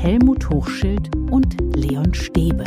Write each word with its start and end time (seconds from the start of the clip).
Helmut 0.00 0.48
Hochschild 0.48 1.10
und 1.28 1.56
Leon 1.74 2.14
Stäbe. 2.14 2.62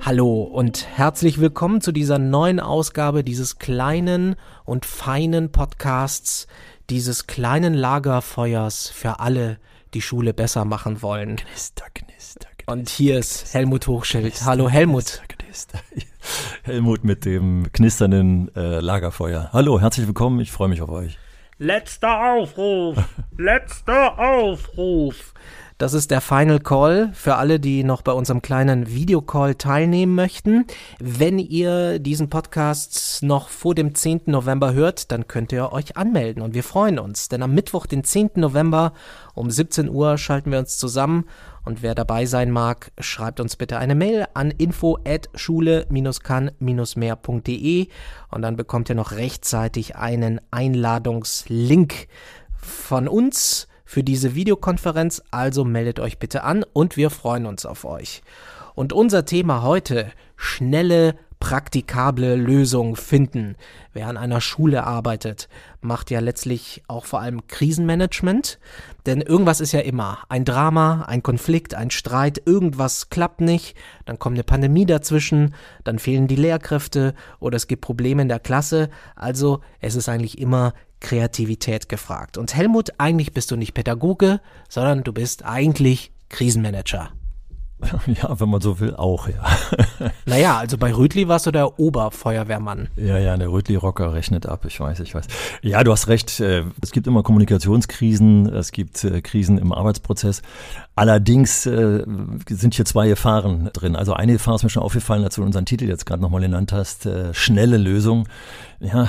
Hallo 0.00 0.42
und 0.42 0.86
herzlich 0.86 1.38
willkommen 1.38 1.82
zu 1.82 1.92
dieser 1.92 2.18
neuen 2.18 2.58
Ausgabe 2.58 3.22
dieses 3.22 3.58
kleinen 3.58 4.36
und 4.64 4.86
feinen 4.86 5.52
Podcasts, 5.52 6.46
dieses 6.88 7.26
kleinen 7.26 7.74
Lagerfeuers 7.74 8.88
für 8.88 9.20
alle, 9.20 9.58
die 9.92 10.00
Schule 10.00 10.32
besser 10.32 10.64
machen 10.64 11.02
wollen. 11.02 11.36
Knister, 11.36 11.84
knister, 11.92 12.48
knister. 12.56 12.72
Und 12.72 12.88
hier 12.88 13.18
ist 13.18 13.52
Helmut 13.52 13.86
Hochschild. 13.86 14.46
Hallo 14.46 14.70
Helmut. 14.70 15.20
Knister, 15.28 15.78
knister. 15.78 15.78
Helmut 16.62 17.04
mit 17.04 17.26
dem 17.26 17.70
knisternden 17.70 18.50
äh, 18.56 18.80
Lagerfeuer. 18.80 19.50
Hallo, 19.52 19.78
herzlich 19.78 20.06
willkommen. 20.06 20.40
Ich 20.40 20.52
freue 20.52 20.68
mich 20.68 20.80
auf 20.80 20.88
euch. 20.88 21.18
Letzter 21.58 22.34
Aufruf! 22.34 22.98
Letzter 23.38 24.18
Aufruf! 24.18 25.32
Das 25.78 25.94
ist 25.94 26.10
der 26.10 26.20
Final 26.20 26.60
Call 26.60 27.10
für 27.14 27.36
alle, 27.36 27.58
die 27.58 27.82
noch 27.82 28.02
bei 28.02 28.12
unserem 28.12 28.42
kleinen 28.42 28.88
Videocall 28.88 29.54
teilnehmen 29.54 30.14
möchten. 30.14 30.66
Wenn 30.98 31.38
ihr 31.38 31.98
diesen 31.98 32.28
Podcast 32.28 33.22
noch 33.22 33.48
vor 33.48 33.74
dem 33.74 33.94
10. 33.94 34.22
November 34.26 34.74
hört, 34.74 35.10
dann 35.12 35.28
könnt 35.28 35.50
ihr 35.50 35.72
euch 35.72 35.96
anmelden 35.96 36.42
und 36.42 36.52
wir 36.52 36.62
freuen 36.62 36.98
uns, 36.98 37.28
denn 37.28 37.42
am 37.42 37.54
Mittwoch, 37.54 37.86
den 37.86 38.04
10. 38.04 38.32
November 38.34 38.92
um 39.34 39.50
17 39.50 39.88
Uhr 39.88 40.18
schalten 40.18 40.52
wir 40.52 40.58
uns 40.58 40.76
zusammen 40.76 41.24
und 41.66 41.82
wer 41.82 41.94
dabei 41.96 42.26
sein 42.26 42.50
mag, 42.50 42.92
schreibt 42.98 43.40
uns 43.40 43.56
bitte 43.56 43.78
eine 43.78 43.96
Mail 43.96 44.26
an 44.34 44.52
info 44.52 44.98
at 45.04 45.28
schule-kann-mehr.de 45.34 47.88
und 48.30 48.42
dann 48.42 48.56
bekommt 48.56 48.88
ihr 48.88 48.94
noch 48.94 49.10
rechtzeitig 49.12 49.96
einen 49.96 50.40
Einladungslink 50.52 52.06
von 52.56 53.08
uns 53.08 53.66
für 53.84 54.04
diese 54.04 54.36
Videokonferenz, 54.36 55.24
also 55.32 55.64
meldet 55.64 55.98
euch 55.98 56.20
bitte 56.20 56.44
an 56.44 56.64
und 56.72 56.96
wir 56.96 57.10
freuen 57.10 57.46
uns 57.46 57.66
auf 57.66 57.84
euch. 57.84 58.22
Und 58.76 58.92
unser 58.92 59.24
Thema 59.24 59.62
heute, 59.62 60.12
schnelle, 60.36 61.16
praktikable 61.46 62.34
Lösungen 62.34 62.96
finden. 62.96 63.54
Wer 63.92 64.08
an 64.08 64.16
einer 64.16 64.40
Schule 64.40 64.82
arbeitet, 64.82 65.48
macht 65.80 66.10
ja 66.10 66.18
letztlich 66.18 66.82
auch 66.88 67.04
vor 67.04 67.20
allem 67.20 67.46
Krisenmanagement, 67.46 68.58
denn 69.06 69.20
irgendwas 69.20 69.60
ist 69.60 69.70
ja 69.70 69.78
immer. 69.78 70.18
Ein 70.28 70.44
Drama, 70.44 71.04
ein 71.06 71.22
Konflikt, 71.22 71.76
ein 71.76 71.92
Streit, 71.92 72.42
irgendwas 72.44 73.10
klappt 73.10 73.40
nicht, 73.40 73.76
dann 74.06 74.18
kommt 74.18 74.34
eine 74.34 74.42
Pandemie 74.42 74.86
dazwischen, 74.86 75.54
dann 75.84 76.00
fehlen 76.00 76.26
die 76.26 76.34
Lehrkräfte 76.34 77.14
oder 77.38 77.54
es 77.54 77.68
gibt 77.68 77.82
Probleme 77.82 78.22
in 78.22 78.28
der 78.28 78.40
Klasse, 78.40 78.90
also 79.14 79.60
es 79.78 79.94
ist 79.94 80.08
eigentlich 80.08 80.40
immer 80.40 80.72
Kreativität 80.98 81.88
gefragt. 81.88 82.38
Und 82.38 82.56
Helmut, 82.56 82.90
eigentlich 82.98 83.32
bist 83.32 83.52
du 83.52 83.56
nicht 83.56 83.72
Pädagoge, 83.72 84.40
sondern 84.68 85.04
du 85.04 85.12
bist 85.12 85.44
eigentlich 85.44 86.10
Krisenmanager. 86.28 87.12
Ja, 88.06 88.40
wenn 88.40 88.48
man 88.48 88.60
so 88.60 88.80
will, 88.80 88.94
auch, 88.94 89.28
ja. 89.28 89.44
Naja, 90.26 90.58
also 90.58 90.78
bei 90.78 90.94
Rütli 90.94 91.28
warst 91.28 91.46
du 91.46 91.50
der 91.50 91.78
Oberfeuerwehrmann. 91.78 92.88
Ja, 92.96 93.18
ja, 93.18 93.36
der 93.36 93.48
Rütli-Rocker 93.48 94.14
rechnet 94.14 94.46
ab, 94.46 94.64
ich 94.66 94.80
weiß, 94.80 95.00
ich 95.00 95.14
weiß. 95.14 95.26
Ja, 95.62 95.84
du 95.84 95.92
hast 95.92 96.08
recht, 96.08 96.40
äh, 96.40 96.64
es 96.82 96.92
gibt 96.92 97.06
immer 97.06 97.22
Kommunikationskrisen, 97.22 98.46
es 98.48 98.72
gibt 98.72 99.02
äh, 99.04 99.20
Krisen 99.20 99.58
im 99.58 99.72
Arbeitsprozess. 99.72 100.42
Allerdings 100.96 101.66
äh, 101.66 102.04
sind 102.48 102.74
hier 102.74 102.84
zwei 102.84 103.08
Gefahren 103.08 103.70
drin. 103.72 103.94
Also 103.94 104.14
eine 104.14 104.32
Gefahr 104.32 104.56
ist 104.56 104.64
mir 104.64 104.70
schon 104.70 104.82
aufgefallen, 104.82 105.22
als 105.22 105.36
du 105.36 105.44
unseren 105.44 105.66
Titel 105.66 105.84
jetzt 105.84 106.06
gerade 106.06 106.22
nochmal 106.22 106.40
genannt 106.40 106.72
hast, 106.72 107.08
schnelle 107.32 107.76
Lösung. 107.76 108.26
Ja, 108.80 109.08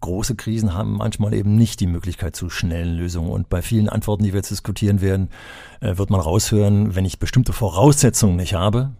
große 0.00 0.36
Krisen 0.36 0.74
haben 0.74 0.96
manchmal 0.96 1.34
eben 1.34 1.56
nicht 1.56 1.80
die 1.80 1.86
Möglichkeit 1.86 2.36
zu 2.36 2.48
schnellen 2.48 2.96
Lösungen. 2.96 3.30
Und 3.30 3.48
bei 3.48 3.62
vielen 3.62 3.88
Antworten, 3.88 4.22
die 4.22 4.32
wir 4.32 4.38
jetzt 4.38 4.50
diskutieren 4.50 5.00
werden, 5.00 5.28
wird 5.80 6.08
man 6.08 6.20
raushören, 6.20 6.94
wenn 6.94 7.04
ich 7.04 7.18
bestimmte 7.18 7.52
Voraussetzungen 7.52 8.36
nicht 8.36 8.54
habe, 8.54 8.92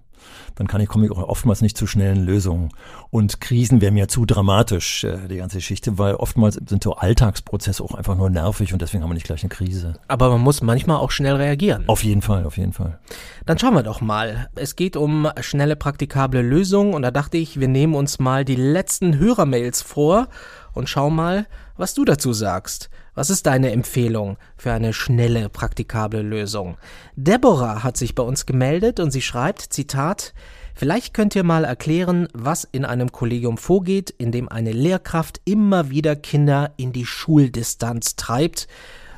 dann 0.58 0.66
kann 0.66 0.80
ich, 0.80 0.88
komme 0.88 1.06
ich 1.06 1.12
auch 1.12 1.18
oftmals 1.18 1.62
nicht 1.62 1.76
zu 1.76 1.86
schnellen 1.86 2.24
Lösungen. 2.24 2.70
Und 3.10 3.40
Krisen 3.40 3.80
wären 3.80 3.94
mir 3.94 4.08
zu 4.08 4.26
dramatisch, 4.26 5.04
äh, 5.04 5.28
die 5.28 5.36
ganze 5.36 5.58
Geschichte, 5.58 5.98
weil 5.98 6.16
oftmals 6.16 6.56
sind 6.56 6.82
so 6.82 6.94
Alltagsprozesse 6.94 7.82
auch 7.82 7.94
einfach 7.94 8.16
nur 8.16 8.28
nervig 8.28 8.72
und 8.72 8.82
deswegen 8.82 9.04
haben 9.04 9.10
wir 9.10 9.14
nicht 9.14 9.26
gleich 9.26 9.42
eine 9.42 9.50
Krise. 9.50 9.94
Aber 10.08 10.30
man 10.30 10.40
muss 10.40 10.60
manchmal 10.60 10.96
auch 10.96 11.12
schnell 11.12 11.36
reagieren. 11.36 11.84
Auf 11.86 12.02
jeden 12.02 12.22
Fall, 12.22 12.44
auf 12.44 12.56
jeden 12.56 12.72
Fall. 12.72 12.98
Dann 13.46 13.58
schauen 13.58 13.74
wir 13.74 13.84
doch 13.84 14.00
mal. 14.00 14.48
Es 14.56 14.74
geht 14.74 14.96
um 14.96 15.28
schnelle, 15.40 15.76
praktikable 15.76 16.42
Lösungen 16.42 16.92
und 16.92 17.02
da 17.02 17.12
dachte 17.12 17.36
ich, 17.36 17.60
wir 17.60 17.68
nehmen 17.68 17.94
uns 17.94 18.18
mal 18.18 18.44
die 18.44 18.56
letzten 18.56 19.16
Hörermails 19.16 19.82
vor 19.82 20.26
und 20.74 20.88
schau 20.88 21.08
mal, 21.08 21.46
was 21.76 21.94
du 21.94 22.04
dazu 22.04 22.32
sagst. 22.32 22.90
Was 23.18 23.30
ist 23.30 23.46
deine 23.46 23.72
Empfehlung 23.72 24.36
für 24.56 24.70
eine 24.70 24.92
schnelle, 24.92 25.48
praktikable 25.48 26.22
Lösung? 26.22 26.76
Deborah 27.16 27.82
hat 27.82 27.96
sich 27.96 28.14
bei 28.14 28.22
uns 28.22 28.46
gemeldet 28.46 29.00
und 29.00 29.10
sie 29.10 29.22
schreibt, 29.22 29.60
Zitat, 29.60 30.34
Vielleicht 30.76 31.14
könnt 31.14 31.34
ihr 31.34 31.42
mal 31.42 31.64
erklären, 31.64 32.28
was 32.32 32.62
in 32.62 32.84
einem 32.84 33.10
Kollegium 33.10 33.58
vorgeht, 33.58 34.14
in 34.18 34.30
dem 34.30 34.48
eine 34.48 34.70
Lehrkraft 34.70 35.40
immer 35.44 35.90
wieder 35.90 36.14
Kinder 36.14 36.74
in 36.76 36.92
die 36.92 37.06
Schuldistanz 37.06 38.14
treibt, 38.14 38.68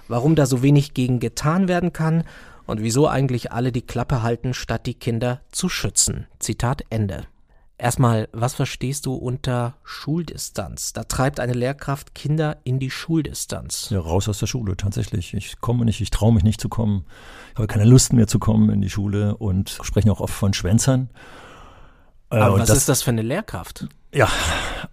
warum 0.08 0.34
da 0.34 0.46
so 0.46 0.62
wenig 0.62 0.94
gegen 0.94 1.20
getan 1.20 1.68
werden 1.68 1.92
kann 1.92 2.24
und 2.64 2.80
wieso 2.80 3.06
eigentlich 3.06 3.52
alle 3.52 3.70
die 3.70 3.82
Klappe 3.82 4.22
halten, 4.22 4.54
statt 4.54 4.86
die 4.86 4.94
Kinder 4.94 5.42
zu 5.52 5.68
schützen. 5.68 6.26
Zitat 6.38 6.84
Ende. 6.88 7.26
Erstmal, 7.80 8.28
was 8.32 8.54
verstehst 8.54 9.06
du 9.06 9.14
unter 9.14 9.74
Schuldistanz? 9.84 10.92
Da 10.92 11.04
treibt 11.04 11.40
eine 11.40 11.54
Lehrkraft 11.54 12.14
Kinder 12.14 12.58
in 12.62 12.78
die 12.78 12.90
Schuldistanz. 12.90 13.88
Ja, 13.88 14.00
raus 14.00 14.28
aus 14.28 14.38
der 14.38 14.46
Schule, 14.46 14.76
tatsächlich. 14.76 15.32
Ich 15.32 15.60
komme 15.60 15.86
nicht, 15.86 16.02
ich 16.02 16.10
traue 16.10 16.34
mich 16.34 16.44
nicht 16.44 16.60
zu 16.60 16.68
kommen. 16.68 17.06
Ich 17.52 17.56
habe 17.56 17.68
keine 17.68 17.86
Lust 17.86 18.12
mehr 18.12 18.26
zu 18.26 18.38
kommen 18.38 18.68
in 18.68 18.82
die 18.82 18.90
Schule 18.90 19.34
und 19.34 19.78
sprechen 19.82 20.10
auch 20.10 20.20
oft 20.20 20.34
von 20.34 20.52
Schwänzern. 20.52 21.08
Äh, 22.30 22.36
Aber 22.36 22.58
was 22.58 22.68
das, 22.68 22.78
ist 22.78 22.88
das 22.90 23.02
für 23.02 23.12
eine 23.12 23.22
Lehrkraft? 23.22 23.88
Ja, 24.12 24.28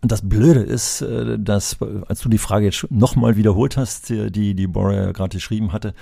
und 0.01 0.09
das 0.09 0.21
Blöde 0.27 0.61
ist, 0.61 1.01
äh, 1.01 1.37
dass, 1.37 1.77
als 2.07 2.21
du 2.21 2.29
die 2.29 2.37
Frage 2.37 2.67
jetzt 2.67 2.89
nochmal 2.89 3.35
wiederholt 3.35 3.75
hast, 3.75 4.09
die, 4.09 4.55
die 4.55 4.67
Bora 4.67 5.11
gerade 5.11 5.35
geschrieben 5.35 5.73
hatte, 5.73 5.93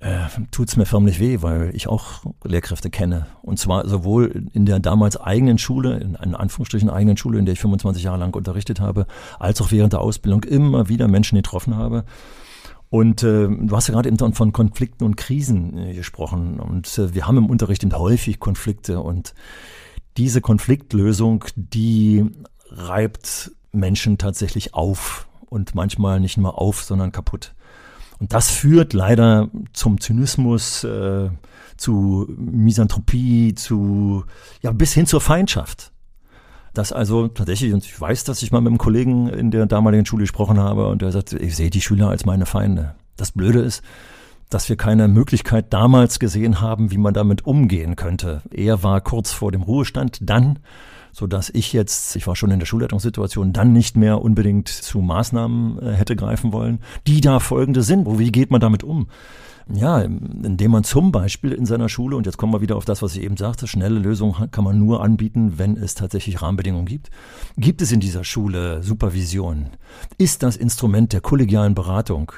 äh, 0.00 0.26
tut 0.50 0.68
es 0.68 0.76
mir 0.76 0.84
förmlich 0.84 1.20
weh, 1.20 1.38
weil 1.40 1.74
ich 1.74 1.88
auch 1.88 2.24
Lehrkräfte 2.44 2.90
kenne. 2.90 3.26
Und 3.42 3.58
zwar 3.58 3.88
sowohl 3.88 4.46
in 4.52 4.66
der 4.66 4.78
damals 4.78 5.16
eigenen 5.16 5.58
Schule, 5.58 5.98
in, 5.98 6.14
in 6.16 6.34
Anführungsstrichen 6.34 6.90
eigenen 6.90 7.16
Schule, 7.16 7.38
in 7.38 7.46
der 7.46 7.54
ich 7.54 7.60
25 7.60 8.04
Jahre 8.04 8.18
lang 8.18 8.34
unterrichtet 8.34 8.80
habe, 8.80 9.06
als 9.38 9.60
auch 9.60 9.72
während 9.72 9.94
der 9.94 10.00
Ausbildung 10.00 10.44
immer 10.44 10.88
wieder 10.88 11.08
Menschen 11.08 11.36
getroffen 11.36 11.76
habe. 11.76 12.04
Und 12.90 13.22
äh, 13.22 13.48
du 13.48 13.74
hast 13.74 13.88
ja 13.88 13.94
gerade 13.94 14.08
eben 14.08 14.34
von 14.34 14.52
Konflikten 14.52 15.04
und 15.04 15.16
Krisen 15.16 15.76
äh, 15.78 15.94
gesprochen. 15.94 16.60
Und 16.60 16.98
äh, 16.98 17.14
wir 17.14 17.26
haben 17.26 17.38
im 17.38 17.46
Unterricht 17.46 17.82
eben 17.82 17.96
häufig 17.96 18.38
Konflikte. 18.38 19.00
Und 19.00 19.34
diese 20.16 20.40
Konfliktlösung, 20.40 21.44
die 21.56 22.24
reibt 22.68 23.52
Menschen 23.72 24.18
tatsächlich 24.18 24.74
auf. 24.74 25.26
Und 25.48 25.74
manchmal 25.74 26.20
nicht 26.20 26.36
nur 26.36 26.60
auf, 26.60 26.82
sondern 26.82 27.12
kaputt. 27.12 27.54
Und 28.18 28.32
das 28.32 28.50
führt 28.50 28.92
leider 28.92 29.48
zum 29.72 30.00
Zynismus, 30.00 30.84
äh, 30.84 31.28
zu 31.76 32.26
Misanthropie, 32.36 33.54
zu 33.54 34.24
ja 34.62 34.72
bis 34.72 34.92
hin 34.92 35.06
zur 35.06 35.20
Feindschaft. 35.20 35.92
Das 36.72 36.92
also 36.92 37.28
tatsächlich, 37.28 37.72
und 37.72 37.84
ich 37.84 37.98
weiß, 37.98 38.24
dass 38.24 38.42
ich 38.42 38.52
mal 38.52 38.60
mit 38.60 38.68
einem 38.68 38.78
Kollegen 38.78 39.28
in 39.28 39.50
der 39.50 39.66
damaligen 39.66 40.04
Schule 40.04 40.24
gesprochen 40.24 40.58
habe 40.58 40.88
und 40.88 41.00
der 41.00 41.12
sagt, 41.12 41.32
ich 41.32 41.56
sehe 41.56 41.70
die 41.70 41.80
Schüler 41.80 42.10
als 42.10 42.26
meine 42.26 42.44
Feinde. 42.44 42.94
Das 43.16 43.32
Blöde 43.32 43.60
ist, 43.60 43.82
dass 44.50 44.68
wir 44.68 44.76
keine 44.76 45.08
Möglichkeit 45.08 45.72
damals 45.72 46.18
gesehen 46.18 46.60
haben, 46.60 46.90
wie 46.90 46.98
man 46.98 47.14
damit 47.14 47.46
umgehen 47.46 47.96
könnte. 47.96 48.42
Er 48.50 48.82
war 48.82 49.00
kurz 49.00 49.32
vor 49.32 49.52
dem 49.52 49.62
Ruhestand, 49.62 50.18
dann 50.20 50.58
so 51.16 51.26
dass 51.26 51.48
ich 51.48 51.72
jetzt, 51.72 52.14
ich 52.14 52.26
war 52.26 52.36
schon 52.36 52.50
in 52.50 52.58
der 52.58 52.66
Schulleitungssituation, 52.66 53.54
dann 53.54 53.72
nicht 53.72 53.96
mehr 53.96 54.20
unbedingt 54.20 54.68
zu 54.68 54.98
Maßnahmen 54.98 55.78
äh, 55.80 55.92
hätte 55.94 56.14
greifen 56.14 56.52
wollen, 56.52 56.80
die 57.06 57.22
da 57.22 57.40
folgende 57.40 57.82
sind. 57.82 58.06
Wie 58.18 58.30
geht 58.30 58.50
man 58.50 58.60
damit 58.60 58.84
um? 58.84 59.06
Ja, 59.72 60.02
indem 60.02 60.72
man 60.72 60.84
zum 60.84 61.12
Beispiel 61.12 61.52
in 61.52 61.64
seiner 61.64 61.88
Schule, 61.88 62.16
und 62.16 62.26
jetzt 62.26 62.36
kommen 62.36 62.52
wir 62.52 62.60
wieder 62.60 62.76
auf 62.76 62.84
das, 62.84 63.00
was 63.00 63.16
ich 63.16 63.22
eben 63.22 63.38
sagte, 63.38 63.66
schnelle 63.66 63.98
Lösungen 63.98 64.50
kann 64.50 64.62
man 64.62 64.78
nur 64.78 65.02
anbieten, 65.02 65.54
wenn 65.56 65.78
es 65.78 65.94
tatsächlich 65.94 66.42
Rahmenbedingungen 66.42 66.86
gibt. 66.86 67.10
Gibt 67.56 67.80
es 67.80 67.92
in 67.92 68.00
dieser 68.00 68.22
Schule 68.22 68.82
Supervision? 68.82 69.70
Ist 70.18 70.42
das 70.42 70.56
Instrument 70.56 71.14
der 71.14 71.22
kollegialen 71.22 71.74
Beratung, 71.74 72.30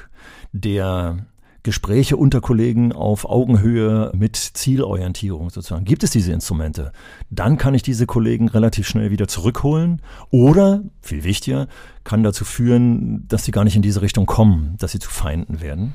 der 0.53 1.27
Gespräche 1.69 2.17
unter 2.17 2.41
Kollegen 2.41 2.94
auf 2.94 3.26
Augenhöhe 3.29 4.11
mit 4.15 4.37
Zielorientierung 4.37 5.50
sozusagen. 5.50 5.85
Gibt 5.85 6.03
es 6.03 6.11
diese 6.11 6.32
Instrumente? 6.32 6.93
Dann 7.29 7.59
kann 7.59 7.75
ich 7.75 7.82
diese 7.82 8.06
Kollegen 8.06 8.49
relativ 8.49 8.88
schnell 8.88 9.11
wieder 9.11 9.29
zurückholen 9.29 10.00
oder, 10.31 10.81
viel 11.03 11.25
wichtiger, 11.25 11.69
kann 12.05 12.23
dazu 12.23 12.47
führen, 12.47 13.29
dass 13.29 13.44
sie 13.44 13.50
gar 13.50 13.65
nicht 13.65 13.76
in 13.76 13.82
diese 13.82 14.00
Richtung 14.00 14.25
kommen, 14.25 14.76
dass 14.79 14.93
sie 14.93 14.99
zu 14.99 15.11
Feinden 15.11 15.61
werden. 15.61 15.93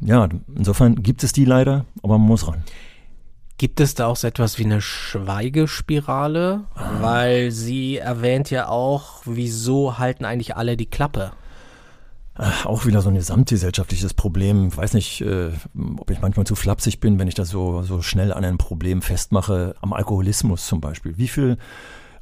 Ja, 0.00 0.26
insofern 0.56 1.02
gibt 1.02 1.22
es 1.22 1.34
die 1.34 1.44
leider, 1.44 1.84
aber 2.02 2.16
man 2.16 2.28
muss 2.28 2.48
ran. 2.48 2.64
Gibt 3.58 3.80
es 3.80 3.94
da 3.94 4.06
auch 4.06 4.16
so 4.16 4.26
etwas 4.26 4.58
wie 4.58 4.64
eine 4.64 4.80
Schweigespirale? 4.80 6.64
Ah. 6.74 6.92
Weil 7.02 7.50
sie 7.50 7.98
erwähnt 7.98 8.50
ja 8.50 8.68
auch, 8.68 9.20
wieso 9.26 9.98
halten 9.98 10.24
eigentlich 10.24 10.56
alle 10.56 10.78
die 10.78 10.86
Klappe? 10.86 11.32
Auch 12.36 12.84
wieder 12.84 13.00
so 13.00 13.10
ein 13.10 13.14
gesamtgesellschaftliches 13.14 14.12
Problem. 14.14 14.68
Ich 14.68 14.76
weiß 14.76 14.94
nicht, 14.94 15.20
äh, 15.20 15.50
ob 15.98 16.10
ich 16.10 16.20
manchmal 16.20 16.46
zu 16.46 16.56
flapsig 16.56 16.98
bin, 16.98 17.18
wenn 17.18 17.28
ich 17.28 17.34
das 17.34 17.48
so, 17.48 17.82
so 17.82 18.02
schnell 18.02 18.32
an 18.32 18.44
ein 18.44 18.58
Problem 18.58 19.02
festmache. 19.02 19.76
Am 19.80 19.92
Alkoholismus 19.92 20.66
zum 20.66 20.80
Beispiel. 20.80 21.16
Wie 21.16 21.28
viel 21.28 21.58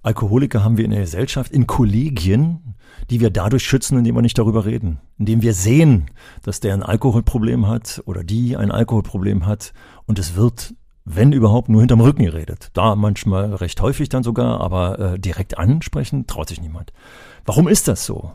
Alkoholiker 0.03 0.63
haben 0.65 0.77
wir 0.77 0.85
in 0.85 0.91
der 0.91 1.01
Gesellschaft, 1.01 1.51
in 1.51 1.67
Kollegien, 1.67 2.75
die 3.09 3.21
wir 3.21 3.31
dadurch 3.31 3.63
schützen, 3.63 3.97
indem 3.97 4.17
wir 4.17 4.23
nicht 4.23 4.37
darüber 4.37 4.67
reden. 4.67 5.01
Indem 5.19 5.41
wir 5.41 5.55
sehen, 5.55 6.11
dass 6.43 6.61
der 6.61 6.75
ein 6.75 6.83
Alkoholproblem 6.83 7.67
hat 7.67 8.03
oder 8.05 8.23
die 8.23 8.57
ein 8.57 8.71
Alkoholproblem 8.71 9.47
hat 9.47 9.73
und 10.05 10.19
es 10.19 10.35
wird 10.35 10.75
wenn 11.05 11.33
überhaupt, 11.33 11.69
nur 11.69 11.81
hinterm 11.81 12.01
Rücken 12.01 12.25
geredet. 12.25 12.71
Da 12.75 12.95
manchmal 12.95 13.55
recht 13.55 13.81
häufig 13.81 14.09
dann 14.09 14.23
sogar, 14.23 14.61
aber 14.61 14.99
äh, 14.99 15.19
direkt 15.19 15.59
ansprechen 15.59 16.27
traut 16.27 16.49
sich 16.49 16.61
niemand. 16.61 16.93
Warum 17.45 17.67
ist 17.67 17.89
das 17.89 18.07
so? 18.07 18.33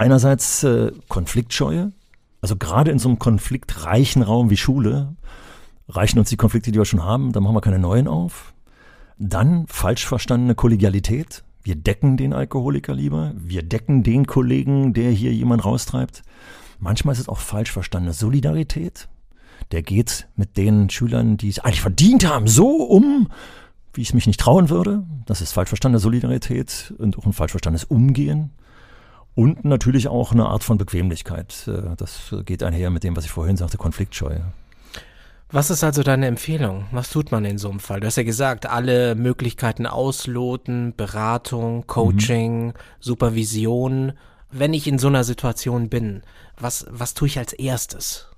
Einerseits 0.00 0.64
äh, 0.64 0.92
Konfliktscheue, 1.08 1.92
also 2.40 2.56
gerade 2.56 2.90
in 2.90 2.98
so 2.98 3.10
einem 3.10 3.18
konfliktreichen 3.18 4.22
Raum 4.22 4.48
wie 4.48 4.56
Schule 4.56 5.14
reichen 5.90 6.18
uns 6.18 6.30
die 6.30 6.38
Konflikte, 6.38 6.72
die 6.72 6.78
wir 6.78 6.86
schon 6.86 7.04
haben, 7.04 7.32
dann 7.32 7.42
machen 7.42 7.54
wir 7.54 7.60
keine 7.60 7.78
neuen 7.78 8.08
auf. 8.08 8.54
Dann 9.18 9.66
falsch 9.66 10.06
verstandene 10.06 10.54
Kollegialität. 10.54 11.44
Wir 11.62 11.74
decken 11.74 12.16
den 12.16 12.32
Alkoholiker 12.32 12.94
lieber, 12.94 13.34
wir 13.36 13.62
decken 13.62 14.02
den 14.02 14.26
Kollegen, 14.26 14.94
der 14.94 15.10
hier 15.10 15.34
jemand 15.34 15.66
raustreibt. 15.66 16.22
Manchmal 16.78 17.12
ist 17.12 17.20
es 17.20 17.28
auch 17.28 17.38
falsch 17.38 17.70
verstandene 17.70 18.14
Solidarität. 18.14 19.06
Der 19.70 19.82
geht 19.82 20.28
mit 20.34 20.56
den 20.56 20.88
Schülern, 20.88 21.36
die 21.36 21.50
es 21.50 21.58
eigentlich 21.58 21.82
verdient 21.82 22.26
haben, 22.26 22.46
so 22.46 22.84
um, 22.84 23.28
wie 23.92 24.00
ich 24.00 24.08
es 24.08 24.14
mich 24.14 24.26
nicht 24.26 24.40
trauen 24.40 24.70
würde. 24.70 25.04
Das 25.26 25.42
ist 25.42 25.52
falsch 25.52 25.68
verstandene 25.68 26.00
Solidarität 26.00 26.94
und 26.96 27.18
auch 27.18 27.26
ein 27.26 27.34
falsch 27.34 27.52
verstandenes 27.52 27.84
Umgehen. 27.84 28.52
Und 29.40 29.64
natürlich 29.64 30.06
auch 30.06 30.32
eine 30.32 30.44
Art 30.44 30.64
von 30.64 30.76
Bequemlichkeit. 30.76 31.66
Äh, 31.66 31.96
das 31.96 32.34
geht 32.44 32.62
einher 32.62 32.90
mit 32.90 33.04
dem, 33.04 33.16
was 33.16 33.24
ich 33.24 33.30
vorhin 33.30 33.56
sagte, 33.56 33.78
Konfliktscheu. 33.78 34.40
Was 35.50 35.70
ist 35.70 35.82
also 35.82 36.02
deine 36.02 36.26
Empfehlung? 36.26 36.84
Was 36.92 37.08
tut 37.08 37.32
man 37.32 37.46
in 37.46 37.56
so 37.56 37.70
einem 37.70 37.80
Fall? 37.80 38.00
Du 38.00 38.06
hast 38.06 38.16
ja 38.16 38.22
gesagt, 38.22 38.66
alle 38.66 39.14
Möglichkeiten 39.14 39.86
ausloten, 39.86 40.92
Beratung, 40.94 41.86
Coaching, 41.86 42.66
mhm. 42.66 42.72
Supervision. 43.00 44.12
Wenn 44.50 44.74
ich 44.74 44.86
in 44.86 44.98
so 44.98 45.08
einer 45.08 45.24
Situation 45.24 45.88
bin, 45.88 46.20
was, 46.58 46.84
was 46.90 47.14
tue 47.14 47.28
ich 47.28 47.38
als 47.38 47.54
erstes? 47.54 48.28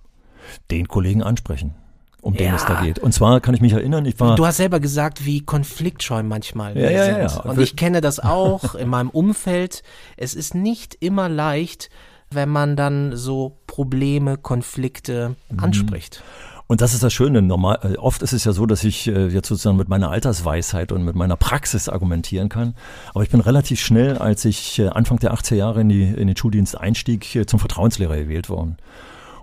Den 0.71 0.87
Kollegen 0.87 1.25
ansprechen 1.25 1.75
um 2.23 2.35
den 2.35 2.47
ja. 2.47 2.55
es 2.55 2.65
da 2.65 2.81
geht. 2.81 3.01
Und 3.01 3.13
zwar 3.13 3.41
kann 3.41 3.55
ich 3.55 3.61
mich 3.61 3.73
erinnern, 3.73 4.07
ich 4.07 4.19
war. 4.19 4.37
Du 4.37 4.47
hast 4.47 4.57
selber 4.57 4.81
gesagt, 4.81 5.27
wie 5.27 5.41
konfliktscheu 5.41 6.23
manchmal 6.23 6.79
ja, 6.79 6.89
ja, 6.89 7.07
ja, 7.07 7.19
ja. 7.23 7.41
Und 7.43 7.61
ich 7.61 7.77
kenne 7.77 8.01
das 8.01 8.21
auch 8.21 8.75
in 8.77 8.89
meinem 8.89 9.11
Umfeld. 9.11 9.83
Es 10.17 10.35
ist 10.35 10.55
nicht 10.55 10.97
immer 11.01 11.29
leicht, 11.29 11.91
wenn 12.31 12.49
man 12.49 12.77
dann 12.77 13.17
so 13.17 13.59
Probleme, 13.67 14.39
Konflikte 14.39 15.35
mhm. 15.51 15.59
anspricht. 15.59 16.23
Und 16.69 16.81
das 16.81 16.95
ist 16.95 17.03
das 17.03 17.13
Schöne. 17.13 17.43
Normal, 17.43 17.81
äh, 17.83 17.97
oft 17.99 18.23
ist 18.23 18.33
es 18.33 18.45
ja 18.45 18.53
so, 18.53 18.67
dass 18.67 18.85
ich 18.85 19.09
äh, 19.09 19.27
jetzt 19.27 19.49
sozusagen 19.49 19.77
mit 19.77 19.89
meiner 19.89 20.11
Altersweisheit 20.11 20.93
und 20.93 21.05
mit 21.05 21.17
meiner 21.17 21.37
Praxis 21.37 21.89
argumentieren 21.89 22.49
kann. 22.49 22.75
Aber 23.13 23.25
ich 23.25 23.31
bin 23.31 23.41
relativ 23.41 23.81
schnell, 23.81 24.17
als 24.17 24.45
ich 24.45 24.79
äh, 24.79 24.89
Anfang 24.89 25.19
der 25.19 25.35
80er 25.35 25.57
Jahre 25.57 25.81
in, 25.81 25.89
die, 25.89 26.05
in 26.05 26.29
den 26.29 26.37
Schuldienst 26.37 26.79
einstieg, 26.79 27.45
zum 27.47 27.59
Vertrauenslehrer 27.59 28.17
gewählt 28.17 28.49
worden 28.49 28.77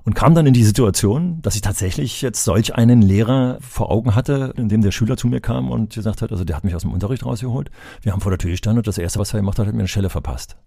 und 0.03 0.13
kam 0.15 0.35
dann 0.35 0.47
in 0.47 0.53
die 0.53 0.63
Situation, 0.63 1.41
dass 1.41 1.55
ich 1.55 1.61
tatsächlich 1.61 2.21
jetzt 2.21 2.43
solch 2.43 2.75
einen 2.75 3.01
Lehrer 3.01 3.57
vor 3.61 3.91
Augen 3.91 4.15
hatte, 4.15 4.53
in 4.57 4.69
dem 4.69 4.81
der 4.81 4.91
Schüler 4.91 5.17
zu 5.17 5.27
mir 5.27 5.41
kam 5.41 5.71
und 5.71 5.93
gesagt 5.93 6.21
hat, 6.21 6.31
also 6.31 6.43
der 6.43 6.55
hat 6.55 6.63
mich 6.63 6.75
aus 6.75 6.83
dem 6.83 6.93
Unterricht 6.93 7.25
rausgeholt. 7.25 7.69
Wir 8.01 8.11
haben 8.11 8.21
vor 8.21 8.31
der 8.31 8.39
Tür 8.39 8.51
gestanden 8.51 8.79
und 8.79 8.87
das 8.87 8.97
Erste, 8.97 9.19
was 9.19 9.33
er 9.33 9.39
gemacht 9.39 9.59
hat, 9.59 9.67
hat 9.67 9.73
mir 9.73 9.81
eine 9.81 9.87
Schelle 9.87 10.09
verpasst. 10.09 10.57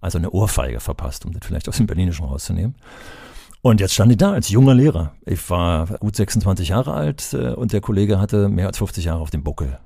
Also 0.00 0.18
eine 0.18 0.30
Ohrfeige 0.30 0.80
verpasst, 0.80 1.24
um 1.24 1.32
das 1.32 1.46
vielleicht 1.46 1.68
aus 1.68 1.76
dem 1.76 1.86
Berlinischen 1.86 2.24
rauszunehmen. 2.24 2.74
Und 3.60 3.80
jetzt 3.80 3.94
stand 3.94 4.10
ich 4.10 4.18
da 4.18 4.32
als 4.32 4.48
junger 4.48 4.74
Lehrer. 4.74 5.14
Ich 5.24 5.48
war 5.48 5.86
gut 5.98 6.16
26 6.16 6.70
Jahre 6.70 6.94
alt 6.94 7.32
äh, 7.32 7.52
und 7.52 7.72
der 7.72 7.80
Kollege 7.80 8.18
hatte 8.18 8.48
mehr 8.48 8.66
als 8.66 8.78
50 8.78 9.04
Jahre 9.04 9.20
auf 9.20 9.30
dem 9.30 9.44
Buckel. 9.44 9.78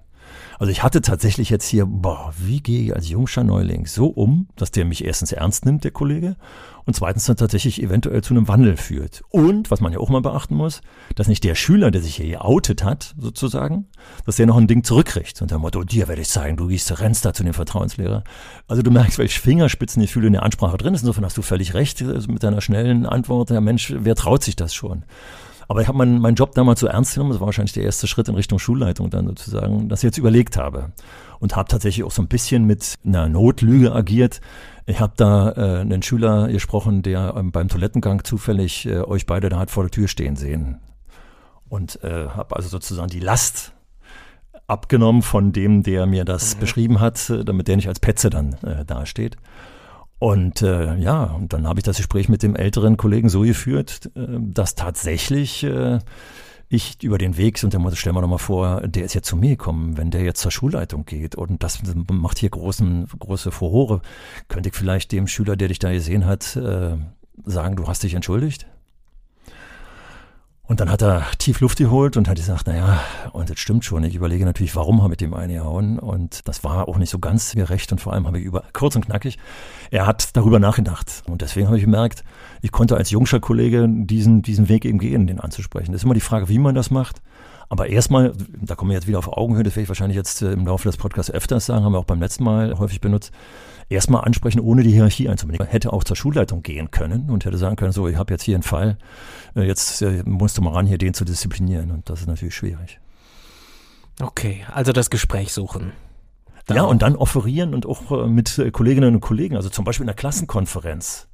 Also 0.58 0.70
ich 0.70 0.82
hatte 0.82 1.00
tatsächlich 1.00 1.50
jetzt 1.50 1.66
hier, 1.66 1.86
boah, 1.86 2.32
wie 2.38 2.60
gehe 2.60 2.82
ich 2.82 2.94
als 2.94 3.08
jungscher 3.08 3.44
Neuling 3.44 3.86
so 3.86 4.06
um, 4.06 4.48
dass 4.56 4.70
der 4.70 4.84
mich 4.84 5.04
erstens 5.04 5.32
ernst 5.32 5.66
nimmt, 5.66 5.84
der 5.84 5.90
Kollege, 5.90 6.36
und 6.86 6.94
zweitens 6.94 7.24
dann 7.24 7.36
tatsächlich 7.36 7.82
eventuell 7.82 8.22
zu 8.22 8.32
einem 8.32 8.48
Wandel 8.48 8.76
führt. 8.76 9.22
Und, 9.30 9.70
was 9.70 9.80
man 9.80 9.92
ja 9.92 9.98
auch 9.98 10.08
mal 10.08 10.22
beachten 10.22 10.54
muss, 10.54 10.80
dass 11.16 11.26
nicht 11.26 11.42
der 11.42 11.56
Schüler, 11.56 11.90
der 11.90 12.00
sich 12.00 12.16
hier 12.16 12.28
geoutet 12.28 12.84
hat, 12.84 13.14
sozusagen, 13.18 13.86
dass 14.24 14.36
der 14.36 14.46
noch 14.46 14.56
ein 14.56 14.68
Ding 14.68 14.84
zurückkriegt. 14.84 15.42
Und 15.42 15.50
der 15.50 15.58
Motto, 15.58 15.82
dir 15.82 16.06
werde 16.06 16.22
ich 16.22 16.28
zeigen, 16.28 16.56
du 16.56 16.68
gehst, 16.68 17.00
rennst 17.00 17.24
da 17.24 17.34
zu 17.34 17.42
dem 17.42 17.54
Vertrauenslehrer. 17.54 18.22
Also 18.68 18.82
du 18.82 18.90
merkst, 18.92 19.18
welche 19.18 19.40
Fingerspitzengefühle 19.40 20.28
in 20.28 20.34
der 20.34 20.44
Ansprache 20.44 20.76
drin 20.76 20.94
ist. 20.94 21.00
Insofern 21.00 21.24
hast 21.24 21.36
du 21.36 21.42
völlig 21.42 21.74
recht 21.74 22.00
also 22.02 22.30
mit 22.30 22.44
deiner 22.44 22.60
schnellen 22.60 23.04
Antwort. 23.04 23.50
Ja 23.50 23.60
Mensch, 23.60 23.92
wer 23.96 24.14
traut 24.14 24.44
sich 24.44 24.54
das 24.54 24.72
schon? 24.72 25.04
Aber 25.68 25.80
ich 25.80 25.88
habe 25.88 25.98
meinen 25.98 26.20
mein 26.20 26.34
Job 26.34 26.54
damals 26.54 26.80
so 26.80 26.86
ernst 26.86 27.14
genommen, 27.14 27.32
das 27.32 27.40
war 27.40 27.46
wahrscheinlich 27.46 27.72
der 27.72 27.82
erste 27.82 28.06
Schritt 28.06 28.28
in 28.28 28.34
Richtung 28.34 28.58
Schulleitung 28.58 29.10
dann 29.10 29.26
sozusagen, 29.26 29.88
dass 29.88 30.00
ich 30.00 30.04
jetzt 30.04 30.18
überlegt 30.18 30.56
habe. 30.56 30.92
Und 31.38 31.56
habe 31.56 31.68
tatsächlich 31.68 32.04
auch 32.04 32.12
so 32.12 32.22
ein 32.22 32.28
bisschen 32.28 32.64
mit 32.64 32.94
einer 33.04 33.28
Notlüge 33.28 33.92
agiert. 33.92 34.40
Ich 34.86 35.00
habe 35.00 35.12
da 35.16 35.50
äh, 35.52 35.80
einen 35.80 36.02
Schüler 36.02 36.48
gesprochen, 36.48 37.02
der 37.02 37.34
ähm, 37.36 37.52
beim 37.52 37.68
Toilettengang 37.68 38.24
zufällig 38.24 38.86
äh, 38.86 39.00
euch 39.00 39.26
beide 39.26 39.48
da 39.48 39.58
hat 39.58 39.70
vor 39.70 39.84
der 39.84 39.90
Tür 39.90 40.08
stehen 40.08 40.36
sehen. 40.36 40.80
Und 41.68 42.02
äh, 42.04 42.28
habe 42.28 42.56
also 42.56 42.68
sozusagen 42.68 43.10
die 43.10 43.20
Last 43.20 43.72
abgenommen 44.68 45.22
von 45.22 45.52
dem, 45.52 45.82
der 45.82 46.06
mir 46.06 46.24
das 46.24 46.54
mhm. 46.54 46.60
beschrieben 46.60 47.00
hat, 47.00 47.28
äh, 47.30 47.44
damit 47.44 47.68
der 47.68 47.76
nicht 47.76 47.88
als 47.88 48.00
Petze 48.00 48.30
dann 48.30 48.54
äh, 48.62 48.84
dasteht. 48.84 49.36
Und 50.18 50.62
äh, 50.62 50.96
ja, 50.96 51.24
und 51.24 51.52
dann 51.52 51.66
habe 51.66 51.80
ich 51.80 51.84
das 51.84 51.98
Gespräch 51.98 52.28
mit 52.28 52.42
dem 52.42 52.56
älteren 52.56 52.96
Kollegen 52.96 53.28
so 53.28 53.42
geführt, 53.42 54.10
äh, 54.14 54.26
dass 54.40 54.74
tatsächlich 54.74 55.62
äh, 55.62 55.98
ich 56.68 57.02
über 57.02 57.18
den 57.18 57.36
Weg 57.36 57.62
und 57.62 57.72
der 57.72 57.80
Motto, 57.80 57.96
stell 57.96 58.12
mal 58.12 58.22
doch 58.22 58.28
mal 58.28 58.38
vor, 58.38 58.80
der 58.82 59.04
ist 59.04 59.14
jetzt 59.14 59.28
zu 59.28 59.36
mir 59.36 59.50
gekommen, 59.50 59.96
wenn 59.96 60.10
der 60.10 60.22
jetzt 60.22 60.40
zur 60.40 60.50
Schulleitung 60.50 61.04
geht 61.04 61.34
und 61.34 61.62
das 61.62 61.80
macht 62.10 62.38
hier 62.38 62.50
großen, 62.50 63.06
große 63.18 63.52
Furore, 63.52 64.00
könnte 64.48 64.70
ich 64.70 64.74
vielleicht 64.74 65.12
dem 65.12 65.26
Schüler, 65.26 65.54
der 65.54 65.68
dich 65.68 65.78
da 65.78 65.92
gesehen 65.92 66.24
hat, 66.24 66.56
äh, 66.56 66.96
sagen, 67.44 67.76
du 67.76 67.86
hast 67.86 68.02
dich 68.02 68.14
entschuldigt? 68.14 68.66
Und 70.68 70.80
dann 70.80 70.90
hat 70.90 71.00
er 71.00 71.24
tief 71.38 71.60
Luft 71.60 71.78
geholt 71.78 72.16
und 72.16 72.28
hat 72.28 72.36
gesagt, 72.36 72.66
naja, 72.66 73.00
und 73.32 73.48
das 73.48 73.58
stimmt 73.58 73.84
schon. 73.84 74.02
Ich 74.02 74.16
überlege 74.16 74.44
natürlich, 74.44 74.74
warum 74.74 75.02
habe 75.02 75.14
ich 75.14 75.18
dem 75.18 75.32
einen 75.32 75.54
gehauen? 75.54 75.98
Und 76.00 76.46
das 76.48 76.64
war 76.64 76.88
auch 76.88 76.98
nicht 76.98 77.10
so 77.10 77.20
ganz 77.20 77.52
gerecht 77.52 77.92
und 77.92 78.00
vor 78.00 78.12
allem 78.12 78.26
habe 78.26 78.40
ich 78.40 78.44
über, 78.44 78.64
kurz 78.72 78.96
und 78.96 79.06
knackig, 79.06 79.38
er 79.92 80.06
hat 80.06 80.36
darüber 80.36 80.58
nachgedacht. 80.58 81.22
Und 81.28 81.42
deswegen 81.42 81.68
habe 81.68 81.76
ich 81.76 81.84
gemerkt, 81.84 82.24
ich 82.62 82.72
konnte 82.72 82.96
als 82.96 83.10
jungscher 83.10 83.38
Kollege 83.38 83.86
diesen, 83.88 84.42
diesen 84.42 84.68
Weg 84.68 84.84
eben 84.84 84.98
gehen, 84.98 85.28
den 85.28 85.38
anzusprechen. 85.38 85.92
Das 85.92 86.00
ist 86.00 86.04
immer 86.04 86.14
die 86.14 86.20
Frage, 86.20 86.48
wie 86.48 86.58
man 86.58 86.74
das 86.74 86.90
macht. 86.90 87.22
Aber 87.68 87.88
erstmal, 87.88 88.32
da 88.60 88.74
kommen 88.74 88.90
wir 88.90 88.96
jetzt 88.96 89.08
wieder 89.08 89.18
auf 89.18 89.28
Augenhöhe, 89.28 89.64
das 89.64 89.74
werde 89.74 89.82
ich 89.82 89.88
wahrscheinlich 89.88 90.16
jetzt 90.16 90.42
äh, 90.42 90.52
im 90.52 90.66
Laufe 90.66 90.88
des 90.88 90.96
Podcasts 90.96 91.30
öfters 91.30 91.66
sagen, 91.66 91.84
haben 91.84 91.92
wir 91.92 91.98
auch 91.98 92.04
beim 92.04 92.20
letzten 92.20 92.44
Mal 92.44 92.78
häufig 92.78 93.00
benutzt 93.00 93.32
erstmal 93.88 94.24
ansprechen, 94.24 94.60
ohne 94.60 94.82
die 94.82 94.90
Hierarchie 94.90 95.28
einzubinden. 95.28 95.64
Man 95.64 95.70
hätte 95.70 95.92
auch 95.92 96.04
zur 96.04 96.16
Schulleitung 96.16 96.62
gehen 96.62 96.90
können 96.90 97.30
und 97.30 97.44
hätte 97.44 97.58
sagen 97.58 97.76
können, 97.76 97.92
so, 97.92 98.08
ich 98.08 98.16
habe 98.16 98.32
jetzt 98.32 98.42
hier 98.42 98.56
einen 98.56 98.62
Fall, 98.62 98.98
äh, 99.54 99.62
jetzt 99.62 100.02
äh, 100.02 100.22
musst 100.24 100.58
du 100.58 100.62
mal 100.62 100.72
ran, 100.72 100.86
hier 100.86 100.98
den 100.98 101.14
zu 101.14 101.24
disziplinieren. 101.24 101.90
Und 101.90 102.08
das 102.08 102.20
ist 102.20 102.26
natürlich 102.26 102.54
schwierig. 102.54 103.00
Okay, 104.20 104.64
also 104.72 104.92
das 104.92 105.10
Gespräch 105.10 105.52
suchen. 105.52 105.92
Da 106.66 106.74
ja, 106.74 106.82
und 106.82 107.02
dann 107.02 107.14
offerieren 107.14 107.74
und 107.74 107.86
auch 107.86 108.26
mit 108.26 108.60
Kolleginnen 108.72 109.14
und 109.14 109.20
Kollegen, 109.20 109.56
also 109.56 109.68
zum 109.68 109.84
Beispiel 109.84 110.02
in 110.02 110.08
der 110.08 110.16
Klassenkonferenz. 110.16 111.28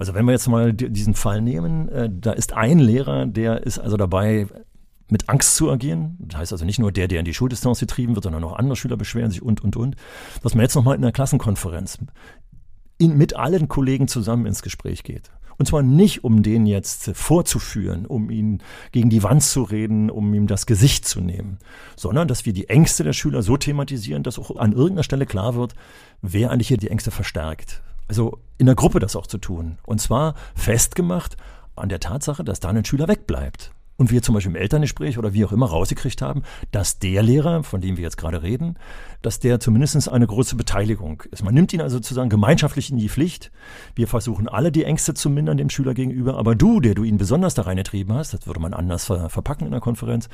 Also 0.00 0.14
wenn 0.14 0.24
wir 0.24 0.32
jetzt 0.32 0.48
mal 0.48 0.72
diesen 0.72 1.14
Fall 1.14 1.40
nehmen, 1.40 1.88
da 2.20 2.32
ist 2.32 2.54
ein 2.54 2.80
Lehrer, 2.80 3.26
der 3.26 3.62
ist 3.62 3.78
also 3.78 3.96
dabei, 3.96 4.48
mit 5.08 5.28
Angst 5.28 5.56
zu 5.56 5.70
agieren. 5.70 6.16
Das 6.20 6.40
heißt 6.40 6.52
also 6.52 6.64
nicht 6.64 6.78
nur 6.78 6.92
der, 6.92 7.08
der 7.08 7.20
in 7.20 7.24
die 7.24 7.34
Schuldistanz 7.34 7.80
getrieben 7.80 8.14
wird, 8.14 8.24
sondern 8.24 8.44
auch 8.44 8.56
andere 8.56 8.76
Schüler 8.76 8.96
beschweren 8.96 9.30
sich 9.30 9.42
und, 9.42 9.62
und, 9.62 9.76
und. 9.76 9.96
Dass 10.42 10.54
man 10.54 10.62
jetzt 10.62 10.74
nochmal 10.74 10.96
in 10.96 11.02
der 11.02 11.12
Klassenkonferenz 11.12 11.98
in, 12.98 13.16
mit 13.16 13.36
allen 13.36 13.68
Kollegen 13.68 14.08
zusammen 14.08 14.46
ins 14.46 14.62
Gespräch 14.62 15.02
geht. 15.02 15.30
Und 15.56 15.66
zwar 15.66 15.82
nicht, 15.82 16.24
um 16.24 16.42
den 16.42 16.66
jetzt 16.66 17.10
vorzuführen, 17.14 18.06
um 18.06 18.28
ihn 18.30 18.60
gegen 18.90 19.08
die 19.08 19.22
Wand 19.22 19.42
zu 19.42 19.62
reden, 19.62 20.10
um 20.10 20.34
ihm 20.34 20.48
das 20.48 20.66
Gesicht 20.66 21.06
zu 21.06 21.20
nehmen, 21.20 21.58
sondern 21.96 22.26
dass 22.26 22.44
wir 22.44 22.52
die 22.52 22.68
Ängste 22.68 23.04
der 23.04 23.12
Schüler 23.12 23.42
so 23.42 23.56
thematisieren, 23.56 24.24
dass 24.24 24.38
auch 24.38 24.56
an 24.56 24.72
irgendeiner 24.72 25.04
Stelle 25.04 25.26
klar 25.26 25.54
wird, 25.54 25.74
wer 26.22 26.50
eigentlich 26.50 26.68
hier 26.68 26.76
die 26.76 26.90
Ängste 26.90 27.12
verstärkt. 27.12 27.82
Also 28.08 28.38
in 28.58 28.66
der 28.66 28.74
Gruppe 28.74 28.98
das 28.98 29.14
auch 29.14 29.28
zu 29.28 29.38
tun. 29.38 29.78
Und 29.84 30.00
zwar 30.00 30.34
festgemacht 30.56 31.36
an 31.76 31.88
der 31.88 32.00
Tatsache, 32.00 32.42
dass 32.42 32.58
da 32.58 32.70
ein 32.70 32.84
Schüler 32.84 33.06
wegbleibt 33.06 33.72
und 33.96 34.10
wir 34.10 34.22
zum 34.22 34.34
Beispiel 34.34 34.54
im 34.54 34.60
Elterngespräch 34.60 35.18
oder 35.18 35.32
wie 35.34 35.44
auch 35.44 35.52
immer 35.52 35.66
rausgekriegt 35.66 36.22
haben, 36.22 36.42
dass 36.72 36.98
der 36.98 37.22
Lehrer, 37.22 37.62
von 37.62 37.80
dem 37.80 37.96
wir 37.96 38.02
jetzt 38.04 38.16
gerade 38.16 38.42
reden, 38.42 38.76
dass 39.22 39.38
der 39.38 39.60
zumindest 39.60 40.08
eine 40.08 40.26
große 40.26 40.56
Beteiligung 40.56 41.22
ist. 41.30 41.44
Man 41.44 41.54
nimmt 41.54 41.72
ihn 41.72 41.80
also 41.80 41.96
sozusagen 41.96 42.28
gemeinschaftlich 42.28 42.90
in 42.90 42.98
die 42.98 43.08
Pflicht. 43.08 43.50
Wir 43.94 44.08
versuchen 44.08 44.48
alle 44.48 44.72
die 44.72 44.84
Ängste 44.84 45.14
zu 45.14 45.30
mindern 45.30 45.56
dem 45.56 45.70
Schüler 45.70 45.94
gegenüber, 45.94 46.36
aber 46.36 46.54
du, 46.54 46.80
der 46.80 46.94
du 46.94 47.04
ihn 47.04 47.18
besonders 47.18 47.54
da 47.54 47.62
reingetrieben 47.62 48.14
hast, 48.14 48.34
das 48.34 48.46
würde 48.46 48.60
man 48.60 48.74
anders 48.74 49.04
ver 49.04 49.28
verpacken 49.28 49.66
in 49.66 49.72
der 49.72 49.80
Konferenz, 49.80 50.28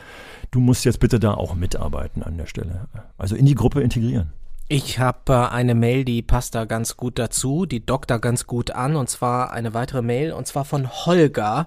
du 0.51 0.61
musst 0.61 0.85
jetzt 0.85 1.01
bitte 1.01 1.21
da 1.21 1.35
auch 1.35 1.55
mitarbeiten 1.55 2.23
an 2.23 2.37
der 2.37 2.47
Stelle. 2.47 2.89
Also 3.19 3.37
in 3.37 3.47
die 3.47 3.55
Gruppe 3.55 3.83
integrieren. 3.83 4.33
Ich 4.73 5.01
habe 5.01 5.33
äh, 5.33 5.49
eine 5.49 5.75
Mail, 5.75 6.05
die 6.05 6.23
passt 6.23 6.55
da 6.55 6.65
ganz 6.65 6.97
gut 6.97 7.19
dazu, 7.19 7.67
die 7.67 7.85
dockt 7.85 8.09
da 8.09 8.19
ganz 8.19 8.47
gut 8.47 8.71
an, 8.71 8.95
und 8.95 9.09
zwar 9.09 9.53
eine 9.53 9.75
weitere 9.75 10.01
Mail, 10.01 10.33
und 10.33 10.47
zwar 10.47 10.65
von 10.65 10.89
Holger. 10.89 11.67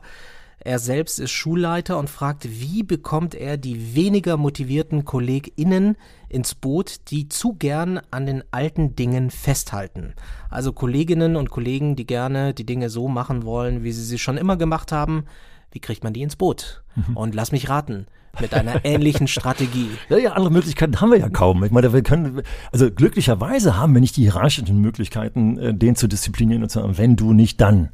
Er 0.65 0.79
selbst 0.79 1.19
ist 1.19 1.31
Schulleiter 1.31 1.97
und 1.97 2.09
fragt, 2.09 2.47
wie 2.49 2.83
bekommt 2.83 3.35
er 3.35 3.57
die 3.57 3.95
weniger 3.95 4.37
motivierten 4.37 5.03
KollegInnen 5.03 5.97
ins 6.29 6.55
Boot, 6.55 7.01
die 7.09 7.27
zu 7.27 7.53
gern 7.53 7.99
an 8.11 8.25
den 8.25 8.43
alten 8.51 8.95
Dingen 8.95 9.29
festhalten. 9.29 10.13
Also 10.49 10.71
Kolleginnen 10.71 11.35
und 11.35 11.49
Kollegen, 11.49 11.97
die 11.97 12.07
gerne 12.07 12.53
die 12.53 12.65
Dinge 12.65 12.89
so 12.89 13.09
machen 13.09 13.43
wollen, 13.43 13.83
wie 13.83 13.91
sie 13.91 14.03
sie 14.03 14.17
schon 14.17 14.37
immer 14.37 14.55
gemacht 14.55 14.93
haben. 14.93 15.25
Wie 15.71 15.79
kriegt 15.79 16.03
man 16.05 16.13
die 16.13 16.21
ins 16.21 16.37
Boot? 16.37 16.83
Mhm. 16.95 17.17
Und 17.17 17.35
lass 17.35 17.51
mich 17.51 17.67
raten, 17.67 18.05
mit 18.39 18.53
einer 18.53 18.79
ähnlichen 18.85 19.27
Strategie. 19.27 19.89
Ja, 20.07 20.17
ja, 20.17 20.31
andere 20.31 20.53
Möglichkeiten 20.53 21.01
haben 21.01 21.11
wir 21.11 21.19
ja 21.19 21.29
kaum. 21.29 21.61
Ich 21.65 21.71
meine, 21.71 21.91
wir 21.91 22.03
können, 22.03 22.41
also 22.71 22.89
glücklicherweise 22.89 23.75
haben 23.75 23.93
wir 23.93 23.99
nicht 23.99 24.15
die 24.15 24.21
hierarchischen 24.21 24.79
Möglichkeiten, 24.79 25.57
äh, 25.57 25.73
den 25.73 25.97
zu 25.97 26.07
disziplinieren 26.07 26.63
und 26.63 26.69
zu 26.69 26.79
sagen, 26.79 26.97
wenn 26.97 27.17
du 27.17 27.33
nicht, 27.33 27.59
dann 27.59 27.89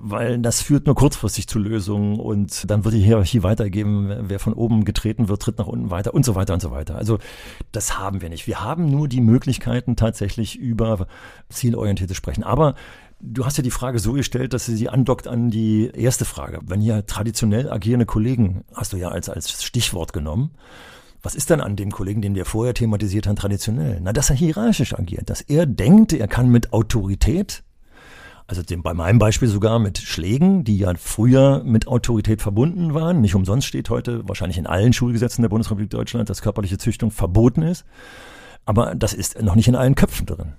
weil 0.00 0.38
das 0.38 0.60
führt 0.60 0.86
nur 0.86 0.94
kurzfristig 0.94 1.46
zu 1.46 1.58
Lösungen 1.58 2.18
und 2.18 2.70
dann 2.70 2.84
wird 2.84 2.94
die 2.94 3.00
Hierarchie 3.00 3.42
weitergeben, 3.42 4.12
wer 4.22 4.38
von 4.38 4.52
oben 4.52 4.84
getreten 4.84 5.28
wird, 5.28 5.42
tritt 5.42 5.58
nach 5.58 5.66
unten 5.66 5.90
weiter 5.90 6.14
und 6.14 6.24
so 6.24 6.34
weiter 6.34 6.54
und 6.54 6.60
so 6.60 6.70
weiter. 6.70 6.96
Also 6.96 7.18
das 7.72 7.98
haben 7.98 8.20
wir 8.20 8.28
nicht. 8.28 8.46
Wir 8.46 8.62
haben 8.62 8.90
nur 8.90 9.08
die 9.08 9.20
Möglichkeiten 9.20 9.96
tatsächlich 9.96 10.56
über 10.56 11.06
zielorientierte 11.48 12.14
Sprechen. 12.14 12.44
Aber 12.44 12.74
Du 13.26 13.46
hast 13.46 13.56
ja 13.56 13.62
die 13.62 13.70
Frage 13.70 14.00
so 14.00 14.12
gestellt, 14.12 14.52
dass 14.52 14.66
sie 14.66 14.76
sie 14.76 14.90
andockt 14.90 15.28
an 15.28 15.48
die 15.48 15.90
erste 15.94 16.26
Frage. 16.26 16.58
Wenn 16.66 16.82
hier 16.82 17.06
traditionell 17.06 17.70
agierende 17.70 18.04
Kollegen, 18.04 18.64
hast 18.74 18.92
du 18.92 18.98
ja 18.98 19.08
als, 19.08 19.30
als 19.30 19.62
Stichwort 19.62 20.12
genommen, 20.12 20.50
was 21.22 21.34
ist 21.34 21.48
denn 21.48 21.62
an 21.62 21.74
dem 21.74 21.90
Kollegen, 21.90 22.20
den 22.20 22.34
wir 22.34 22.44
vorher 22.44 22.74
thematisiert 22.74 23.26
haben, 23.26 23.36
traditionell? 23.36 23.98
Na, 24.02 24.12
dass 24.12 24.28
er 24.28 24.36
hierarchisch 24.36 24.92
agiert, 24.92 25.30
dass 25.30 25.40
er 25.40 25.64
denkt, 25.64 26.12
er 26.12 26.28
kann 26.28 26.50
mit 26.50 26.74
Autorität 26.74 27.64
also 28.46 28.62
dem, 28.62 28.82
bei 28.82 28.92
meinem 28.92 29.18
Beispiel 29.18 29.48
sogar 29.48 29.78
mit 29.78 29.98
Schlägen, 29.98 30.64
die 30.64 30.76
ja 30.76 30.92
früher 30.96 31.62
mit 31.64 31.88
Autorität 31.88 32.42
verbunden 32.42 32.92
waren. 32.92 33.20
Nicht 33.20 33.34
umsonst 33.34 33.66
steht 33.66 33.88
heute 33.88 34.28
wahrscheinlich 34.28 34.58
in 34.58 34.66
allen 34.66 34.92
Schulgesetzen 34.92 35.42
der 35.42 35.48
Bundesrepublik 35.48 35.90
Deutschland, 35.90 36.28
dass 36.28 36.42
körperliche 36.42 36.76
Züchtung 36.76 37.10
verboten 37.10 37.62
ist. 37.62 37.86
Aber 38.66 38.94
das 38.94 39.14
ist 39.14 39.40
noch 39.40 39.54
nicht 39.54 39.68
in 39.68 39.76
allen 39.76 39.94
Köpfen 39.94 40.26
drin. 40.26 40.54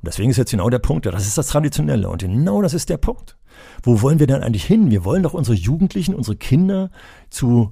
Und 0.00 0.06
deswegen 0.06 0.30
ist 0.30 0.36
jetzt 0.36 0.50
genau 0.50 0.70
der 0.70 0.78
Punkt, 0.78 1.06
ja, 1.06 1.12
das 1.12 1.26
ist 1.26 1.36
das 1.36 1.48
Traditionelle. 1.48 2.08
Und 2.08 2.22
genau 2.22 2.62
das 2.62 2.72
ist 2.72 2.88
der 2.88 2.98
Punkt. 2.98 3.36
Wo 3.82 4.00
wollen 4.00 4.20
wir 4.20 4.26
denn 4.26 4.42
eigentlich 4.42 4.64
hin? 4.64 4.90
Wir 4.90 5.04
wollen 5.04 5.22
doch 5.22 5.34
unsere 5.34 5.56
Jugendlichen, 5.56 6.14
unsere 6.14 6.36
Kinder 6.36 6.90
zu 7.30 7.70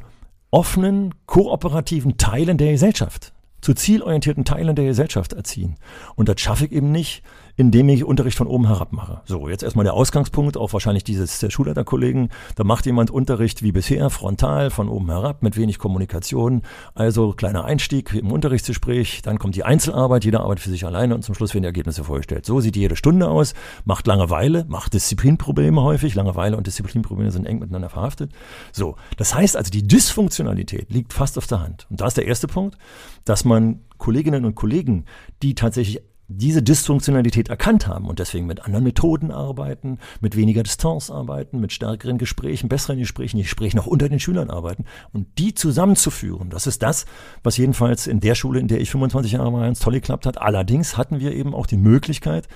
offenen, 0.50 1.14
kooperativen 1.26 2.18
Teilen 2.18 2.58
der 2.58 2.72
Gesellschaft, 2.72 3.32
zu 3.60 3.74
zielorientierten 3.74 4.44
Teilen 4.44 4.76
der 4.76 4.86
Gesellschaft 4.86 5.32
erziehen. 5.32 5.76
Und 6.14 6.28
das 6.28 6.40
schaffe 6.40 6.66
ich 6.66 6.72
eben 6.72 6.90
nicht, 6.90 7.22
indem 7.56 7.88
ich 7.88 8.04
Unterricht 8.04 8.36
von 8.36 8.46
oben 8.46 8.66
herab 8.66 8.92
mache. 8.92 9.22
So, 9.24 9.48
jetzt 9.48 9.62
erstmal 9.62 9.84
der 9.84 9.94
Ausgangspunkt, 9.94 10.56
auch 10.56 10.72
wahrscheinlich 10.72 11.04
dieses 11.04 11.38
der 11.38 11.50
Schulleiterkollegen. 11.50 12.28
Da 12.54 12.64
macht 12.64 12.86
jemand 12.86 13.10
Unterricht 13.10 13.62
wie 13.62 13.72
bisher, 13.72 14.10
frontal, 14.10 14.70
von 14.70 14.88
oben 14.88 15.10
herab, 15.10 15.42
mit 15.42 15.56
wenig 15.56 15.78
Kommunikation. 15.78 16.62
Also 16.94 17.32
kleiner 17.32 17.64
Einstieg 17.64 18.12
im 18.12 18.30
Unterrichtsgespräch, 18.30 19.22
dann 19.22 19.38
kommt 19.38 19.56
die 19.56 19.64
Einzelarbeit, 19.64 20.24
jeder 20.24 20.40
arbeitet 20.40 20.64
für 20.64 20.70
sich 20.70 20.84
alleine 20.84 21.14
und 21.14 21.22
zum 21.22 21.34
Schluss 21.34 21.54
werden 21.54 21.62
die 21.62 21.68
Ergebnisse 21.68 22.04
vorgestellt. 22.04 22.44
So 22.44 22.60
sieht 22.60 22.76
jede 22.76 22.96
Stunde 22.96 23.28
aus, 23.28 23.54
macht 23.84 24.06
Langeweile, 24.06 24.66
macht 24.68 24.92
Disziplinprobleme 24.92 25.82
häufig. 25.82 26.14
Langeweile 26.14 26.56
und 26.56 26.66
Disziplinprobleme 26.66 27.30
sind 27.30 27.46
eng 27.46 27.58
miteinander 27.58 27.88
verhaftet. 27.88 28.32
So, 28.72 28.96
das 29.16 29.34
heißt 29.34 29.56
also, 29.56 29.70
die 29.70 29.86
Dysfunktionalität 29.86 30.92
liegt 30.92 31.12
fast 31.12 31.38
auf 31.38 31.46
der 31.46 31.60
Hand. 31.60 31.86
Und 31.90 32.00
da 32.00 32.06
ist 32.06 32.16
der 32.16 32.26
erste 32.26 32.46
Punkt, 32.46 32.76
dass 33.24 33.44
man 33.44 33.80
Kolleginnen 33.98 34.44
und 34.44 34.54
Kollegen, 34.54 35.06
die 35.42 35.54
tatsächlich 35.54 36.02
diese 36.28 36.62
Dysfunktionalität 36.62 37.48
erkannt 37.48 37.86
haben 37.86 38.06
und 38.06 38.18
deswegen 38.18 38.46
mit 38.46 38.64
anderen 38.64 38.84
Methoden 38.84 39.30
arbeiten, 39.30 39.98
mit 40.20 40.36
weniger 40.36 40.62
Distanz 40.62 41.10
arbeiten, 41.10 41.60
mit 41.60 41.72
stärkeren 41.72 42.18
Gesprächen, 42.18 42.68
besseren 42.68 42.98
Gesprächen, 42.98 43.36
die 43.36 43.44
Gespräche 43.44 43.76
noch 43.76 43.86
unter 43.86 44.08
den 44.08 44.20
Schülern 44.20 44.50
arbeiten 44.50 44.84
und 45.12 45.38
die 45.38 45.54
zusammenzuführen. 45.54 46.50
Das 46.50 46.66
ist 46.66 46.82
das, 46.82 47.06
was 47.42 47.56
jedenfalls 47.56 48.06
in 48.06 48.20
der 48.20 48.34
Schule, 48.34 48.58
in 48.58 48.68
der 48.68 48.80
ich 48.80 48.90
25 48.90 49.32
Jahre 49.32 49.52
war, 49.52 49.62
ganz 49.62 49.78
toll 49.78 49.94
geklappt 49.94 50.26
hat. 50.26 50.40
Allerdings 50.40 50.96
hatten 50.96 51.20
wir 51.20 51.32
eben 51.32 51.54
auch 51.54 51.66
die 51.66 51.76
Möglichkeit, 51.76 52.48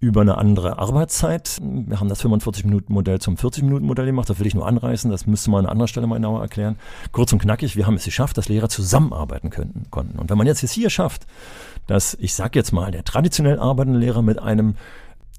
über 0.00 0.22
eine 0.22 0.38
andere 0.38 0.78
Arbeitszeit. 0.78 1.60
Wir 1.62 2.00
haben 2.00 2.08
das 2.08 2.24
45-Minuten-Modell 2.24 3.20
zum 3.20 3.36
40-Minuten-Modell 3.36 4.06
gemacht. 4.06 4.30
Das 4.30 4.38
will 4.38 4.46
ich 4.46 4.54
nur 4.54 4.66
anreißen. 4.66 5.10
Das 5.10 5.26
müsste 5.26 5.50
man 5.50 5.66
an 5.66 5.72
anderer 5.72 5.88
Stelle 5.88 6.06
mal 6.06 6.16
genauer 6.16 6.40
erklären. 6.40 6.76
Kurz 7.12 7.32
und 7.34 7.40
knackig, 7.40 7.76
wir 7.76 7.86
haben 7.86 7.96
es 7.96 8.04
geschafft, 8.04 8.38
dass 8.38 8.48
Lehrer 8.48 8.70
zusammenarbeiten 8.70 9.50
könnten, 9.50 9.90
konnten. 9.90 10.18
Und 10.18 10.30
wenn 10.30 10.38
man 10.38 10.46
jetzt, 10.46 10.62
jetzt 10.62 10.72
hier 10.72 10.88
schafft, 10.88 11.26
dass, 11.86 12.14
ich 12.14 12.34
sag 12.34 12.56
jetzt 12.56 12.72
mal, 12.72 12.90
der 12.90 13.04
traditionell 13.04 13.58
arbeitende 13.58 13.98
Lehrer 13.98 14.22
mit 14.22 14.38
einem 14.38 14.74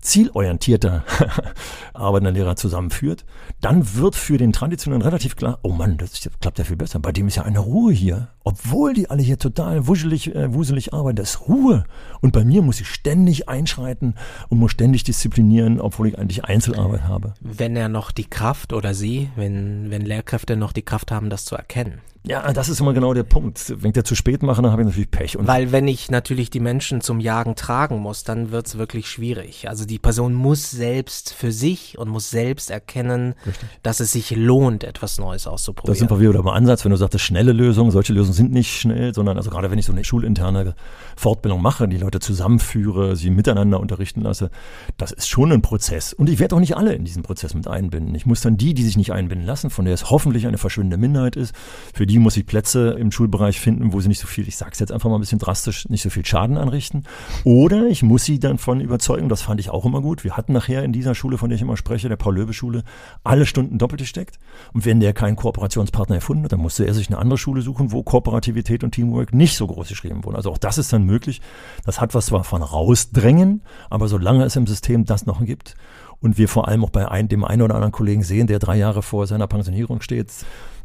zielorientierter 0.01 1.03
arbeitender 1.93 2.31
Lehrer 2.31 2.55
zusammenführt, 2.55 3.25
dann 3.61 3.95
wird 3.95 4.15
für 4.15 4.37
den 4.37 4.53
Traditionellen 4.53 5.01
relativ 5.01 5.35
klar, 5.35 5.59
oh 5.61 5.69
Mann, 5.69 5.97
das 5.97 6.29
klappt 6.39 6.59
ja 6.59 6.65
viel 6.65 6.75
besser. 6.75 6.99
Bei 6.99 7.11
dem 7.11 7.27
ist 7.27 7.35
ja 7.35 7.43
eine 7.43 7.59
Ruhe 7.59 7.93
hier. 7.93 8.29
Obwohl 8.43 8.93
die 8.93 9.09
alle 9.09 9.21
hier 9.21 9.37
total 9.37 9.87
wuschelig, 9.87 10.35
äh, 10.35 10.53
wuselig 10.53 10.93
arbeiten, 10.93 11.17
das 11.17 11.35
ist 11.35 11.47
Ruhe. 11.47 11.83
Und 12.21 12.33
bei 12.33 12.43
mir 12.43 12.61
muss 12.63 12.81
ich 12.81 12.87
ständig 12.87 13.47
einschreiten 13.47 14.15
und 14.49 14.57
muss 14.57 14.71
ständig 14.71 15.03
disziplinieren, 15.03 15.79
obwohl 15.79 16.07
ich 16.07 16.17
eigentlich 16.17 16.43
Einzelarbeit 16.45 17.03
habe. 17.03 17.33
Wenn 17.39 17.75
er 17.75 17.87
noch 17.87 18.11
die 18.11 18.29
Kraft 18.29 18.73
oder 18.73 18.93
sie, 18.93 19.29
wenn, 19.35 19.91
wenn 19.91 20.01
Lehrkräfte 20.01 20.55
noch 20.55 20.73
die 20.73 20.81
Kraft 20.81 21.11
haben, 21.11 21.29
das 21.29 21.45
zu 21.45 21.55
erkennen. 21.55 22.01
Ja, 22.23 22.53
das 22.53 22.69
ist 22.69 22.79
immer 22.79 22.93
genau 22.93 23.15
der 23.15 23.23
Punkt. 23.23 23.73
Wenn 23.81 23.89
ich 23.89 23.95
das 23.95 24.03
zu 24.03 24.13
spät 24.13 24.43
mache, 24.43 24.61
dann 24.61 24.71
habe 24.71 24.83
ich 24.83 24.87
natürlich 24.87 25.09
Pech. 25.09 25.37
Und 25.37 25.47
Weil 25.47 25.71
wenn 25.71 25.87
ich 25.87 26.11
natürlich 26.11 26.51
die 26.51 26.59
Menschen 26.59 27.01
zum 27.01 27.19
Jagen 27.19 27.55
tragen 27.55 27.97
muss, 27.97 28.23
dann 28.23 28.51
wird 28.51 28.67
es 28.67 28.77
wirklich 28.77 29.07
schwierig. 29.07 29.67
Also 29.67 29.85
die 29.85 29.97
Person 29.97 30.35
muss 30.35 30.69
selbst 30.69 31.33
für 31.33 31.51
sich 31.51 31.97
und 31.97 32.09
muss 32.09 32.29
selbst 32.29 32.69
erkennen, 32.69 33.33
Richtig. 33.47 33.69
dass 33.81 33.99
es 34.01 34.11
sich 34.11 34.35
lohnt, 34.35 34.83
etwas 34.83 35.17
Neues 35.17 35.47
auszuprobieren. 35.47 35.95
Da 35.95 35.97
sind 35.97 36.11
wir 36.11 36.19
wieder 36.19 36.43
beim 36.43 36.53
Ansatz, 36.53 36.85
wenn 36.85 36.91
du 36.91 36.97
sagst, 36.97 37.19
schnelle 37.19 37.53
Lösungen, 37.53 37.89
solche 37.89 38.13
Lösungen 38.13 38.35
sind 38.35 38.51
nicht 38.51 38.79
schnell, 38.79 39.15
sondern 39.15 39.37
also 39.37 39.49
gerade 39.49 39.71
wenn 39.71 39.79
ich 39.79 39.85
so 39.85 39.91
eine 39.91 40.03
schulinterne 40.03 40.75
Fortbildung 41.15 41.59
mache, 41.59 41.87
die 41.87 41.97
Leute 41.97 42.19
zusammenführe, 42.19 43.15
sie 43.15 43.31
miteinander 43.31 43.79
unterrichten 43.79 44.21
lasse, 44.21 44.51
das 44.97 45.11
ist 45.11 45.27
schon 45.27 45.51
ein 45.51 45.63
Prozess. 45.63 46.13
Und 46.13 46.29
ich 46.29 46.37
werde 46.37 46.55
auch 46.55 46.59
nicht 46.59 46.77
alle 46.77 46.93
in 46.93 47.03
diesen 47.03 47.23
Prozess 47.23 47.55
mit 47.55 47.67
einbinden. 47.67 48.13
Ich 48.13 48.27
muss 48.27 48.41
dann 48.41 48.57
die, 48.57 48.75
die 48.75 48.83
sich 48.83 48.95
nicht 48.95 49.11
einbinden 49.11 49.47
lassen, 49.47 49.71
von 49.71 49.85
der 49.85 49.95
es 49.95 50.11
hoffentlich 50.11 50.45
eine 50.45 50.59
verschwindende 50.59 50.97
Minderheit 50.97 51.35
ist, 51.35 51.55
für 51.95 52.05
die 52.05 52.10
muss 52.19 52.37
ich 52.37 52.45
Plätze 52.45 52.91
im 52.91 53.11
Schulbereich 53.11 53.59
finden, 53.59 53.93
wo 53.93 53.99
sie 53.99 54.07
nicht 54.07 54.19
so 54.19 54.27
viel, 54.27 54.47
ich 54.47 54.57
sage 54.57 54.71
es 54.73 54.79
jetzt 54.79 54.91
einfach 54.91 55.09
mal 55.09 55.15
ein 55.15 55.21
bisschen 55.21 55.39
drastisch, 55.39 55.87
nicht 55.89 56.01
so 56.01 56.09
viel 56.09 56.25
Schaden 56.25 56.57
anrichten. 56.57 57.03
Oder 57.43 57.87
ich 57.87 58.03
muss 58.03 58.23
sie 58.23 58.39
dann 58.39 58.57
von 58.57 58.81
überzeugen, 58.81 59.29
das 59.29 59.41
fand 59.41 59.59
ich 59.59 59.69
auch 59.69 59.85
immer 59.85 60.01
gut. 60.01 60.23
Wir 60.23 60.37
hatten 60.37 60.53
nachher 60.53 60.83
in 60.83 60.93
dieser 60.93 61.15
Schule, 61.15 61.37
von 61.37 61.49
der 61.49 61.55
ich 61.55 61.61
immer 61.61 61.77
spreche, 61.77 62.09
der 62.09 62.15
Paul-Löbe-Schule, 62.15 62.83
alle 63.23 63.45
Stunden 63.45 63.77
doppelt 63.77 64.01
gesteckt. 64.01 64.39
Und 64.73 64.85
wenn 64.85 64.99
der 64.99 65.13
keinen 65.13 65.35
Kooperationspartner 65.35 66.15
erfunden 66.15 66.43
hat, 66.43 66.51
dann 66.51 66.59
musste 66.59 66.85
er 66.85 66.93
sich 66.93 67.07
eine 67.07 67.17
andere 67.17 67.37
Schule 67.37 67.61
suchen, 67.61 67.91
wo 67.91 68.03
Kooperativität 68.03 68.83
und 68.83 68.91
Teamwork 68.91 69.33
nicht 69.33 69.55
so 69.55 69.67
groß 69.67 69.89
geschrieben 69.89 70.23
wurden. 70.23 70.35
Also 70.35 70.51
auch 70.51 70.57
das 70.57 70.77
ist 70.77 70.93
dann 70.93 71.03
möglich. 71.03 71.41
Das 71.85 72.01
hat 72.01 72.13
was 72.13 72.27
zwar 72.27 72.43
von 72.43 72.63
rausdrängen, 72.63 73.61
aber 73.89 74.07
solange 74.07 74.43
es 74.43 74.55
im 74.55 74.67
System 74.67 75.05
das 75.05 75.25
noch 75.25 75.43
gibt 75.45 75.75
und 76.21 76.37
wir 76.37 76.47
vor 76.47 76.67
allem 76.67 76.85
auch 76.85 76.89
bei 76.89 77.09
ein, 77.09 77.27
dem 77.27 77.43
einen 77.43 77.63
oder 77.63 77.75
anderen 77.75 77.91
Kollegen 77.91 78.23
sehen, 78.23 78.47
der 78.47 78.59
drei 78.59 78.77
Jahre 78.77 79.01
vor 79.01 79.27
seiner 79.27 79.47
Pensionierung 79.47 80.01
steht, 80.01 80.31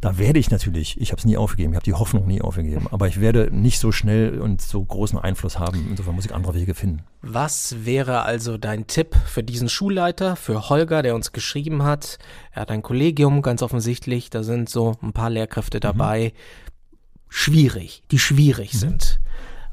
da 0.01 0.19
werde 0.19 0.39
ich 0.39 0.51
natürlich, 0.51 1.01
ich 1.01 1.13
habe 1.13 1.19
es 1.19 1.25
nie 1.25 1.37
aufgegeben, 1.37 1.73
ich 1.73 1.77
habe 1.77 1.85
die 1.85 1.95
Hoffnung 1.95 2.27
nie 2.27 2.41
aufgegeben, 2.41 2.87
aber 2.91 3.09
ich 3.09 3.21
werde 3.21 3.51
nicht 3.53 3.79
so 3.79 3.93
schnell 3.93 4.41
und 4.41 4.61
so 4.63 4.85
großen 4.85 5.19
Einfluss 5.19 5.59
haben. 5.59 5.87
Insofern 5.91 6.15
muss 6.15 6.27
ich 6.27 6.35
andere 6.35 6.55
Wege 6.55 6.75
finden. 6.75 7.03
Was 7.23 7.85
wäre 7.85 8.23
also 8.23 8.57
dein 8.57 8.87
Tipp 8.87 9.15
für 9.27 9.43
diesen 9.43 9.69
Schulleiter, 9.69 10.37
für 10.37 10.69
Holger, 10.69 11.03
der 11.03 11.15
uns 11.15 11.33
geschrieben 11.33 11.83
hat? 11.83 12.19
Er 12.53 12.63
hat 12.63 12.71
ein 12.71 12.83
Kollegium, 12.83 13.43
ganz 13.43 13.63
offensichtlich, 13.63 14.31
da 14.31 14.43
sind 14.43 14.69
so 14.69 14.97
ein 15.03 15.13
paar 15.13 15.31
Lehrkräfte 15.31 15.81
dabei. 15.81 16.33
Mhm. 16.35 16.67
Schwierig, 17.29 18.03
die 18.11 18.19
schwierig 18.19 18.73
mhm. 18.75 18.79
sind. 18.79 19.21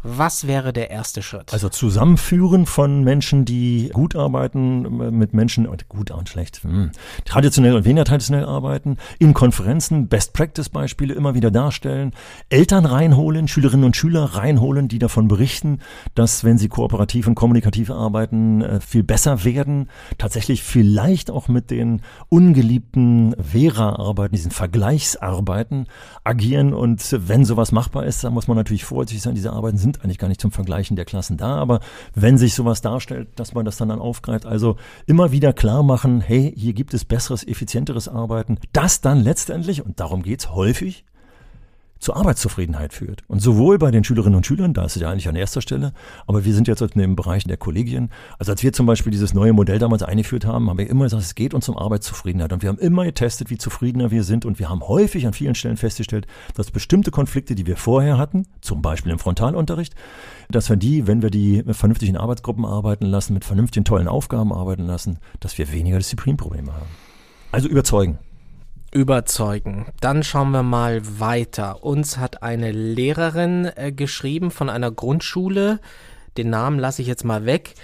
Was 0.04 0.48
wäre 0.48 0.74
der 0.74 0.90
erste 0.90 1.22
Schritt? 1.22 1.54
Also 1.54 1.70
Zusammenführen 1.70 2.66
von 2.66 3.04
Menschen, 3.04 3.46
die 3.46 3.90
gut 3.94 4.18
arbeiten, 4.18 5.18
mit 5.18 5.34
Menschen, 5.34 5.68
gut 5.88 6.12
und 6.12 6.28
schlecht, 6.28 6.62
hm, 6.64 6.92
traditionell 7.24 7.74
und 7.74 7.86
weniger 7.86 8.04
traditionell 8.04 8.44
arbeiten, 8.44 8.98
in 9.18 9.34
Konferenzen 9.34 10.10
Best-Practice-Beispiele 10.10 11.14
immer 11.14 11.36
wieder 11.36 11.52
darstellen, 11.52 12.12
Eltern 12.50 12.86
reinholen, 12.86 13.48
Schülerinnen 13.48 13.86
und 13.86 13.96
Schüler 13.96 14.26
reinholen, 14.26 14.90
die 14.90 15.00
davon 15.00 15.30
berichten, 15.30 15.80
dass 16.16 16.44
wenn 16.44 16.58
sie 16.58 16.68
kooperativ 16.68 17.28
und 17.28 17.36
kommunikativ 17.36 17.90
arbeiten, 17.90 18.62
äh, 18.62 18.82
viel 18.82 19.04
besser 19.04 19.46
werden, 19.46 19.90
tatsächlich 20.18 20.64
vielleicht 20.64 21.32
auch 21.32 21.48
mit 21.48 21.72
den 21.72 22.02
ungeliebten 22.28 23.36
Vera-Arbeiten, 23.42 24.36
diesen 24.36 24.52
Vergleichsarbeiten 24.52 25.88
agieren 26.26 26.74
und 26.74 27.16
wenn 27.26 27.46
sowas 27.46 27.72
machbar 27.72 28.06
ist, 28.06 28.24
dann 28.26 28.34
muss 28.34 28.50
man 28.50 28.58
natürlich 28.58 28.84
vorsichtig 28.84 29.24
sein, 29.24 29.36
diese 29.36 29.54
Arbeiten 29.54 29.78
sind 29.78 29.93
sind 29.94 30.04
eigentlich 30.04 30.18
gar 30.18 30.28
nicht 30.28 30.42
zum 30.42 30.52
Vergleichen 30.52 30.96
der 30.96 31.06
Klassen 31.06 31.38
da, 31.38 31.56
aber 31.56 31.80
wenn 32.16 32.38
sich 32.38 32.54
sowas 32.54 32.82
darstellt, 32.82 33.28
dass 33.36 33.54
man 33.54 33.66
das 33.66 33.78
dann, 33.78 33.90
dann 33.90 34.00
aufgreift, 34.00 34.46
also 34.46 34.78
immer 35.06 35.32
wieder 35.32 35.54
klar 35.54 35.84
machen, 35.84 36.22
hey, 36.22 36.54
hier 36.56 36.74
gibt 36.74 36.94
es 36.94 37.06
besseres, 37.06 37.46
effizienteres 37.46 38.08
Arbeiten, 38.08 38.58
das 38.72 39.02
dann 39.02 39.22
letztendlich, 39.22 39.86
und 39.86 40.00
darum 40.00 40.24
geht 40.24 40.42
es 40.42 40.52
häufig, 40.52 41.06
zur 42.04 42.18
Arbeitszufriedenheit 42.18 42.94
führt. 42.94 43.24
Und 43.28 43.42
sowohl 43.42 43.78
bei 43.78 43.90
den 43.90 44.04
Schülerinnen 44.04 44.36
und 44.36 44.46
Schülern, 44.46 44.74
da 44.74 44.86
ist 44.86 44.96
es 44.96 45.02
ja 45.02 45.10
eigentlich 45.10 45.30
an 45.30 45.36
erster 45.36 45.62
Stelle, 45.62 45.94
aber 46.28 46.46
wir 46.46 46.54
sind 46.54 46.68
jetzt 46.68 46.82
in 46.82 47.00
dem 47.00 47.16
Bereich 47.16 47.46
der 47.46 47.58
Kollegien. 47.58 48.10
Also 48.38 48.52
als 48.52 48.62
wir 48.62 48.74
zum 48.74 48.86
Beispiel 48.86 49.12
dieses 49.12 49.34
neue 49.34 49.54
Modell 49.54 49.80
damals 49.80 50.04
eingeführt 50.04 50.46
haben, 50.46 50.70
haben 50.70 50.78
wir 50.78 50.90
immer 50.90 51.06
gesagt, 51.06 51.24
es 51.24 51.36
geht 51.36 51.54
uns 51.54 51.70
um 51.70 51.78
Arbeitszufriedenheit. 51.78 52.52
Und 52.52 52.62
wir 52.62 52.70
haben 52.70 52.78
immer 52.78 53.06
getestet, 53.06 53.50
wie 53.50 53.58
zufriedener 53.58 54.12
wir 54.12 54.24
sind. 54.24 54.46
Und 54.46 54.60
wir 54.60 54.70
haben 54.70 54.82
häufig 54.82 55.26
an 55.26 55.34
vielen 55.34 55.56
Stellen 55.56 55.78
festgestellt, 55.78 56.28
dass 56.56 56.72
bestimmte 56.72 57.12
Konflikte, 57.12 57.56
die 57.56 57.66
wir 57.66 57.78
vorher 57.78 58.18
hatten, 58.18 58.48
zum 58.62 58.82
Beispiel 58.82 59.12
im 59.12 59.20
Frontalunterricht, 59.20 59.96
dass 60.50 60.70
wir 60.70 60.76
die, 60.76 61.08
wenn 61.08 61.22
wir 61.22 61.30
die 61.30 61.64
mit 61.66 61.76
vernünftigen 61.76 62.18
Arbeitsgruppen 62.18 62.66
arbeiten 62.66 63.06
lassen, 63.06 63.34
mit 63.34 63.46
vernünftigen 63.46 63.86
tollen 63.86 64.08
Aufgaben 64.08 64.52
arbeiten 64.52 64.86
lassen, 64.86 65.20
dass 65.40 65.58
wir 65.58 65.72
weniger 65.72 65.98
Disziplinprobleme 65.98 66.74
haben. 66.74 66.90
Also 67.52 67.70
überzeugen 67.70 68.20
überzeugen. 68.94 69.88
Dann 70.00 70.24
schauen 70.24 70.52
wir 70.52 70.64
mal 70.64 71.02
weiter. 71.20 71.84
Uns 71.84 72.18
hat 72.18 72.44
eine 72.44 72.72
Lehrerin 72.72 73.70
äh, 73.76 73.92
geschrieben 73.92 74.52
von 74.52 74.70
einer 74.70 74.92
Grundschule. 74.92 75.80
Den 76.38 76.50
Namen 76.50 76.80
lasse 76.80 77.02
ich 77.02 77.08
jetzt 77.08 77.26
mal 77.26 77.46
weg. 77.46 77.76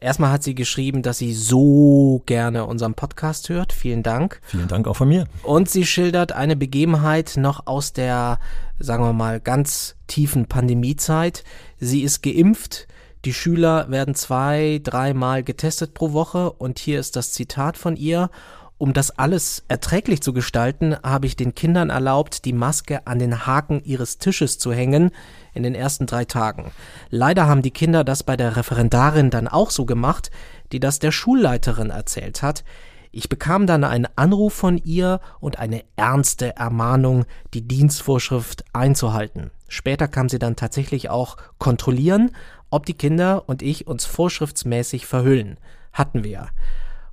Erstmal 0.00 0.30
hat 0.30 0.44
sie 0.44 0.54
geschrieben, 0.54 1.02
dass 1.02 1.18
sie 1.18 1.32
so 1.32 2.22
gerne 2.26 2.66
unseren 2.66 2.94
Podcast 2.94 3.48
hört. 3.48 3.72
Vielen 3.72 4.04
Dank. 4.04 4.40
Vielen 4.44 4.68
Dank 4.68 4.86
auch 4.86 4.94
von 4.94 5.08
mir. 5.08 5.26
Und 5.42 5.68
sie 5.68 5.84
schildert 5.84 6.32
eine 6.32 6.54
Begebenheit 6.54 7.34
noch 7.36 7.66
aus 7.66 7.92
der, 7.92 8.38
sagen 8.78 9.02
wir 9.02 9.12
mal, 9.12 9.40
ganz 9.40 9.96
tiefen 10.06 10.46
Pandemiezeit. 10.46 11.42
Sie 11.78 12.02
ist 12.02 12.22
geimpft. 12.22 12.86
Die 13.24 13.32
Schüler 13.32 13.90
werden 13.90 14.14
zwei, 14.14 14.80
dreimal 14.84 15.42
getestet 15.42 15.94
pro 15.94 16.12
Woche. 16.12 16.52
Und 16.52 16.78
hier 16.78 17.00
ist 17.00 17.16
das 17.16 17.32
Zitat 17.32 17.76
von 17.76 17.96
ihr. 17.96 18.30
Um 18.78 18.92
das 18.92 19.10
alles 19.10 19.64
erträglich 19.66 20.22
zu 20.22 20.32
gestalten, 20.32 20.96
habe 21.02 21.26
ich 21.26 21.34
den 21.34 21.56
Kindern 21.56 21.90
erlaubt, 21.90 22.44
die 22.44 22.52
Maske 22.52 23.04
an 23.08 23.18
den 23.18 23.44
Haken 23.44 23.82
ihres 23.82 24.18
Tisches 24.18 24.58
zu 24.58 24.72
hängen 24.72 25.10
in 25.52 25.64
den 25.64 25.74
ersten 25.74 26.06
drei 26.06 26.24
Tagen. 26.24 26.70
Leider 27.10 27.48
haben 27.48 27.62
die 27.62 27.72
Kinder 27.72 28.04
das 28.04 28.22
bei 28.22 28.36
der 28.36 28.56
Referendarin 28.56 29.30
dann 29.30 29.48
auch 29.48 29.70
so 29.70 29.84
gemacht, 29.84 30.30
die 30.70 30.78
das 30.78 31.00
der 31.00 31.10
Schulleiterin 31.10 31.90
erzählt 31.90 32.42
hat. 32.42 32.62
Ich 33.10 33.28
bekam 33.28 33.66
dann 33.66 33.82
einen 33.82 34.06
Anruf 34.14 34.54
von 34.54 34.78
ihr 34.78 35.20
und 35.40 35.58
eine 35.58 35.82
ernste 35.96 36.54
Ermahnung, 36.54 37.24
die 37.54 37.66
Dienstvorschrift 37.66 38.64
einzuhalten. 38.72 39.50
Später 39.66 40.06
kam 40.06 40.28
sie 40.28 40.38
dann 40.38 40.54
tatsächlich 40.54 41.10
auch 41.10 41.36
kontrollieren, 41.58 42.30
ob 42.70 42.86
die 42.86 42.94
Kinder 42.94 43.48
und 43.48 43.60
ich 43.60 43.88
uns 43.88 44.04
vorschriftsmäßig 44.04 45.06
verhüllen. 45.06 45.58
Hatten 45.92 46.22
wir. 46.22 46.48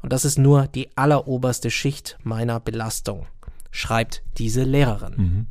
Und 0.05 0.13
das 0.13 0.23
ist 0.23 0.37
nur 0.37 0.67
die 0.67 0.95
alleroberste 0.95 1.71
Schicht 1.71 2.19
meiner 2.21 2.59
Belastung, 2.59 3.25
schreibt 3.71 4.21
diese 4.37 4.61
Lehrerin. 4.61 5.13
Mhm. 5.17 5.47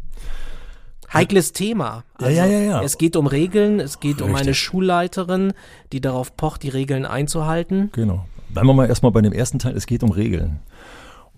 Heikles 1.12 1.52
Thema. 1.52 2.04
Also 2.14 2.30
ja, 2.30 2.46
ja, 2.46 2.60
ja. 2.60 2.80
Es 2.80 2.96
geht 2.96 3.16
um 3.16 3.26
Regeln, 3.26 3.80
es 3.80 3.98
geht 3.98 4.18
Richtig. 4.18 4.28
um 4.28 4.36
eine 4.36 4.54
Schulleiterin, 4.54 5.54
die 5.90 6.00
darauf 6.00 6.36
pocht, 6.36 6.62
die 6.62 6.68
Regeln 6.68 7.04
einzuhalten. 7.04 7.88
Genau. 7.90 8.26
Bleiben 8.50 8.68
wir 8.68 8.74
mal 8.74 8.86
erstmal 8.86 9.10
bei 9.10 9.22
dem 9.22 9.32
ersten 9.32 9.58
Teil, 9.58 9.76
es 9.76 9.86
geht 9.86 10.04
um 10.04 10.12
Regeln. 10.12 10.60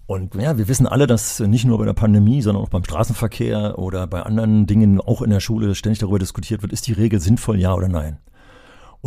Und 0.05 0.35
ja, 0.35 0.59
wir 0.59 0.69
wissen 0.69 0.87
alle, 0.87 1.07
dass 1.07 1.41
nicht 1.41 1.65
nur 1.65 1.79
bei 1.79 1.87
der 1.87 1.95
Pandemie, 1.95 2.43
sondern 2.43 2.65
auch 2.65 2.69
beim 2.69 2.85
Straßenverkehr 2.85 3.79
oder 3.79 4.07
bei 4.07 4.25
anderen 4.25 4.67
Dingen 4.67 5.01
auch 5.01 5.23
in 5.23 5.31
der 5.31 5.41
Schule 5.41 5.75
ständig 5.75 6.01
darüber 6.01 6.19
diskutiert 6.19 6.61
wird, 6.61 6.71
ist 6.71 6.87
die 6.87 6.93
Regel 6.93 7.19
sinnvoll, 7.19 7.59
ja 7.59 7.73
oder 7.73 7.89
nein. 7.89 8.19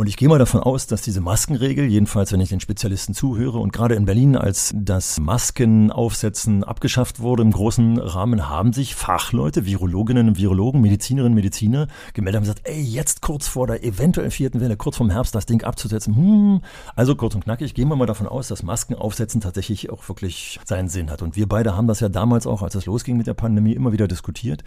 Und 0.00 0.06
ich 0.06 0.16
gehe 0.16 0.30
mal 0.30 0.38
davon 0.38 0.62
aus, 0.62 0.86
dass 0.86 1.02
diese 1.02 1.20
Maskenregel, 1.20 1.84
jedenfalls 1.84 2.32
wenn 2.32 2.40
ich 2.40 2.48
den 2.48 2.60
Spezialisten 2.60 3.12
zuhöre, 3.12 3.58
und 3.58 3.70
gerade 3.70 3.96
in 3.96 4.06
Berlin, 4.06 4.34
als 4.34 4.72
das 4.74 5.20
Maskenaufsetzen 5.20 6.64
abgeschafft 6.64 7.20
wurde 7.20 7.42
im 7.42 7.50
großen 7.50 7.98
Rahmen, 7.98 8.48
haben 8.48 8.72
sich 8.72 8.94
Fachleute, 8.94 9.66
Virologinnen 9.66 10.28
und 10.28 10.38
Virologen, 10.38 10.80
Medizinerinnen 10.80 11.32
und 11.32 11.34
Mediziner 11.34 11.86
gemeldet 12.14 12.38
und 12.38 12.44
gesagt, 12.44 12.62
ey, 12.64 12.80
jetzt 12.80 13.20
kurz 13.20 13.46
vor 13.46 13.66
der 13.66 13.84
eventuell 13.84 14.30
vierten 14.30 14.62
Welle, 14.62 14.78
kurz 14.78 14.96
vorm 14.96 15.10
Herbst 15.10 15.34
das 15.34 15.44
Ding 15.44 15.64
abzusetzen. 15.64 16.16
Hm. 16.16 16.62
Also 16.96 17.14
kurz 17.14 17.34
und 17.34 17.44
knackig, 17.44 17.74
gehen 17.74 17.88
wir 17.88 17.96
mal 17.96 18.06
davon 18.06 18.26
aus, 18.26 18.48
dass 18.48 18.62
Maskenaufsetzen 18.62 19.42
tatsächlich 19.42 19.90
auch 19.90 20.08
wirklich 20.08 20.60
seinen 20.64 20.88
Sinn 20.88 21.10
hat. 21.10 21.20
Und 21.20 21.36
wir 21.36 21.46
beide 21.46 21.76
haben 21.76 21.88
das 21.88 22.00
ja 22.00 22.08
damals 22.08 22.46
auch, 22.46 22.62
als 22.62 22.74
es 22.74 22.86
losging 22.86 23.18
mit 23.18 23.26
der 23.26 23.34
Pandemie, 23.34 23.74
immer 23.74 23.92
wieder 23.92 24.08
diskutiert. 24.08 24.64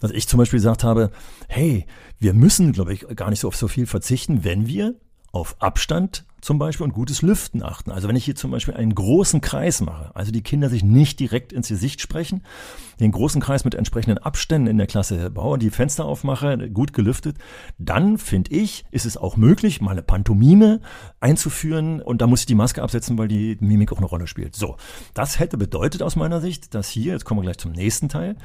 Dass 0.00 0.12
ich 0.12 0.28
zum 0.28 0.38
Beispiel 0.38 0.58
gesagt 0.58 0.84
habe, 0.84 1.10
hey, 1.48 1.84
wir 2.20 2.32
müssen, 2.32 2.70
glaube 2.70 2.92
ich, 2.92 3.06
gar 3.16 3.30
nicht 3.30 3.40
so 3.40 3.48
auf 3.48 3.56
so 3.56 3.66
viel 3.66 3.86
verzichten, 3.86 4.44
wenn 4.44 4.67
wir 4.68 4.94
auf 5.32 5.56
Abstand 5.60 6.24
zum 6.40 6.58
Beispiel 6.58 6.84
und 6.84 6.92
gutes 6.92 7.22
Lüften 7.22 7.62
achten. 7.62 7.90
Also 7.90 8.08
wenn 8.08 8.16
ich 8.16 8.24
hier 8.24 8.36
zum 8.36 8.50
Beispiel 8.50 8.74
einen 8.74 8.94
großen 8.94 9.40
Kreis 9.40 9.80
mache, 9.80 10.14
also 10.14 10.30
die 10.30 10.42
Kinder 10.42 10.68
sich 10.68 10.84
nicht 10.84 11.18
direkt 11.18 11.52
ins 11.52 11.68
Gesicht 11.68 12.00
sprechen, 12.00 12.42
den 13.00 13.10
großen 13.10 13.40
Kreis 13.40 13.64
mit 13.64 13.74
entsprechenden 13.74 14.18
Abständen 14.18 14.68
in 14.68 14.78
der 14.78 14.86
Klasse 14.86 15.30
baue, 15.30 15.58
die 15.58 15.70
Fenster 15.70 16.04
aufmache, 16.04 16.70
gut 16.70 16.92
gelüftet, 16.92 17.38
dann 17.78 18.18
finde 18.18 18.52
ich, 18.52 18.84
ist 18.92 19.04
es 19.04 19.16
auch 19.16 19.36
möglich, 19.36 19.80
mal 19.80 19.92
eine 19.92 20.02
Pantomime 20.02 20.80
einzuführen 21.18 22.00
und 22.00 22.22
da 22.22 22.26
muss 22.26 22.40
ich 22.40 22.46
die 22.46 22.54
Maske 22.54 22.82
absetzen, 22.82 23.18
weil 23.18 23.28
die 23.28 23.56
Mimik 23.60 23.92
auch 23.92 23.98
eine 23.98 24.06
Rolle 24.06 24.28
spielt. 24.28 24.54
So, 24.54 24.76
das 25.14 25.40
hätte 25.40 25.58
bedeutet 25.58 26.02
aus 26.02 26.14
meiner 26.14 26.40
Sicht, 26.40 26.74
dass 26.74 26.88
hier, 26.88 27.14
jetzt 27.14 27.24
kommen 27.24 27.40
wir 27.40 27.44
gleich 27.44 27.58
zum 27.58 27.72
nächsten 27.72 28.08
Teil, 28.08 28.36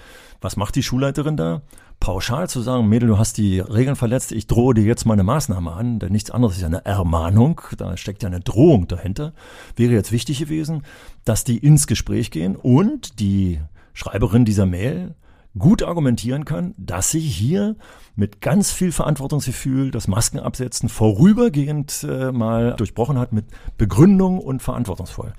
was 0.41 0.57
macht 0.57 0.75
die 0.75 0.83
Schulleiterin 0.83 1.37
da? 1.37 1.61
Pauschal 2.03 2.49
zu 2.49 2.59
sagen, 2.59 2.89
Mädel, 2.89 3.07
du 3.07 3.17
hast 3.17 3.37
die 3.37 3.61
Regeln 3.61 3.95
verletzt, 3.95 4.33
ich 4.33 4.45
drohe 4.45 4.73
dir 4.73 4.83
jetzt 4.83 5.05
mal 5.05 5.13
eine 5.13 5.23
Maßnahme 5.23 5.71
an, 5.71 5.99
denn 5.99 6.11
nichts 6.11 6.31
anderes 6.31 6.57
ist 6.57 6.61
ja 6.61 6.67
eine 6.67 6.83
Ermahnung, 6.83 7.61
da 7.77 7.95
steckt 7.95 8.23
ja 8.23 8.27
eine 8.27 8.41
Drohung 8.41 8.89
dahinter, 8.89 9.31
wäre 9.77 9.93
jetzt 9.93 10.11
wichtig 10.11 10.39
gewesen, 10.39 10.83
dass 11.23 11.45
die 11.45 11.57
ins 11.59 11.87
Gespräch 11.87 12.29
gehen 12.29 12.57
und 12.57 13.21
die 13.21 13.61
Schreiberin 13.93 14.43
dieser 14.43 14.65
Mail 14.65 15.15
gut 15.57 15.81
argumentieren 15.81 16.43
kann, 16.43 16.73
dass 16.77 17.09
sie 17.09 17.21
hier 17.21 17.77
mit 18.17 18.41
ganz 18.41 18.73
viel 18.73 18.91
Verantwortungsgefühl 18.91 19.89
das 19.89 20.09
Maskenabsetzen 20.09 20.89
vorübergehend 20.89 22.03
äh, 22.03 22.33
mal 22.33 22.73
durchbrochen 22.75 23.17
hat 23.17 23.31
mit 23.31 23.45
Begründung 23.77 24.39
und 24.39 24.61
verantwortungsvoll. 24.61 25.31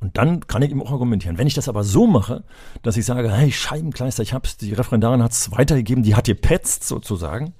Und 0.00 0.16
dann 0.16 0.46
kann 0.46 0.62
ich 0.62 0.70
ihm 0.70 0.80
auch 0.80 0.92
argumentieren. 0.92 1.38
Wenn 1.38 1.48
ich 1.48 1.54
das 1.54 1.68
aber 1.68 1.82
so 1.82 2.06
mache, 2.06 2.44
dass 2.82 2.96
ich 2.96 3.04
sage, 3.04 3.32
hey, 3.32 3.50
Scheibenkleister, 3.50 4.22
ich 4.22 4.32
hab's, 4.32 4.56
die 4.56 4.72
Referendarin 4.72 5.22
hat's 5.22 5.50
weitergegeben, 5.50 6.04
die 6.04 6.14
hat 6.14 6.26
gepetzt 6.26 6.84
sozusagen, 6.84 7.52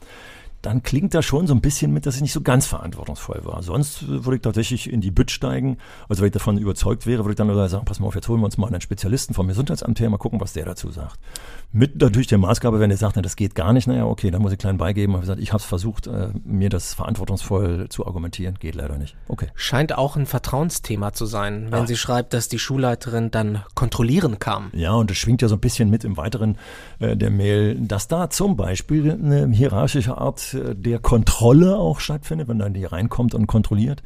dann 0.62 0.82
klingt 0.82 1.14
da 1.14 1.22
schon 1.22 1.46
so 1.46 1.54
ein 1.54 1.60
bisschen 1.60 1.92
mit, 1.92 2.06
dass 2.06 2.16
ich 2.16 2.22
nicht 2.22 2.32
so 2.32 2.40
ganz 2.40 2.66
verantwortungsvoll 2.66 3.44
war. 3.44 3.62
Sonst 3.62 4.08
würde 4.08 4.36
ich 4.36 4.42
tatsächlich 4.42 4.92
in 4.92 5.00
die 5.00 5.10
Bütt 5.10 5.30
steigen. 5.30 5.78
Also 6.08 6.22
wenn 6.22 6.28
ich 6.28 6.32
davon 6.32 6.58
überzeugt 6.58 7.06
wäre, 7.06 7.24
würde 7.24 7.32
ich 7.32 7.36
dann 7.36 7.68
sagen, 7.68 7.84
pass 7.84 8.00
mal 8.00 8.08
auf, 8.08 8.14
jetzt 8.14 8.28
holen 8.28 8.40
wir 8.40 8.46
uns 8.46 8.58
mal 8.58 8.66
einen 8.66 8.80
Spezialisten 8.80 9.34
vom 9.34 9.46
Gesundheitsamt 9.46 10.00
her, 10.00 10.10
mal 10.10 10.16
gucken, 10.16 10.40
was 10.40 10.54
der 10.54 10.64
dazu 10.64 10.90
sagt. 10.90 11.18
Mit 11.70 12.00
natürlich 12.00 12.26
der 12.26 12.38
Maßgabe, 12.38 12.80
wenn 12.80 12.90
er 12.90 12.96
sagt, 12.96 13.16
na, 13.16 13.22
das 13.22 13.36
geht 13.36 13.54
gar 13.54 13.72
nicht, 13.72 13.86
naja, 13.86 14.06
okay, 14.06 14.30
dann 14.30 14.42
muss 14.42 14.52
ich 14.52 14.58
klein 14.58 14.78
beigeben. 14.78 15.14
Aber 15.14 15.20
gesagt, 15.20 15.40
ich 15.40 15.52
habe 15.52 15.60
es 15.60 15.64
versucht, 15.64 16.06
äh, 16.06 16.30
mir 16.44 16.70
das 16.70 16.94
verantwortungsvoll 16.94 17.88
zu 17.88 18.06
argumentieren. 18.06 18.56
Geht 18.58 18.74
leider 18.74 18.98
nicht. 18.98 19.16
Okay. 19.28 19.48
Scheint 19.54 19.96
auch 19.96 20.16
ein 20.16 20.26
Vertrauensthema 20.26 21.12
zu 21.12 21.26
sein, 21.26 21.68
wenn 21.70 21.84
Ach. 21.84 21.86
sie 21.86 21.96
schreibt, 21.96 22.32
dass 22.32 22.48
die 22.48 22.58
Schulleiterin 22.58 23.30
dann 23.30 23.62
kontrollieren 23.74 24.38
kam. 24.38 24.70
Ja, 24.72 24.92
und 24.92 25.10
das 25.10 25.18
schwingt 25.18 25.42
ja 25.42 25.48
so 25.48 25.56
ein 25.56 25.60
bisschen 25.60 25.90
mit 25.90 26.04
im 26.04 26.16
Weiteren 26.16 26.58
äh, 26.98 27.16
der 27.16 27.30
Mail, 27.30 27.76
dass 27.76 28.08
da 28.08 28.30
zum 28.30 28.56
Beispiel 28.56 29.12
eine 29.12 29.48
hierarchische 29.48 30.18
Art 30.18 30.47
äh, 30.47 30.47
der 30.54 30.98
Kontrolle 30.98 31.76
auch 31.76 32.00
stattfindet, 32.00 32.48
wenn 32.48 32.58
dann 32.58 32.74
die 32.74 32.84
reinkommt 32.84 33.34
und 33.34 33.46
kontrolliert 33.46 34.02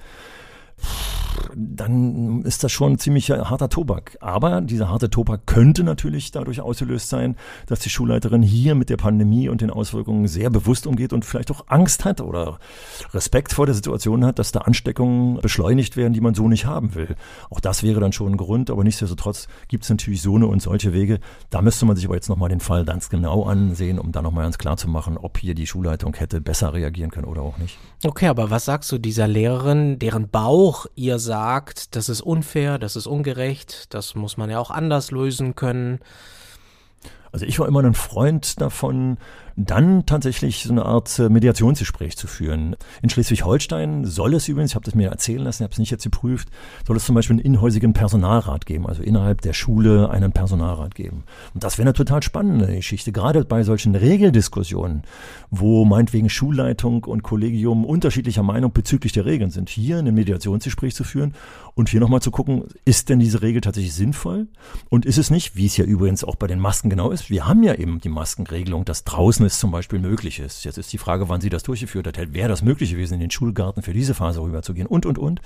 dann 1.54 2.42
ist 2.42 2.64
das 2.64 2.72
schon 2.72 2.98
ziemlich 2.98 3.30
harter 3.30 3.68
Tobak. 3.68 4.16
Aber 4.20 4.60
dieser 4.60 4.88
harte 4.88 5.10
Tobak 5.10 5.46
könnte 5.46 5.84
natürlich 5.84 6.30
dadurch 6.30 6.60
ausgelöst 6.60 7.08
sein, 7.08 7.36
dass 7.66 7.80
die 7.80 7.90
Schulleiterin 7.90 8.42
hier 8.42 8.74
mit 8.74 8.90
der 8.90 8.96
Pandemie 8.96 9.48
und 9.48 9.60
den 9.60 9.70
Auswirkungen 9.70 10.28
sehr 10.28 10.50
bewusst 10.50 10.86
umgeht 10.86 11.12
und 11.12 11.24
vielleicht 11.24 11.50
auch 11.50 11.64
Angst 11.68 12.04
hat 12.04 12.20
oder 12.20 12.58
Respekt 13.12 13.52
vor 13.52 13.66
der 13.66 13.74
Situation 13.74 14.24
hat, 14.24 14.38
dass 14.38 14.52
da 14.52 14.60
Ansteckungen 14.60 15.40
beschleunigt 15.40 15.96
werden, 15.96 16.12
die 16.12 16.20
man 16.20 16.34
so 16.34 16.48
nicht 16.48 16.66
haben 16.66 16.94
will. 16.94 17.16
Auch 17.50 17.60
das 17.60 17.82
wäre 17.82 18.00
dann 18.00 18.12
schon 18.12 18.32
ein 18.32 18.36
Grund, 18.36 18.70
aber 18.70 18.84
nichtsdestotrotz 18.84 19.48
gibt 19.68 19.84
es 19.84 19.90
natürlich 19.90 20.22
so 20.22 20.36
eine 20.36 20.46
und 20.46 20.62
solche 20.62 20.92
Wege. 20.92 21.20
Da 21.50 21.62
müsste 21.62 21.86
man 21.86 21.96
sich 21.96 22.06
aber 22.06 22.14
jetzt 22.14 22.28
nochmal 22.28 22.48
den 22.48 22.60
Fall 22.60 22.84
ganz 22.84 23.08
genau 23.08 23.44
ansehen, 23.44 23.98
um 23.98 24.12
da 24.12 24.22
nochmal 24.22 24.44
ganz 24.44 24.58
klar 24.58 24.76
zu 24.76 24.88
machen, 24.88 25.16
ob 25.16 25.38
hier 25.38 25.54
die 25.54 25.66
Schulleitung 25.66 26.14
hätte 26.14 26.40
besser 26.40 26.72
reagieren 26.72 27.10
können 27.10 27.26
oder 27.26 27.42
auch 27.42 27.58
nicht. 27.58 27.78
Okay, 28.04 28.28
aber 28.28 28.50
was 28.50 28.64
sagst 28.64 28.90
du 28.92 28.98
dieser 28.98 29.28
Lehrerin, 29.28 29.98
deren 29.98 30.28
Bauch 30.28 30.71
ihr 30.94 31.18
sagt, 31.18 31.96
das 31.96 32.08
ist 32.08 32.20
unfair, 32.20 32.78
das 32.78 32.96
ist 32.96 33.06
ungerecht, 33.06 33.92
das 33.94 34.14
muss 34.14 34.36
man 34.36 34.50
ja 34.50 34.58
auch 34.58 34.70
anders 34.70 35.10
lösen 35.10 35.54
können. 35.54 36.00
Also 37.32 37.46
ich 37.46 37.58
war 37.58 37.66
immer 37.66 37.82
ein 37.82 37.94
Freund 37.94 38.60
davon, 38.60 39.16
dann 39.56 40.06
tatsächlich 40.06 40.62
so 40.64 40.72
eine 40.72 40.84
Art 40.84 41.18
äh, 41.18 41.28
Mediationsgespräch 41.28 42.16
zu 42.16 42.26
führen. 42.26 42.76
In 43.02 43.10
Schleswig-Holstein 43.10 44.04
soll 44.04 44.34
es 44.34 44.48
übrigens, 44.48 44.72
ich 44.72 44.74
habe 44.74 44.84
das 44.84 44.94
mir 44.94 45.10
erzählen 45.10 45.42
lassen, 45.42 45.62
ich 45.62 45.64
habe 45.64 45.72
es 45.72 45.78
nicht 45.78 45.90
jetzt 45.90 46.04
geprüft, 46.04 46.48
soll 46.86 46.96
es 46.96 47.04
zum 47.04 47.14
Beispiel 47.14 47.34
einen 47.34 47.44
inhäusigen 47.44 47.92
Personalrat 47.92 48.66
geben, 48.66 48.86
also 48.86 49.02
innerhalb 49.02 49.40
der 49.42 49.52
Schule 49.52 50.10
einen 50.10 50.32
Personalrat 50.32 50.94
geben. 50.94 51.24
Und 51.54 51.64
das 51.64 51.78
wäre 51.78 51.88
eine 51.88 51.94
total 51.94 52.22
spannende 52.22 52.74
Geschichte, 52.74 53.12
gerade 53.12 53.44
bei 53.44 53.62
solchen 53.62 53.94
Regeldiskussionen, 53.94 55.02
wo 55.50 55.84
meinetwegen 55.84 56.28
Schulleitung 56.28 57.04
und 57.04 57.22
Kollegium 57.22 57.84
unterschiedlicher 57.84 58.42
Meinung 58.42 58.72
bezüglich 58.72 59.12
der 59.12 59.26
Regeln 59.26 59.50
sind, 59.50 59.68
hier 59.68 59.98
ein 59.98 60.14
Mediationsgespräch 60.14 60.94
zu 60.94 61.04
führen 61.04 61.34
und 61.74 61.88
hier 61.88 62.00
nochmal 62.00 62.20
zu 62.20 62.30
gucken, 62.30 62.64
ist 62.84 63.08
denn 63.08 63.18
diese 63.18 63.42
Regel 63.42 63.60
tatsächlich 63.60 63.94
sinnvoll? 63.94 64.48
Und 64.88 65.06
ist 65.06 65.18
es 65.18 65.30
nicht, 65.30 65.56
wie 65.56 65.66
es 65.66 65.76
ja 65.76 65.84
übrigens 65.84 66.24
auch 66.24 66.36
bei 66.36 66.46
den 66.46 66.58
Masken 66.58 66.90
genau 66.90 67.10
ist, 67.10 67.30
wir 67.30 67.46
haben 67.46 67.62
ja 67.62 67.74
eben 67.74 68.00
die 68.00 68.08
Maskenregelung, 68.08 68.84
dass 68.84 69.04
draußen 69.04 69.41
es 69.44 69.58
zum 69.58 69.70
Beispiel 69.70 69.98
möglich 69.98 70.38
ist. 70.38 70.64
Jetzt 70.64 70.78
ist 70.78 70.92
die 70.92 70.98
Frage, 70.98 71.28
wann 71.28 71.40
sie 71.40 71.50
das 71.50 71.62
durchgeführt 71.62 72.06
hat. 72.06 72.16
Wäre 72.32 72.48
das 72.48 72.62
möglich 72.62 72.90
gewesen, 72.90 73.14
in 73.14 73.20
den 73.20 73.30
Schulgarten 73.30 73.82
für 73.82 73.92
diese 73.92 74.14
Phase 74.14 74.40
rüberzugehen 74.40 74.86
und, 74.86 75.06
und, 75.06 75.18
und. 75.18 75.40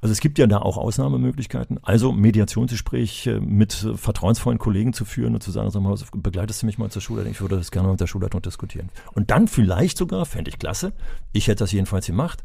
Also 0.00 0.12
es 0.12 0.20
gibt 0.20 0.38
ja 0.38 0.46
da 0.46 0.58
auch 0.58 0.76
Ausnahmemöglichkeiten. 0.76 1.78
Also 1.82 2.12
Mediationsgespräch 2.12 3.28
mit 3.40 3.72
vertrauensvollen 3.72 4.58
Kollegen 4.58 4.92
zu 4.92 5.04
führen 5.04 5.34
und 5.34 5.42
zu 5.42 5.50
sagen, 5.50 5.70
sag 5.70 5.82
mal, 5.82 5.96
begleitest 6.14 6.62
du 6.62 6.66
mich 6.66 6.78
mal 6.78 6.90
zur 6.90 7.02
Schule? 7.02 7.28
Ich 7.28 7.40
würde 7.40 7.56
das 7.56 7.70
gerne 7.70 7.88
mit 7.88 8.00
der 8.00 8.06
Schulleitung 8.06 8.42
diskutieren. 8.42 8.90
Und 9.12 9.30
dann 9.30 9.48
vielleicht 9.48 9.98
sogar, 9.98 10.24
fände 10.26 10.50
ich 10.50 10.58
klasse, 10.58 10.92
ich 11.32 11.48
hätte 11.48 11.60
das 11.64 11.72
jedenfalls 11.72 12.06
gemacht, 12.06 12.42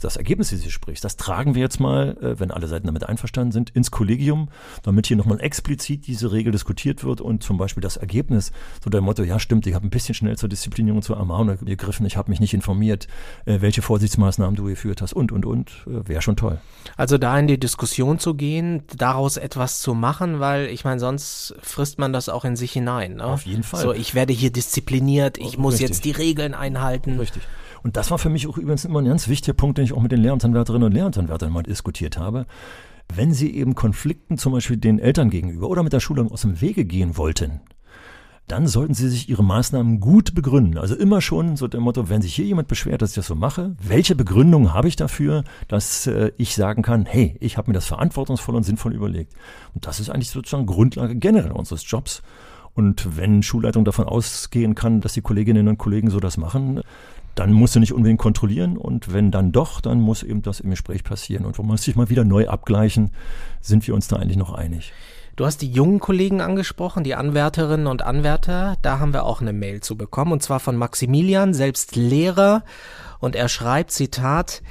das 0.00 0.16
Ergebnis 0.16 0.50
dieses 0.50 0.64
Gesprächs, 0.64 1.00
das 1.00 1.16
tragen 1.16 1.54
wir 1.54 1.62
jetzt 1.62 1.80
mal, 1.80 2.16
äh, 2.20 2.38
wenn 2.38 2.50
alle 2.50 2.66
Seiten 2.66 2.86
damit 2.86 3.04
einverstanden 3.04 3.52
sind, 3.52 3.70
ins 3.70 3.90
Kollegium, 3.90 4.48
damit 4.82 5.06
hier 5.06 5.16
nochmal 5.16 5.40
explizit 5.40 6.06
diese 6.06 6.32
Regel 6.32 6.52
diskutiert 6.52 7.04
wird 7.04 7.20
und 7.20 7.42
zum 7.42 7.56
Beispiel 7.56 7.80
das 7.80 7.96
Ergebnis, 7.96 8.52
so 8.82 8.90
der 8.90 9.00
Motto, 9.00 9.22
ja 9.22 9.38
stimmt, 9.38 9.66
ich 9.66 9.74
habe 9.74 9.86
ein 9.86 9.90
bisschen 9.90 10.14
schnell 10.14 10.25
zur 10.34 10.48
Disziplinierung 10.48 11.02
zur 11.02 11.16
Ermahnung 11.16 11.58
gegriffen, 11.64 12.06
ich 12.06 12.16
habe 12.16 12.30
mich 12.30 12.40
nicht 12.40 12.54
informiert, 12.54 13.06
äh, 13.44 13.60
welche 13.60 13.82
Vorsichtsmaßnahmen 13.82 14.56
du 14.56 14.64
geführt 14.64 15.02
hast 15.02 15.12
und, 15.12 15.32
und, 15.32 15.46
und, 15.46 15.70
äh, 15.86 16.08
wäre 16.08 16.22
schon 16.22 16.36
toll. 16.36 16.58
Also 16.96 17.18
da 17.18 17.38
in 17.38 17.46
die 17.46 17.60
Diskussion 17.60 18.18
zu 18.18 18.34
gehen, 18.34 18.82
daraus 18.96 19.36
etwas 19.36 19.80
zu 19.80 19.94
machen, 19.94 20.40
weil 20.40 20.66
ich 20.66 20.84
meine, 20.84 20.98
sonst 20.98 21.54
frisst 21.62 21.98
man 21.98 22.12
das 22.12 22.28
auch 22.28 22.44
in 22.44 22.56
sich 22.56 22.72
hinein. 22.72 23.16
Ne? 23.16 23.24
Auf 23.24 23.46
jeden 23.46 23.62
Fall. 23.62 23.80
So, 23.80 23.92
ich 23.92 24.14
werde 24.14 24.32
hier 24.32 24.50
diszipliniert, 24.50 25.38
ich 25.38 25.58
muss 25.58 25.74
Richtig. 25.74 25.88
jetzt 25.88 26.04
die 26.04 26.10
Regeln 26.10 26.54
einhalten. 26.54 27.18
Richtig. 27.18 27.42
Und 27.82 27.96
das 27.96 28.10
war 28.10 28.18
für 28.18 28.30
mich 28.30 28.48
auch 28.48 28.58
übrigens 28.58 28.84
immer 28.84 29.00
ein 29.00 29.04
ganz 29.04 29.28
wichtiger 29.28 29.54
Punkt, 29.54 29.78
den 29.78 29.84
ich 29.84 29.92
auch 29.92 30.02
mit 30.02 30.10
den 30.10 30.20
Lehramtsanwärterinnen 30.20 30.86
und 30.86 30.92
Lehramtsanwärtern 30.92 31.52
mal 31.52 31.62
diskutiert 31.62 32.18
habe. 32.18 32.46
Wenn 33.14 33.32
sie 33.32 33.54
eben 33.54 33.76
Konflikten 33.76 34.38
zum 34.38 34.52
Beispiel 34.52 34.76
den 34.76 34.98
Eltern 34.98 35.30
gegenüber 35.30 35.68
oder 35.68 35.84
mit 35.84 35.92
der 35.92 36.00
Schule 36.00 36.26
aus 36.28 36.40
dem 36.40 36.60
Wege 36.60 36.84
gehen 36.84 37.16
wollten, 37.16 37.60
dann 38.48 38.68
sollten 38.68 38.94
Sie 38.94 39.08
sich 39.08 39.28
Ihre 39.28 39.42
Maßnahmen 39.42 39.98
gut 39.98 40.34
begründen. 40.34 40.78
Also 40.78 40.94
immer 40.94 41.20
schon 41.20 41.56
so 41.56 41.66
der 41.66 41.80
Motto, 41.80 42.08
wenn 42.08 42.22
sich 42.22 42.34
hier 42.34 42.44
jemand 42.44 42.68
beschwert, 42.68 43.02
dass 43.02 43.10
ich 43.10 43.16
das 43.16 43.26
so 43.26 43.34
mache, 43.34 43.74
welche 43.82 44.14
Begründung 44.14 44.72
habe 44.72 44.88
ich 44.88 44.96
dafür, 44.96 45.42
dass 45.66 46.06
äh, 46.06 46.30
ich 46.36 46.54
sagen 46.54 46.82
kann, 46.82 47.06
hey, 47.06 47.36
ich 47.40 47.56
habe 47.56 47.70
mir 47.70 47.74
das 47.74 47.86
verantwortungsvoll 47.86 48.54
und 48.54 48.62
sinnvoll 48.62 48.94
überlegt. 48.94 49.32
Und 49.74 49.86
das 49.86 49.98
ist 49.98 50.10
eigentlich 50.10 50.30
sozusagen 50.30 50.66
Grundlage 50.66 51.16
generell 51.16 51.52
unseres 51.52 51.88
Jobs. 51.90 52.22
Und 52.74 53.16
wenn 53.16 53.42
Schulleitung 53.42 53.84
davon 53.84 54.06
ausgehen 54.06 54.74
kann, 54.74 55.00
dass 55.00 55.14
die 55.14 55.22
Kolleginnen 55.22 55.66
und 55.66 55.78
Kollegen 55.78 56.10
so 56.10 56.20
das 56.20 56.36
machen, 56.36 56.82
dann 57.34 57.52
musst 57.52 57.74
du 57.74 57.80
nicht 57.80 57.92
unbedingt 57.92 58.18
kontrollieren 58.18 58.78
und 58.78 59.12
wenn 59.12 59.30
dann 59.30 59.52
doch, 59.52 59.80
dann 59.82 60.00
muss 60.00 60.22
eben 60.22 60.42
das 60.42 60.60
im 60.60 60.70
Gespräch 60.70 61.04
passieren. 61.04 61.44
Und 61.44 61.58
wo 61.58 61.62
man 61.62 61.76
sich 61.76 61.94
mal 61.96 62.08
wieder 62.08 62.24
neu 62.24 62.48
abgleichen, 62.48 63.10
sind 63.60 63.86
wir 63.86 63.94
uns 63.94 64.08
da 64.08 64.16
eigentlich 64.16 64.38
noch 64.38 64.54
einig. 64.54 64.92
Du 65.36 65.44
hast 65.44 65.60
die 65.60 65.70
jungen 65.70 66.00
Kollegen 66.00 66.40
angesprochen, 66.40 67.04
die 67.04 67.14
Anwärterinnen 67.14 67.86
und 67.88 68.00
Anwärter. 68.00 68.76
Da 68.80 68.98
haben 68.98 69.12
wir 69.12 69.24
auch 69.24 69.42
eine 69.42 69.52
Mail 69.52 69.82
zu 69.82 69.94
bekommen, 69.94 70.32
und 70.32 70.42
zwar 70.42 70.60
von 70.60 70.76
Maximilian, 70.76 71.52
selbst 71.52 71.94
Lehrer. 71.94 72.64
Und 73.18 73.36
er 73.36 73.50
schreibt, 73.50 73.90
Zitat, 73.90 74.62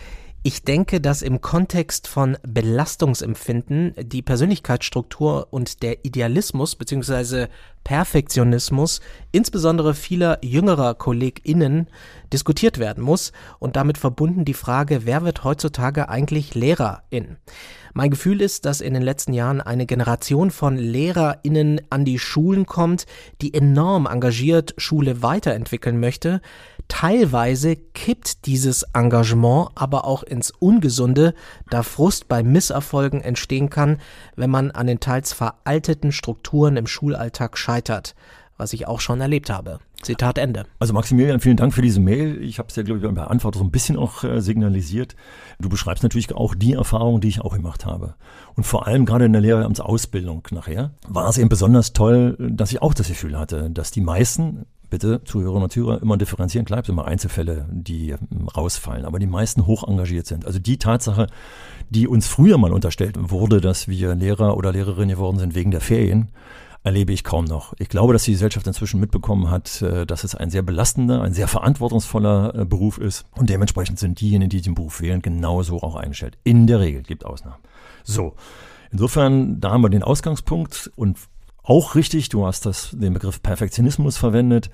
ich 0.48 0.62
denke, 0.62 1.02
dass 1.02 1.24
im 1.24 1.42
Kontext 1.42 2.08
von 2.08 2.38
Belastungsempfinden 2.48 3.96
die 3.98 4.22
Persönlichkeitsstruktur 4.22 5.48
und 5.50 5.82
der 5.82 6.06
Idealismus 6.06 6.76
bzw. 6.76 7.48
Perfektionismus 7.84 9.00
insbesondere 9.32 9.96
vieler 9.96 10.38
jüngerer 10.44 10.94
KollegInnen 10.94 11.88
diskutiert 12.32 12.78
werden 12.78 13.04
muss 13.04 13.32
und 13.58 13.76
damit 13.76 13.98
verbunden 13.98 14.46
die 14.46 14.54
Frage, 14.54 15.06
wer 15.06 15.24
wird 15.24 15.44
heutzutage 15.44 16.10
eigentlich 16.10 16.54
Lehrerin? 16.54 17.38
Mein 17.98 18.10
Gefühl 18.10 18.42
ist, 18.42 18.66
dass 18.66 18.82
in 18.82 18.94
den 18.94 19.04
letzten 19.04 19.32
Jahren 19.32 19.62
eine 19.62 19.86
Generation 19.86 20.52
von 20.52 20.76
LehrerInnen 20.76 21.80
an 21.90 22.04
die 22.04 22.20
Schulen 22.20 22.66
kommt, 22.66 23.06
die 23.42 23.54
enorm 23.54 24.06
engagiert 24.06 24.74
Schule 24.78 25.22
weiterentwickeln 25.22 25.98
möchte. 25.98 26.42
Teilweise 26.90 27.78
kippt 27.78 28.48
dieses 28.48 28.84
Engagement 28.94 29.70
aber 29.76 30.04
auch 30.04 30.24
ins 30.36 30.52
Ungesunde, 30.52 31.34
da 31.70 31.82
Frust 31.82 32.28
bei 32.28 32.44
Misserfolgen 32.44 33.22
entstehen 33.22 33.70
kann, 33.70 34.00
wenn 34.36 34.50
man 34.50 34.72
an 34.72 34.88
den 34.88 35.00
teils 35.00 35.34
veralteten 35.34 36.12
Strukturen 36.12 36.78
im 36.78 36.88
Schulalltag 36.88 37.58
scheitert 37.58 38.16
was 38.58 38.74
ich 38.74 38.88
auch 38.88 39.00
schon 39.00 39.22
erlebt 39.22 39.50
habe. 39.50 39.80
Zitat 40.02 40.38
Ende. 40.38 40.66
Also 40.80 40.94
Maximilian, 40.94 41.40
vielen 41.40 41.58
Dank 41.58 41.74
für 41.74 41.82
diese 41.82 42.00
Mail. 42.00 42.42
Ich 42.42 42.60
habe 42.60 42.70
es 42.70 42.76
ja, 42.76 42.84
glaube 42.84 43.00
ich, 43.00 43.06
bei 43.06 43.12
der 43.12 43.32
Antwort 43.32 43.56
so 43.56 43.64
ein 43.64 43.72
bisschen 43.72 43.98
auch 43.98 44.24
äh, 44.24 44.40
signalisiert. 44.40 45.16
Du 45.60 45.68
beschreibst 45.68 46.04
natürlich 46.04 46.34
auch 46.34 46.54
die 46.54 46.74
Erfahrungen, 46.74 47.22
die 47.22 47.28
ich 47.28 47.42
auch 47.42 47.56
gemacht 47.56 47.86
habe. 47.86 48.16
Und 48.56 48.66
vor 48.66 48.88
allem 48.88 49.06
gerade 49.06 49.26
in 49.26 49.34
der 49.34 49.42
Lehramtsausbildung 49.42 50.48
nachher 50.52 50.92
war 51.08 51.28
es 51.28 51.38
eben 51.38 51.50
besonders 51.50 51.94
toll, 51.94 52.38
dass 52.40 52.72
ich 52.72 52.82
auch 52.82 52.94
das 52.94 53.08
Gefühl 53.08 53.38
hatte, 53.38 53.70
dass 53.72 53.92
die 53.92 54.02
meisten, 54.02 54.66
bitte 54.90 55.24
Zuhörerinnen 55.24 55.64
und 55.64 55.72
Zuhörer, 55.72 56.02
immer 56.02 56.18
differenzieren, 56.18 56.66
bleibt 56.66 56.90
immer 56.90 57.06
Einzelfälle, 57.06 57.68
die 57.72 58.12
ähm, 58.12 58.48
rausfallen, 58.48 59.06
aber 59.06 59.20
die 59.20 59.28
meisten 59.28 59.66
hoch 59.66 59.88
engagiert 59.88 60.28
sind. 60.28 60.46
Also 60.46 60.60
die 60.60 60.78
Tatsache, 60.78 61.28
die 61.90 62.08
uns 62.08 62.28
früher 62.28 62.58
mal 62.58 62.74
unterstellt 62.74 63.16
wurde, 63.18 63.62
dass 63.62 63.88
wir 63.88 64.16
Lehrer 64.16 64.58
oder 64.58 64.72
Lehrerinnen 64.72 65.10
geworden 65.10 65.40
sind 65.40 65.56
wegen 65.56 65.72
der 65.72 65.82
Ferien, 65.82 66.30
erlebe 66.86 67.12
ich 67.12 67.24
kaum 67.24 67.46
noch. 67.46 67.74
Ich 67.80 67.90
glaube, 67.90 68.14
dass 68.14 68.24
die 68.24 68.32
Gesellschaft 68.32 68.68
inzwischen 68.68 69.00
mitbekommen 69.00 69.50
hat, 69.50 69.82
äh, 69.82 70.06
dass 70.06 70.24
es 70.24 70.36
ein 70.36 70.52
sehr 70.52 70.62
belastender, 70.62 71.22
ein 71.24 71.34
sehr 71.34 71.48
verantwortungsvoller 71.48 72.54
äh, 72.56 72.66
Beruf 72.66 73.00
ist. 73.00 73.26
Und 73.36 73.50
dementsprechend 73.50 73.98
sind 73.98 74.22
diejenigen, 74.22 74.50
die 74.50 74.62
den 74.62 74.76
Beruf 74.76 75.02
wählen, 75.02 75.22
genauso 75.22 75.82
auch 75.82 75.96
eingestellt. 75.96 76.38
In 76.44 76.68
der 76.68 76.80
Regel 76.80 77.02
gibt 77.02 77.26
Ausnahmen. 77.26 77.58
So. 78.04 78.36
Insofern, 78.92 79.60
da 79.60 79.72
haben 79.72 79.82
wir 79.82 79.90
den 79.90 80.04
Ausgangspunkt 80.04 80.92
und 80.96 81.18
auch 81.66 81.96
richtig, 81.96 82.30
du 82.30 82.46
hast 82.46 82.66
das, 82.66 82.92
den 82.92 83.14
Begriff 83.14 83.42
Perfektionismus 83.42 84.18
verwendet. 84.18 84.70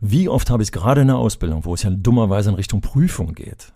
Wie 0.00 0.28
oft 0.28 0.50
habe 0.50 0.62
ich 0.62 0.68
es 0.68 0.72
gerade 0.72 1.00
in 1.00 1.06
der 1.06 1.16
Ausbildung, 1.16 1.64
wo 1.64 1.74
es 1.74 1.82
ja 1.82 1.90
dummerweise 1.90 2.50
in 2.50 2.56
Richtung 2.56 2.80
Prüfung 2.80 3.34
geht, 3.34 3.72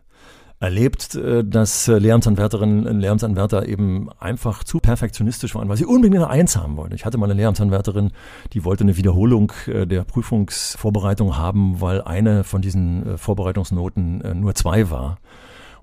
erlebt, 0.61 1.15
äh, 1.15 1.45
dass 1.45 1.87
äh, 1.87 1.99
Lehramtsanwärterinnen 1.99 2.87
und 2.87 3.01
Lehramtsanwärter 3.01 3.69
eben 3.69 4.11
einfach 4.19 4.65
zu 4.65 4.81
perfektionistisch 4.81 5.55
waren, 5.55 5.69
weil 5.69 5.77
sie 5.77 5.87
unbedingt 5.87 6.17
eine 6.17 6.31
Eins 6.31 6.57
haben 6.57 6.77
wollten. 6.77 6.97
Ich 6.97 7.05
hatte 7.05 7.17
mal 7.17 7.27
eine 7.27 7.35
Lehramtsanwärterin, 7.35 8.11
die 8.53 8.65
wollte 8.65 8.83
eine 8.83 8.97
Wiederholung 8.97 9.53
äh, 9.69 9.87
der 9.87 10.03
Prüfungsvorbereitung 10.03 11.37
haben, 11.37 11.81
weil 11.81 12.03
eine 12.03 12.43
von 12.43 12.61
diesen 12.61 13.17
Vorbereitungsnoten 13.19 14.41
nur 14.41 14.55
zwei 14.57 14.91
war. 14.91 15.19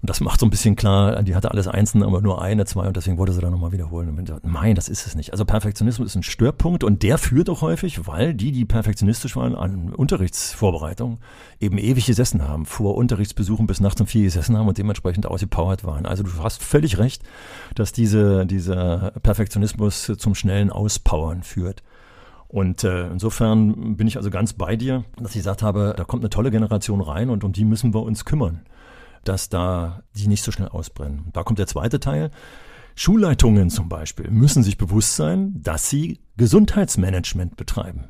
Und 0.05 0.09
das 0.11 0.21
macht 0.21 0.39
so 0.39 0.45
ein 0.45 0.51
bisschen 0.51 0.75
klar, 0.75 1.23
die 1.23 1.33
hatte 1.33 1.49
alles 1.49 1.67
einzeln, 1.67 2.03
aber 2.03 2.21
nur 2.21 2.39
eine, 2.39 2.65
zwei 2.65 2.85
und 2.85 2.95
deswegen 2.95 3.17
wollte 3.17 3.33
sie 3.33 3.41
dann 3.41 3.49
nochmal 3.49 3.71
wiederholen. 3.71 4.07
Und 4.07 4.23
gesagt, 4.23 4.45
nein, 4.45 4.75
das 4.75 4.87
ist 4.87 5.07
es 5.07 5.15
nicht. 5.15 5.31
Also 5.31 5.45
Perfektionismus 5.45 6.09
ist 6.09 6.15
ein 6.15 6.21
Störpunkt 6.21 6.83
und 6.83 7.01
der 7.01 7.17
führt 7.17 7.49
auch 7.49 7.63
häufig, 7.63 8.05
weil 8.05 8.35
die, 8.35 8.51
die 8.51 8.65
perfektionistisch 8.65 9.35
waren 9.35 9.55
an 9.55 9.95
Unterrichtsvorbereitung, 9.95 11.17
eben 11.59 11.79
ewig 11.79 12.05
gesessen 12.05 12.47
haben, 12.47 12.67
vor 12.67 12.93
Unterrichtsbesuchen 12.97 13.65
bis 13.65 13.79
nachts 13.79 13.99
um 13.99 14.05
vier 14.05 14.21
gesessen 14.21 14.55
haben 14.55 14.67
und 14.67 14.77
dementsprechend 14.77 15.25
ausgepowert 15.25 15.83
waren. 15.85 16.05
Also 16.05 16.21
du 16.21 16.29
hast 16.43 16.61
völlig 16.61 16.99
recht, 16.99 17.23
dass 17.73 17.91
diese, 17.91 18.45
dieser 18.45 19.09
Perfektionismus 19.23 20.11
zum 20.19 20.35
schnellen 20.35 20.69
Auspowern 20.69 21.41
führt. 21.41 21.81
Und 22.47 22.83
äh, 22.83 23.07
insofern 23.07 23.97
bin 23.97 24.05
ich 24.05 24.17
also 24.17 24.29
ganz 24.29 24.53
bei 24.53 24.75
dir, 24.75 25.03
dass 25.17 25.31
ich 25.31 25.37
gesagt 25.37 25.63
habe, 25.63 25.95
da 25.97 26.03
kommt 26.03 26.21
eine 26.21 26.29
tolle 26.29 26.51
Generation 26.51 27.01
rein 27.01 27.31
und 27.31 27.43
um 27.43 27.53
die 27.53 27.65
müssen 27.65 27.95
wir 27.95 28.03
uns 28.03 28.23
kümmern 28.23 28.61
dass 29.27 29.49
da 29.49 30.03
die 30.15 30.27
nicht 30.27 30.43
so 30.43 30.51
schnell 30.51 30.69
ausbrennen. 30.69 31.29
Da 31.33 31.43
kommt 31.43 31.59
der 31.59 31.67
zweite 31.67 31.99
Teil. 31.99 32.31
Schulleitungen 32.95 33.69
zum 33.69 33.89
Beispiel 33.89 34.29
müssen 34.31 34.63
sich 34.63 34.77
bewusst 34.77 35.15
sein, 35.15 35.61
dass 35.61 35.89
sie 35.89 36.19
Gesundheitsmanagement 36.38 37.57
betreiben. 37.57 38.05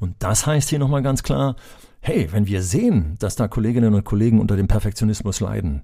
Und 0.00 0.14
das 0.20 0.46
heißt 0.46 0.70
hier 0.70 0.78
nochmal 0.78 1.02
ganz 1.02 1.22
klar, 1.22 1.56
hey, 2.00 2.28
wenn 2.32 2.46
wir 2.46 2.62
sehen, 2.62 3.16
dass 3.18 3.36
da 3.36 3.48
Kolleginnen 3.48 3.94
und 3.94 4.04
Kollegen 4.04 4.40
unter 4.40 4.56
dem 4.56 4.68
Perfektionismus 4.68 5.40
leiden 5.40 5.82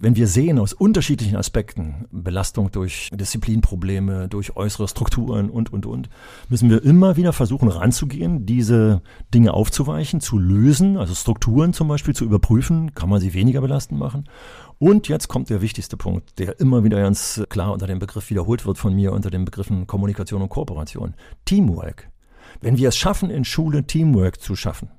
wenn 0.00 0.14
wir 0.14 0.28
sehen 0.28 0.60
aus 0.60 0.72
unterschiedlichen 0.72 1.36
Aspekten, 1.36 2.06
Belastung 2.12 2.70
durch 2.70 3.10
Disziplinprobleme, 3.12 4.28
durch 4.28 4.56
äußere 4.56 4.86
Strukturen 4.86 5.50
und, 5.50 5.72
und, 5.72 5.86
und, 5.86 6.08
müssen 6.48 6.70
wir 6.70 6.84
immer 6.84 7.16
wieder 7.16 7.32
versuchen 7.32 7.68
ranzugehen, 7.68 8.46
diese 8.46 9.02
Dinge 9.34 9.52
aufzuweichen, 9.54 10.20
zu 10.20 10.38
lösen, 10.38 10.96
also 10.96 11.14
Strukturen 11.14 11.72
zum 11.72 11.88
Beispiel 11.88 12.14
zu 12.14 12.24
überprüfen, 12.24 12.94
kann 12.94 13.08
man 13.08 13.20
sie 13.20 13.34
weniger 13.34 13.60
belastend 13.60 13.98
machen. 13.98 14.28
Und 14.78 15.08
jetzt 15.08 15.26
kommt 15.26 15.50
der 15.50 15.60
wichtigste 15.60 15.96
Punkt, 15.96 16.38
der 16.38 16.60
immer 16.60 16.84
wieder 16.84 17.00
ganz 17.00 17.42
klar 17.48 17.72
unter 17.72 17.88
dem 17.88 17.98
Begriff 17.98 18.30
wiederholt 18.30 18.64
wird 18.64 18.78
von 18.78 18.94
mir, 18.94 19.12
unter 19.12 19.30
den 19.30 19.44
Begriffen 19.44 19.88
Kommunikation 19.88 20.42
und 20.42 20.48
Kooperation. 20.48 21.14
Teamwork. 21.44 22.08
Wenn 22.60 22.76
wir 22.76 22.88
es 22.88 22.96
schaffen, 22.96 23.30
in 23.30 23.44
Schule 23.44 23.84
Teamwork 23.84 24.40
zu 24.40 24.54
schaffen, 24.54 24.90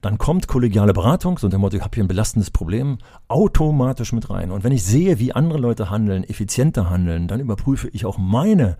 dann 0.00 0.18
kommt 0.18 0.48
kollegiale 0.48 0.92
Beratung, 0.92 1.38
so 1.38 1.48
der 1.48 1.58
Motto, 1.58 1.76
ich 1.76 1.82
habe 1.82 1.94
hier 1.94 2.04
ein 2.04 2.08
belastendes 2.08 2.50
Problem, 2.50 2.98
automatisch 3.28 4.12
mit 4.12 4.30
rein. 4.30 4.50
Und 4.50 4.64
wenn 4.64 4.72
ich 4.72 4.84
sehe, 4.84 5.18
wie 5.18 5.32
andere 5.32 5.58
Leute 5.58 5.90
handeln, 5.90 6.24
effizienter 6.24 6.90
handeln, 6.90 7.28
dann 7.28 7.40
überprüfe 7.40 7.88
ich 7.88 8.06
auch 8.06 8.18
meine 8.18 8.76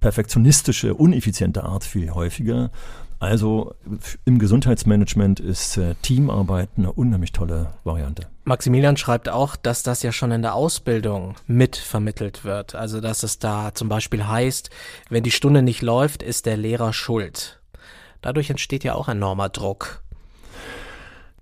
perfektionistische, 0.00 0.94
uneffiziente 0.94 1.64
Art 1.64 1.84
viel 1.84 2.10
häufiger. 2.10 2.70
Also 3.20 3.74
im 4.26 4.38
Gesundheitsmanagement 4.38 5.40
ist 5.40 5.78
äh, 5.78 5.94
Teamarbeit 6.02 6.68
eine 6.76 6.92
unheimlich 6.92 7.32
tolle 7.32 7.72
Variante. 7.84 8.26
Maximilian 8.44 8.98
schreibt 8.98 9.30
auch, 9.30 9.56
dass 9.56 9.82
das 9.82 10.02
ja 10.02 10.12
schon 10.12 10.30
in 10.30 10.42
der 10.42 10.54
Ausbildung 10.54 11.36
mitvermittelt 11.46 12.44
wird. 12.44 12.74
Also 12.74 13.00
dass 13.00 13.22
es 13.22 13.38
da 13.38 13.72
zum 13.72 13.88
Beispiel 13.88 14.28
heißt, 14.28 14.68
wenn 15.08 15.22
die 15.22 15.30
Stunde 15.30 15.62
nicht 15.62 15.80
läuft, 15.80 16.22
ist 16.22 16.44
der 16.44 16.58
Lehrer 16.58 16.92
schuld. 16.92 17.60
Dadurch 18.20 18.50
entsteht 18.50 18.84
ja 18.84 18.94
auch 18.94 19.08
enormer 19.08 19.48
Druck. 19.48 20.02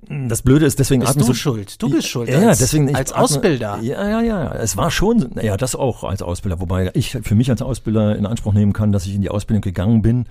Das 0.08 0.42
Blöde 0.42 0.66
ist, 0.66 0.78
deswegen 0.78 1.00
bist 1.02 1.16
du 1.16 1.22
so, 1.24 1.34
schuld. 1.34 1.80
Du 1.80 1.88
bist 1.88 2.08
schuld. 2.08 2.28
Ja, 2.28 2.48
als, 2.48 2.58
deswegen 2.58 2.94
als 2.94 3.12
Ausbilder. 3.12 3.78
Ja, 3.82 4.08
ja, 4.08 4.20
ja. 4.20 4.52
Es 4.54 4.76
war 4.76 4.90
schon, 4.90 5.30
ja, 5.40 5.56
das 5.56 5.76
auch 5.76 6.02
als 6.02 6.22
Ausbilder, 6.22 6.60
wobei 6.60 6.90
ich 6.94 7.10
für 7.22 7.34
mich 7.36 7.50
als 7.50 7.62
Ausbilder 7.62 8.16
in 8.16 8.26
Anspruch 8.26 8.52
nehmen 8.52 8.72
kann, 8.72 8.90
dass 8.90 9.06
ich 9.06 9.14
in 9.14 9.22
die 9.22 9.30
Ausbildung 9.30 9.62
gegangen 9.62 10.02
bin 10.02 10.26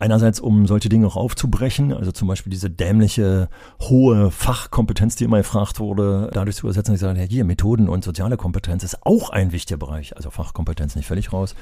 Einerseits, 0.00 0.40
um 0.40 0.66
solche 0.66 0.88
Dinge 0.88 1.06
auch 1.06 1.16
aufzubrechen, 1.16 1.92
also 1.92 2.10
zum 2.10 2.26
Beispiel 2.26 2.50
diese 2.50 2.70
dämliche 2.70 3.48
hohe 3.80 4.30
Fachkompetenz, 4.30 5.14
die 5.14 5.24
immer 5.24 5.36
gefragt 5.36 5.78
wurde, 5.78 6.30
dadurch 6.32 6.56
zu 6.56 6.66
übersetzen, 6.66 6.94
ich 6.94 7.00
sage, 7.00 7.20
ja, 7.20 7.26
hier, 7.26 7.44
Methoden 7.44 7.88
und 7.88 8.02
soziale 8.02 8.36
Kompetenz 8.36 8.82
ist 8.82 9.04
auch 9.06 9.28
ein 9.28 9.52
wichtiger 9.52 9.76
Bereich, 9.76 10.16
also 10.16 10.30
Fachkompetenz 10.30 10.96
nicht 10.96 11.06
völlig 11.06 11.34
raus. 11.34 11.54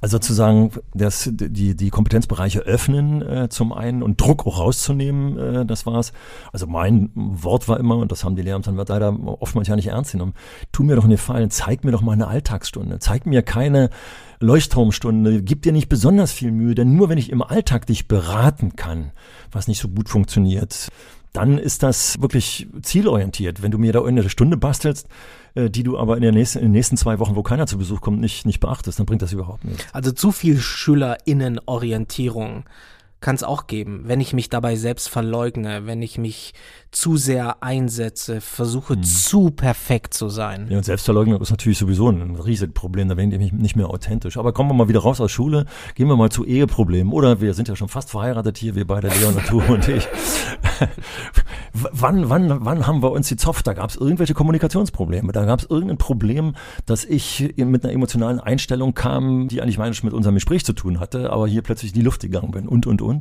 Also 0.00 0.16
sozusagen, 0.16 0.72
dass 0.92 1.30
die, 1.32 1.76
die 1.76 1.90
Kompetenzbereiche 1.90 2.60
öffnen 2.60 3.22
äh, 3.22 3.48
zum 3.48 3.72
einen 3.72 4.02
und 4.02 4.20
Druck 4.20 4.46
auch 4.46 4.58
rauszunehmen, 4.58 5.38
äh, 5.38 5.64
das 5.64 5.86
war's. 5.86 6.12
Also 6.52 6.66
mein 6.66 7.10
Wort 7.14 7.68
war 7.68 7.78
immer, 7.78 7.96
und 7.96 8.10
das 8.10 8.24
haben 8.24 8.36
die 8.36 8.42
Lehramten 8.42 8.76
leider 8.76 9.16
oftmals 9.40 9.68
ja 9.68 9.76
nicht 9.76 9.86
ernst 9.86 10.12
genommen, 10.12 10.34
tu 10.72 10.82
mir 10.82 10.96
doch 10.96 11.04
einen 11.04 11.12
Gefallen, 11.12 11.50
zeig 11.50 11.84
mir 11.84 11.92
doch 11.92 12.02
mal 12.02 12.12
eine 12.12 12.26
Alltagsstunde, 12.26 12.98
zeig 12.98 13.24
mir 13.24 13.42
keine 13.42 13.90
Leuchtturmstunde, 14.40 15.42
gib 15.42 15.62
dir 15.62 15.72
nicht 15.72 15.88
besonders 15.88 16.32
viel 16.32 16.50
Mühe, 16.50 16.74
denn 16.74 16.96
nur 16.96 17.08
wenn 17.08 17.18
ich 17.18 17.30
im 17.30 17.42
Alltag 17.42 17.86
dich 17.86 18.08
beraten 18.08 18.74
kann, 18.76 19.12
was 19.52 19.68
nicht 19.68 19.80
so 19.80 19.88
gut 19.88 20.08
funktioniert, 20.08 20.88
dann 21.32 21.58
ist 21.58 21.82
das 21.82 22.20
wirklich 22.22 22.68
zielorientiert. 22.82 23.62
Wenn 23.62 23.72
du 23.72 23.78
mir 23.78 23.92
da 23.92 24.04
eine 24.04 24.28
Stunde 24.30 24.56
bastelst, 24.56 25.08
äh, 25.54 25.68
die 25.68 25.82
du 25.82 25.98
aber 25.98 26.16
in, 26.16 26.22
der 26.22 26.32
nächsten, 26.32 26.58
in 26.58 26.66
den 26.66 26.72
nächsten 26.72 26.96
zwei 26.96 27.18
Wochen, 27.18 27.34
wo 27.34 27.42
keiner 27.42 27.66
zu 27.66 27.76
Besuch 27.76 28.00
kommt, 28.00 28.20
nicht, 28.20 28.46
nicht 28.46 28.60
beachtest, 28.60 29.00
dann 29.00 29.06
bringt 29.06 29.22
das 29.22 29.32
überhaupt 29.32 29.64
nichts. 29.64 29.84
Also 29.92 30.12
zu 30.12 30.30
viel 30.30 30.58
SchülerInnenorientierung 30.58 32.64
kann 33.24 33.36
es 33.36 33.42
auch 33.42 33.66
geben, 33.66 34.02
wenn 34.04 34.20
ich 34.20 34.34
mich 34.34 34.50
dabei 34.50 34.76
selbst 34.76 35.08
verleugne, 35.08 35.86
wenn 35.86 36.02
ich 36.02 36.18
mich 36.18 36.52
zu 36.90 37.16
sehr 37.16 37.62
einsetze, 37.62 38.42
versuche 38.42 38.94
hm. 38.94 39.02
zu 39.02 39.50
perfekt 39.50 40.12
zu 40.12 40.28
sein. 40.28 40.66
Ja, 40.68 40.76
und 40.76 40.84
Selbstverleugnung 40.84 41.40
ist 41.40 41.50
natürlich 41.50 41.78
sowieso 41.78 42.10
ein 42.10 42.36
riesiges 42.36 42.74
Problem, 42.74 43.08
da 43.08 43.14
bin 43.14 43.32
ich 43.32 43.52
nicht 43.52 43.76
mehr 43.76 43.88
authentisch. 43.88 44.36
Aber 44.36 44.52
kommen 44.52 44.70
wir 44.70 44.74
mal 44.74 44.88
wieder 44.88 45.00
raus 45.00 45.22
aus 45.22 45.32
Schule, 45.32 45.64
gehen 45.94 46.06
wir 46.06 46.16
mal 46.16 46.30
zu 46.30 46.44
Eheproblemen. 46.44 47.12
Oder 47.12 47.40
wir 47.40 47.54
sind 47.54 47.68
ja 47.68 47.76
schon 47.76 47.88
fast 47.88 48.10
verheiratet 48.10 48.58
hier, 48.58 48.74
wir 48.74 48.86
beide, 48.86 49.08
Leon 49.08 49.34
und 49.68 49.88
ich. 49.88 50.06
wann, 51.72 52.28
wann, 52.28 52.64
wann 52.64 52.86
haben 52.86 53.02
wir 53.02 53.10
uns 53.10 53.28
die 53.28 53.36
Zoff? 53.36 53.62
Da 53.62 53.72
gab 53.72 53.90
es 53.90 53.96
irgendwelche 53.96 54.34
Kommunikationsprobleme. 54.34 55.32
Da 55.32 55.46
gab 55.46 55.60
es 55.60 55.66
irgendein 55.70 55.98
Problem, 55.98 56.54
dass 56.86 57.04
ich 57.04 57.54
mit 57.56 57.84
einer 57.84 57.92
emotionalen 57.92 58.38
Einstellung 58.38 58.94
kam, 58.94 59.48
die 59.48 59.62
eigentlich 59.62 59.78
meines 59.78 60.02
mit 60.02 60.12
unserem 60.12 60.34
Gespräch 60.34 60.64
zu 60.64 60.74
tun 60.74 61.00
hatte, 61.00 61.30
aber 61.30 61.48
hier 61.48 61.62
plötzlich 61.62 61.92
in 61.92 61.98
die 61.98 62.04
Luft 62.04 62.20
gegangen 62.20 62.50
bin 62.50 62.68
und, 62.68 62.86
und, 62.86 63.02
und. 63.02 63.13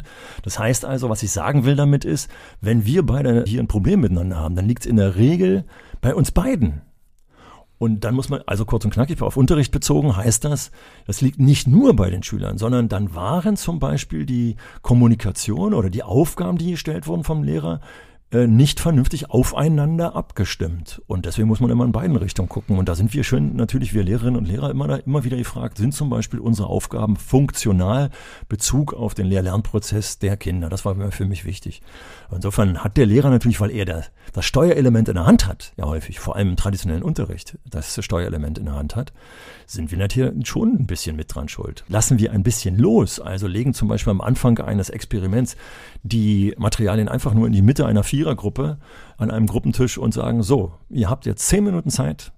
Das 0.43 0.57
heißt 0.57 0.85
also, 0.85 1.09
was 1.09 1.23
ich 1.23 1.31
sagen 1.31 1.65
will 1.65 1.75
damit 1.75 2.05
ist, 2.05 2.29
wenn 2.61 2.85
wir 2.85 3.05
beide 3.05 3.43
hier 3.45 3.61
ein 3.61 3.67
Problem 3.67 4.01
miteinander 4.01 4.37
haben, 4.37 4.55
dann 4.55 4.67
liegt 4.67 4.83
es 4.83 4.89
in 4.89 4.95
der 4.95 5.15
Regel 5.15 5.65
bei 6.01 6.15
uns 6.15 6.31
beiden. 6.31 6.81
Und 7.83 8.05
dann 8.05 8.15
muss 8.15 8.29
man, 8.29 8.41
also 8.45 8.63
kurz 8.63 8.85
und 8.85 8.93
knackig 8.93 9.21
auf 9.21 9.35
Unterricht 9.35 9.73
bezogen, 9.73 10.15
heißt 10.15 10.45
das, 10.45 10.71
das 11.05 11.19
liegt 11.19 11.39
nicht 11.39 11.67
nur 11.67 11.95
bei 11.95 12.09
den 12.09 12.23
Schülern, 12.23 12.57
sondern 12.57 12.87
dann 12.87 13.13
waren 13.13 13.57
zum 13.57 13.79
Beispiel 13.79 14.25
die 14.25 14.55
Kommunikation 14.81 15.73
oder 15.73 15.89
die 15.89 16.03
Aufgaben, 16.03 16.57
die 16.57 16.71
gestellt 16.71 17.07
wurden 17.07 17.25
vom 17.25 17.43
Lehrer, 17.43 17.81
nicht 18.33 18.79
vernünftig 18.79 19.29
aufeinander 19.29 20.15
abgestimmt. 20.15 21.01
Und 21.07 21.25
deswegen 21.25 21.47
muss 21.47 21.59
man 21.59 21.69
immer 21.69 21.85
in 21.85 21.91
beiden 21.91 22.15
Richtungen 22.15 22.49
gucken. 22.49 22.77
Und 22.77 22.89
da 22.89 22.95
sind 22.95 23.13
wir 23.13 23.23
schön, 23.23 23.55
natürlich 23.55 23.93
wir 23.93 24.03
Lehrerinnen 24.03 24.35
und 24.35 24.47
Lehrer 24.47 24.71
immer, 24.71 25.05
immer 25.05 25.23
wieder 25.23 25.37
gefragt, 25.37 25.77
sind 25.77 25.93
zum 25.93 26.09
Beispiel 26.09 26.39
unsere 26.39 26.67
Aufgaben 26.67 27.15
funktional 27.15 28.09
Bezug 28.49 28.93
auf 28.93 29.13
den 29.13 29.27
Lehr-Lernprozess 29.27 30.19
der 30.19 30.35
Kinder? 30.37 30.69
Das 30.69 30.83
war 30.83 31.11
für 31.11 31.25
mich 31.25 31.45
wichtig. 31.45 31.81
Insofern 32.31 32.83
hat 32.83 32.97
der 32.97 33.05
Lehrer 33.05 33.29
natürlich, 33.29 33.61
weil 33.61 33.71
er 33.71 33.85
das, 33.85 34.11
das 34.33 34.45
Steuerelement 34.45 35.09
in 35.09 35.15
der 35.15 35.25
Hand 35.25 35.47
hat, 35.47 35.73
ja 35.77 35.85
häufig, 35.85 36.19
vor 36.19 36.35
allem 36.35 36.49
im 36.49 36.55
traditionellen 36.55 37.03
Unterricht, 37.03 37.57
das 37.65 38.03
Steuerelement 38.03 38.57
in 38.57 38.65
der 38.65 38.75
Hand 38.75 38.95
hat, 38.95 39.13
sind 39.67 39.91
wir 39.91 39.97
natürlich 39.97 40.47
schon 40.47 40.73
ein 40.79 40.87
bisschen 40.87 41.15
mit 41.15 41.33
dran 41.33 41.49
schuld. 41.49 41.83
Lassen 41.87 42.19
wir 42.19 42.31
ein 42.31 42.43
bisschen 42.43 42.77
los, 42.77 43.19
also 43.19 43.47
legen 43.47 43.73
zum 43.73 43.87
Beispiel 43.87 44.11
am 44.11 44.21
Anfang 44.21 44.57
eines 44.59 44.89
Experiments 44.89 45.55
die 46.03 46.53
Materialien 46.57 47.07
einfach 47.07 47.33
nur 47.33 47.47
in 47.47 47.53
die 47.53 47.61
Mitte 47.61 47.85
einer 47.85 48.03
Vierergruppe 48.03 48.77
an 49.17 49.31
einem 49.31 49.47
Gruppentisch 49.47 49.97
und 49.97 50.13
sagen, 50.13 50.43
so, 50.43 50.73
ihr 50.89 51.09
habt 51.09 51.25
jetzt 51.25 51.47
zehn 51.47 51.63
Minuten 51.63 51.89
Zeit, 51.89 52.33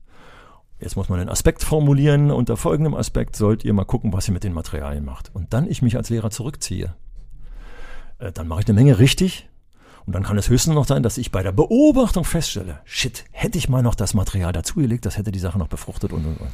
Jetzt 0.80 0.98
muss 0.98 1.08
man 1.08 1.20
einen 1.20 1.30
Aspekt 1.30 1.64
formulieren. 1.64 2.32
Unter 2.32 2.58
folgendem 2.58 2.96
Aspekt 2.96 3.36
sollt 3.38 3.64
ihr 3.64 3.74
mal 3.74 3.86
gucken, 3.86 4.12
was 4.12 4.28
ihr 4.28 4.34
mit 4.34 4.44
den 4.44 4.54
Materialien 4.54 5.06
macht. 5.06 5.34
Und 5.34 5.54
dann 5.54 5.70
ich 5.70 5.82
mich 5.82 5.96
als 5.96 6.10
Lehrer 6.10 6.32
zurückziehe. 6.32 6.94
Äh, 8.20 8.32
dann 8.32 8.48
mache 8.48 8.62
ich 8.62 8.68
eine 8.68 8.76
Menge 8.76 9.00
richtig. 9.00 9.50
Und 10.06 10.14
dann 10.14 10.24
kann 10.24 10.38
es 10.38 10.50
höchstens 10.50 10.76
noch 10.76 10.86
sein, 10.86 11.02
dass 11.02 11.18
ich 11.18 11.32
bei 11.32 11.42
der 11.42 11.52
Beobachtung 11.52 12.26
feststelle, 12.26 12.80
shit, 12.84 13.26
hätte 13.32 13.58
ich 13.58 13.70
mal 13.70 13.82
noch 13.82 13.96
das 13.96 14.14
Material 14.14 14.52
dazugelegt, 14.52 15.06
das 15.06 15.18
hätte 15.18 15.32
die 15.32 15.40
Sache 15.40 15.58
noch 15.58 15.68
befruchtet 15.68 16.14
und 16.14 16.26
und 16.26 16.40
und. 16.40 16.52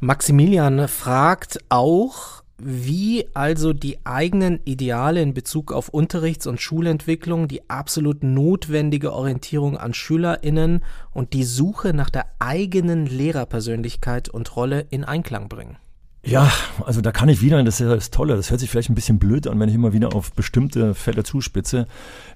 Maximilian 0.00 0.88
fragt 0.88 1.60
auch, 1.68 2.39
wie 2.62 3.26
also 3.34 3.72
die 3.72 4.04
eigenen 4.04 4.60
Ideale 4.64 5.22
in 5.22 5.34
Bezug 5.34 5.72
auf 5.72 5.88
Unterrichts- 5.88 6.46
und 6.46 6.60
Schulentwicklung 6.60 7.48
die 7.48 7.68
absolut 7.68 8.22
notwendige 8.22 9.12
Orientierung 9.12 9.76
an 9.76 9.94
Schülerinnen 9.94 10.84
und 11.12 11.32
die 11.32 11.44
Suche 11.44 11.94
nach 11.94 12.10
der 12.10 12.26
eigenen 12.38 13.06
Lehrerpersönlichkeit 13.06 14.28
und 14.28 14.56
Rolle 14.56 14.86
in 14.90 15.04
Einklang 15.04 15.48
bringen. 15.48 15.76
Ja, 16.22 16.52
also 16.84 17.00
da 17.00 17.12
kann 17.12 17.30
ich 17.30 17.40
wieder, 17.40 17.62
das 17.64 17.80
ist 17.80 17.86
ja 17.86 17.94
das 17.94 18.10
Tolle, 18.10 18.36
das 18.36 18.50
hört 18.50 18.60
sich 18.60 18.68
vielleicht 18.68 18.90
ein 18.90 18.94
bisschen 18.94 19.18
blöd 19.18 19.46
an, 19.46 19.58
wenn 19.58 19.70
ich 19.70 19.74
immer 19.74 19.94
wieder 19.94 20.14
auf 20.14 20.32
bestimmte 20.32 20.94
Fälle 20.94 21.24
zuspitze. 21.24 21.86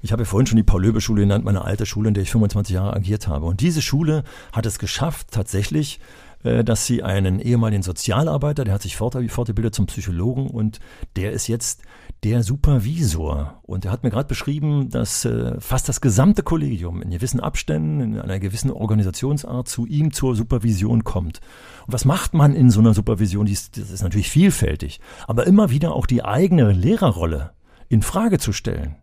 Ich 0.01 0.11
habe 0.11 0.23
ja 0.23 0.27
vorhin 0.27 0.47
schon 0.47 0.57
die 0.57 0.63
Paul-Löbe-Schule 0.63 1.21
genannt, 1.21 1.45
meine 1.45 1.67
alte 1.67 1.85
Schule, 1.85 2.09
in 2.09 2.15
der 2.15 2.23
ich 2.23 2.31
25 2.31 2.75
Jahre 2.75 2.95
agiert 2.95 3.29
habe. 3.29 3.45
Und 3.45 3.61
diese 3.61 3.83
Schule 3.83 4.25
hat 4.53 4.65
es 4.65 4.79
geschafft, 4.79 5.33
tatsächlich 5.33 6.01
dass 6.44 6.87
sie 6.87 7.02
einen 7.02 7.40
ehemaligen 7.40 7.83
Sozialarbeiter, 7.83 8.64
der 8.64 8.74
hat 8.74 8.83
sich 8.83 8.96
fortgebildet 8.96 9.74
zum 9.74 9.87
Psychologen 9.87 10.48
und 10.48 10.78
der 11.16 11.33
ist 11.33 11.48
jetzt 11.48 11.83
der 12.22 12.42
Supervisor. 12.42 13.61
Und 13.62 13.85
er 13.85 13.90
hat 13.90 14.02
mir 14.02 14.11
gerade 14.11 14.28
beschrieben, 14.28 14.90
dass 14.90 15.24
äh, 15.24 15.59
fast 15.61 15.88
das 15.88 16.00
gesamte 16.00 16.42
Kollegium 16.42 17.02
in 17.02 17.11
gewissen 17.11 17.40
Abständen, 17.40 18.00
in 18.00 18.20
einer 18.20 18.38
gewissen 18.38 18.70
Organisationsart 18.70 19.68
zu 19.68 19.87
ihm 19.87 20.12
zur 20.12 20.37
Supervision 20.37 21.04
kommt. 21.04 21.40
Und 21.87 21.92
was 21.92 22.04
macht 22.04 22.35
man 22.35 22.54
in 22.54 22.70
so 22.70 22.80
einer 22.80 22.94
Supervision? 22.94 23.46
das 23.46 23.70
ist 23.76 24.02
natürlich 24.02 24.30
vielfältig, 24.30 25.00
aber 25.26 25.46
immer 25.46 25.70
wieder 25.70 25.94
auch 25.94 26.07
die 26.07 26.24
eigene 26.24 26.72
Lehrerrolle 26.72 27.52
in 27.88 28.02
Frage 28.02 28.38
zu 28.38 28.52
stellen 28.52 28.96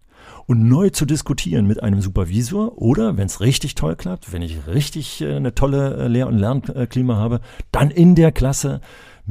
und 0.52 0.68
neu 0.68 0.90
zu 0.90 1.06
diskutieren 1.06 1.66
mit 1.66 1.82
einem 1.82 2.02
Supervisor 2.02 2.78
oder, 2.78 3.16
wenn 3.16 3.28
es 3.28 3.40
richtig 3.40 3.74
toll 3.74 3.96
klappt, 3.96 4.34
wenn 4.34 4.42
ich 4.42 4.68
richtig 4.68 5.22
äh, 5.22 5.38
eine 5.38 5.56
tolle 5.56 5.96
äh, 5.96 6.08
Lehr- 6.10 6.28
und 6.28 6.38
Lernklima 6.38 7.16
habe, 7.16 7.40
dann 7.72 7.90
in 7.90 8.16
der 8.16 8.34
Klasse 8.34 8.82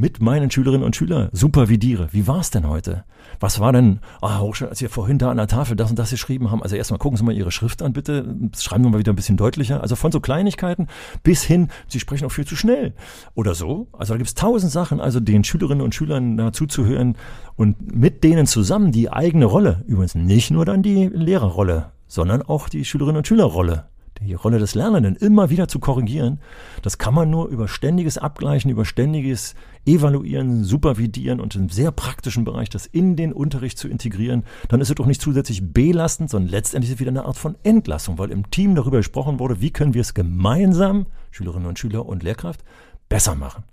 mit 0.00 0.20
meinen 0.20 0.50
Schülerinnen 0.50 0.84
und 0.84 0.96
Schülern 0.96 1.28
supervidiere. 1.32 2.08
Wie 2.12 2.26
war 2.26 2.40
es 2.40 2.50
denn 2.50 2.66
heute? 2.66 3.04
Was 3.38 3.60
war 3.60 3.72
denn, 3.72 4.00
ah, 4.22 4.40
als 4.42 4.78
Sie 4.78 4.88
vorhin 4.88 5.18
da 5.18 5.30
an 5.30 5.36
der 5.36 5.46
Tafel 5.46 5.76
das 5.76 5.90
und 5.90 5.98
das 5.98 6.10
geschrieben 6.10 6.50
haben? 6.50 6.62
Also 6.62 6.74
erstmal 6.74 6.98
gucken 6.98 7.18
Sie 7.18 7.24
mal 7.24 7.34
Ihre 7.34 7.52
Schrift 7.52 7.82
an, 7.82 7.92
bitte. 7.92 8.34
Schreiben 8.58 8.82
Sie 8.82 8.90
mal 8.90 8.98
wieder 8.98 9.12
ein 9.12 9.16
bisschen 9.16 9.36
deutlicher. 9.36 9.82
Also 9.82 9.96
von 9.96 10.10
so 10.10 10.20
Kleinigkeiten 10.20 10.88
bis 11.22 11.42
hin, 11.42 11.68
Sie 11.86 12.00
sprechen 12.00 12.24
auch 12.24 12.32
viel 12.32 12.46
zu 12.46 12.56
schnell. 12.56 12.94
Oder 13.34 13.54
so. 13.54 13.88
Also 13.92 14.14
da 14.14 14.16
gibt 14.16 14.28
es 14.28 14.34
tausend 14.34 14.72
Sachen, 14.72 15.00
also 15.00 15.20
den 15.20 15.44
Schülerinnen 15.44 15.82
und 15.84 15.94
Schülern 15.94 16.36
da 16.38 16.52
zuzuhören 16.52 17.16
und 17.56 17.94
mit 17.94 18.24
denen 18.24 18.46
zusammen 18.46 18.92
die 18.92 19.12
eigene 19.12 19.44
Rolle, 19.44 19.84
übrigens 19.86 20.14
nicht 20.14 20.50
nur 20.50 20.64
dann 20.64 20.82
die 20.82 21.08
Lehrerrolle, 21.12 21.92
sondern 22.06 22.40
auch 22.40 22.70
die 22.70 22.86
Schülerinnen 22.86 23.18
und 23.18 23.26
Schülerrolle 23.26 23.89
die 24.20 24.35
Rolle 24.35 24.59
des 24.59 24.74
Lernenden 24.74 25.16
immer 25.16 25.50
wieder 25.50 25.68
zu 25.68 25.78
korrigieren, 25.78 26.40
das 26.83 26.98
kann 26.98 27.14
man 27.14 27.30
nur 27.30 27.48
über 27.48 27.68
ständiges 27.68 28.18
Abgleichen, 28.18 28.70
über 28.70 28.85
ständiges 28.85 29.54
Evaluieren, 29.87 30.62
Supervidieren 30.64 31.40
und 31.40 31.54
im 31.56 31.70
sehr 31.70 31.90
praktischen 31.90 32.44
Bereich 32.44 32.68
das 32.68 32.87
in 32.87 33.16
den 33.16 33.33
Unterricht 33.33 33.78
zu 33.78 33.88
integrieren. 33.88 34.44
Dann 34.68 34.80
ist 34.80 34.90
es 34.90 34.94
doch 34.94 35.06
nicht 35.06 35.22
zusätzlich 35.22 35.72
belastend, 35.72 36.30
sondern 36.30 36.50
letztendlich 36.50 36.90
ist 36.90 36.96
es 36.96 37.00
wieder 37.00 37.11
eine 37.11 37.24
Art 37.24 37.38
von 37.38 37.56
Entlassung, 37.62 38.18
weil 38.18 38.30
im 38.30 38.50
Team 38.50 38.74
darüber 38.74 38.98
gesprochen 38.98 39.38
wurde, 39.38 39.61
wie 39.61 39.70
können 39.70 39.94
wir 39.94 40.02
es 40.02 40.14
gemeinsam, 40.14 41.06
Schülerinnen 41.30 41.68
und 41.68 41.78
Schüler 41.78 42.06
und 42.06 42.22
Lehrkraft, 42.22 42.62
besser 43.09 43.35
machen. 43.35 43.64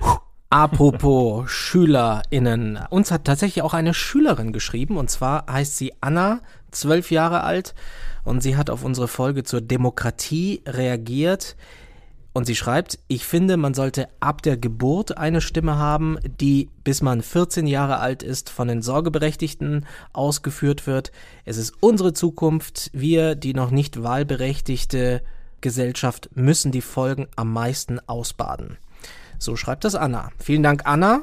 Puh. 0.00 0.23
Apropos 0.54 1.50
SchülerInnen. 1.50 2.78
Uns 2.88 3.10
hat 3.10 3.24
tatsächlich 3.24 3.64
auch 3.64 3.74
eine 3.74 3.92
Schülerin 3.92 4.52
geschrieben 4.52 4.98
und 4.98 5.10
zwar 5.10 5.46
heißt 5.50 5.76
sie 5.76 5.94
Anna, 6.00 6.42
zwölf 6.70 7.10
Jahre 7.10 7.42
alt 7.42 7.74
und 8.22 8.40
sie 8.40 8.56
hat 8.56 8.70
auf 8.70 8.84
unsere 8.84 9.08
Folge 9.08 9.42
zur 9.42 9.60
Demokratie 9.60 10.62
reagiert. 10.64 11.56
Und 12.34 12.46
sie 12.46 12.54
schreibt, 12.54 13.00
ich 13.08 13.24
finde, 13.24 13.56
man 13.56 13.74
sollte 13.74 14.06
ab 14.20 14.42
der 14.42 14.56
Geburt 14.56 15.18
eine 15.18 15.40
Stimme 15.40 15.76
haben, 15.76 16.18
die 16.24 16.70
bis 16.84 17.02
man 17.02 17.22
14 17.22 17.66
Jahre 17.66 17.98
alt 17.98 18.22
ist 18.22 18.48
von 18.48 18.68
den 18.68 18.80
Sorgeberechtigten 18.80 19.86
ausgeführt 20.12 20.86
wird. 20.86 21.10
Es 21.44 21.56
ist 21.56 21.74
unsere 21.80 22.12
Zukunft. 22.12 22.90
Wir, 22.92 23.34
die 23.34 23.54
noch 23.54 23.72
nicht 23.72 24.04
wahlberechtigte 24.04 25.20
Gesellschaft, 25.60 26.30
müssen 26.36 26.70
die 26.70 26.80
Folgen 26.80 27.26
am 27.34 27.52
meisten 27.52 27.98
ausbaden. 28.06 28.78
So 29.38 29.56
schreibt 29.56 29.84
das 29.84 29.94
Anna. 29.94 30.30
Vielen 30.38 30.62
Dank, 30.62 30.82
Anna. 30.84 31.22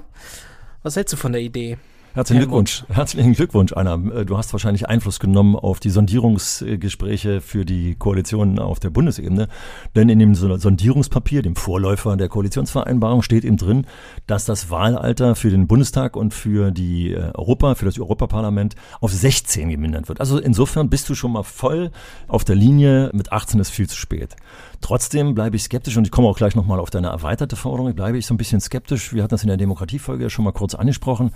Was 0.83 0.95
hältst 0.95 1.13
du 1.13 1.17
von 1.17 1.31
der 1.31 1.41
Idee? 1.41 1.77
Herzlichen 2.13 2.41
Glückwunsch. 2.41 2.83
Herzlichen 2.89 3.33
Glückwunsch, 3.33 3.71
Anna. 3.71 3.93
Äh, 3.93 4.25
du 4.25 4.37
hast 4.37 4.51
wahrscheinlich 4.51 4.89
Einfluss 4.89 5.21
genommen 5.21 5.55
auf 5.55 5.79
die 5.79 5.89
Sondierungsgespräche 5.89 7.39
für 7.39 7.63
die 7.63 7.95
Koalition 7.95 8.59
auf 8.59 8.81
der 8.81 8.89
Bundesebene. 8.89 9.47
Denn 9.95 10.09
in 10.09 10.19
dem 10.19 10.35
Sondierungspapier, 10.35 11.41
dem 11.41 11.55
Vorläufer 11.55 12.17
der 12.17 12.27
Koalitionsvereinbarung, 12.27 13.21
steht 13.21 13.45
eben 13.45 13.55
drin, 13.55 13.87
dass 14.27 14.43
das 14.43 14.69
Wahlalter 14.69 15.35
für 15.35 15.51
den 15.51 15.67
Bundestag 15.67 16.17
und 16.17 16.33
für 16.33 16.71
die 16.71 17.13
äh, 17.13 17.31
Europa, 17.33 17.75
für 17.75 17.85
das 17.85 17.97
Europaparlament 17.97 18.75
auf 18.99 19.13
16 19.13 19.69
gemindert 19.69 20.09
wird. 20.09 20.19
Also 20.19 20.37
insofern 20.37 20.89
bist 20.89 21.07
du 21.07 21.15
schon 21.15 21.31
mal 21.31 21.43
voll 21.43 21.91
auf 22.27 22.43
der 22.43 22.57
Linie. 22.57 23.09
Mit 23.13 23.31
18 23.31 23.57
ist 23.61 23.69
viel 23.69 23.87
zu 23.87 23.95
spät. 23.95 24.35
Trotzdem 24.81 25.33
bleibe 25.33 25.55
ich 25.55 25.63
skeptisch 25.63 25.95
und 25.95 26.03
ich 26.03 26.11
komme 26.11 26.27
auch 26.27 26.37
gleich 26.37 26.55
nochmal 26.55 26.81
auf 26.81 26.89
deine 26.89 27.07
erweiterte 27.07 27.55
Forderung. 27.55 27.95
Bleibe 27.95 28.17
ich 28.17 28.25
so 28.25 28.33
ein 28.33 28.37
bisschen 28.37 28.59
skeptisch. 28.59 29.13
Wir 29.13 29.23
hatten 29.23 29.31
das 29.31 29.43
in 29.43 29.47
der 29.47 29.57
Demokratiefolge 29.57 30.23
ja 30.23 30.29
schon 30.29 30.43
mal 30.43 30.51
kurz 30.51 30.75
angesprochen. 30.75 31.31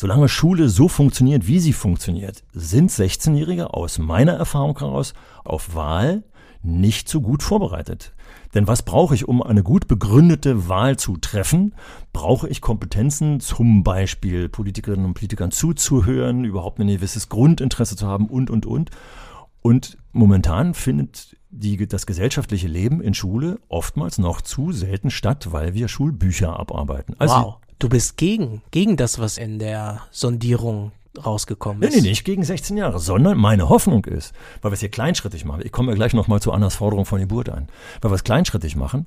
Solange 0.00 0.30
Schule 0.30 0.70
so 0.70 0.88
funktioniert, 0.88 1.46
wie 1.46 1.60
sie 1.60 1.74
funktioniert, 1.74 2.42
sind 2.54 2.90
16-Jährige 2.90 3.74
aus 3.74 3.98
meiner 3.98 4.32
Erfahrung 4.32 4.78
heraus 4.78 5.12
auf 5.44 5.74
Wahl 5.74 6.22
nicht 6.62 7.06
so 7.06 7.20
gut 7.20 7.42
vorbereitet. 7.42 8.14
Denn 8.54 8.66
was 8.66 8.82
brauche 8.82 9.14
ich, 9.14 9.28
um 9.28 9.42
eine 9.42 9.62
gut 9.62 9.88
begründete 9.88 10.70
Wahl 10.70 10.98
zu 10.98 11.18
treffen? 11.18 11.74
Brauche 12.14 12.48
ich 12.48 12.62
Kompetenzen, 12.62 13.40
zum 13.40 13.84
Beispiel 13.84 14.48
Politikerinnen 14.48 15.04
und 15.04 15.12
Politikern 15.12 15.50
zuzuhören, 15.50 16.46
überhaupt 16.46 16.80
ein 16.80 16.88
gewisses 16.88 17.28
Grundinteresse 17.28 17.94
zu 17.94 18.06
haben 18.06 18.24
und, 18.24 18.48
und, 18.48 18.64
und. 18.64 18.88
Und 19.60 19.98
momentan 20.12 20.72
findet 20.72 21.36
die, 21.50 21.86
das 21.86 22.06
gesellschaftliche 22.06 22.68
Leben 22.68 23.02
in 23.02 23.12
Schule 23.12 23.60
oftmals 23.68 24.16
noch 24.16 24.40
zu 24.40 24.72
selten 24.72 25.10
statt, 25.10 25.52
weil 25.52 25.74
wir 25.74 25.88
Schulbücher 25.88 26.58
abarbeiten. 26.58 27.16
Also 27.18 27.34
wow. 27.34 27.60
Du 27.80 27.88
bist 27.88 28.18
gegen, 28.18 28.60
gegen 28.72 28.98
das, 28.98 29.18
was 29.18 29.38
in 29.38 29.58
der 29.58 30.02
Sondierung 30.10 30.92
rausgekommen 31.24 31.82
ist. 31.82 31.94
Nee, 31.94 32.02
nee, 32.02 32.08
nicht 32.10 32.24
gegen 32.24 32.44
16 32.44 32.76
Jahre, 32.76 32.98
sondern 32.98 33.38
meine 33.38 33.70
Hoffnung 33.70 34.04
ist, 34.04 34.34
weil 34.60 34.70
wir 34.70 34.74
es 34.74 34.80
hier 34.80 34.90
kleinschrittig 34.90 35.46
machen, 35.46 35.62
ich 35.64 35.72
komme 35.72 35.90
ja 35.90 35.94
gleich 35.96 36.12
nochmal 36.12 36.40
zu 36.40 36.52
Annas 36.52 36.74
Forderung 36.74 37.06
von 37.06 37.20
Geburt 37.20 37.48
ein, 37.48 37.68
weil 38.02 38.10
wir 38.10 38.16
es 38.16 38.22
kleinschrittig 38.22 38.76
machen, 38.76 39.06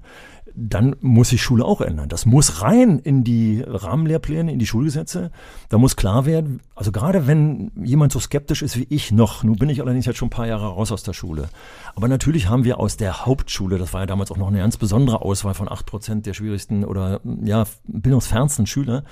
dann 0.55 0.95
muss 1.01 1.29
sich 1.29 1.41
Schule 1.41 1.65
auch 1.65 1.81
ändern. 1.81 2.09
Das 2.09 2.25
muss 2.25 2.61
rein 2.61 2.99
in 2.99 3.23
die 3.23 3.63
Rahmenlehrpläne, 3.65 4.51
in 4.51 4.59
die 4.59 4.67
Schulgesetze. 4.67 5.31
Da 5.69 5.77
muss 5.77 5.95
klar 5.95 6.25
werden, 6.25 6.61
also 6.75 6.91
gerade 6.91 7.25
wenn 7.27 7.71
jemand 7.83 8.11
so 8.11 8.19
skeptisch 8.19 8.61
ist 8.61 8.77
wie 8.77 8.87
ich 8.89 9.11
noch, 9.11 9.43
nun 9.43 9.55
bin 9.55 9.69
ich 9.69 9.81
allerdings 9.81 10.05
jetzt 10.05 10.17
schon 10.17 10.27
ein 10.27 10.31
paar 10.31 10.47
Jahre 10.47 10.67
raus 10.67 10.91
aus 10.91 11.03
der 11.03 11.13
Schule. 11.13 11.49
Aber 11.95 12.07
natürlich 12.07 12.49
haben 12.49 12.63
wir 12.63 12.79
aus 12.79 12.97
der 12.97 13.25
Hauptschule, 13.25 13.77
das 13.77 13.93
war 13.93 14.01
ja 14.01 14.05
damals 14.05 14.31
auch 14.31 14.37
noch 14.37 14.47
eine 14.47 14.59
ganz 14.59 14.77
besondere 14.77 15.21
Auswahl 15.21 15.53
von 15.55 15.71
acht 15.71 15.85
Prozent 15.85 16.25
der 16.25 16.33
schwierigsten 16.33 16.85
oder 16.85 17.21
ja, 17.43 17.65
bildungsfernsten 17.85 18.67
Schüler, 18.67 19.03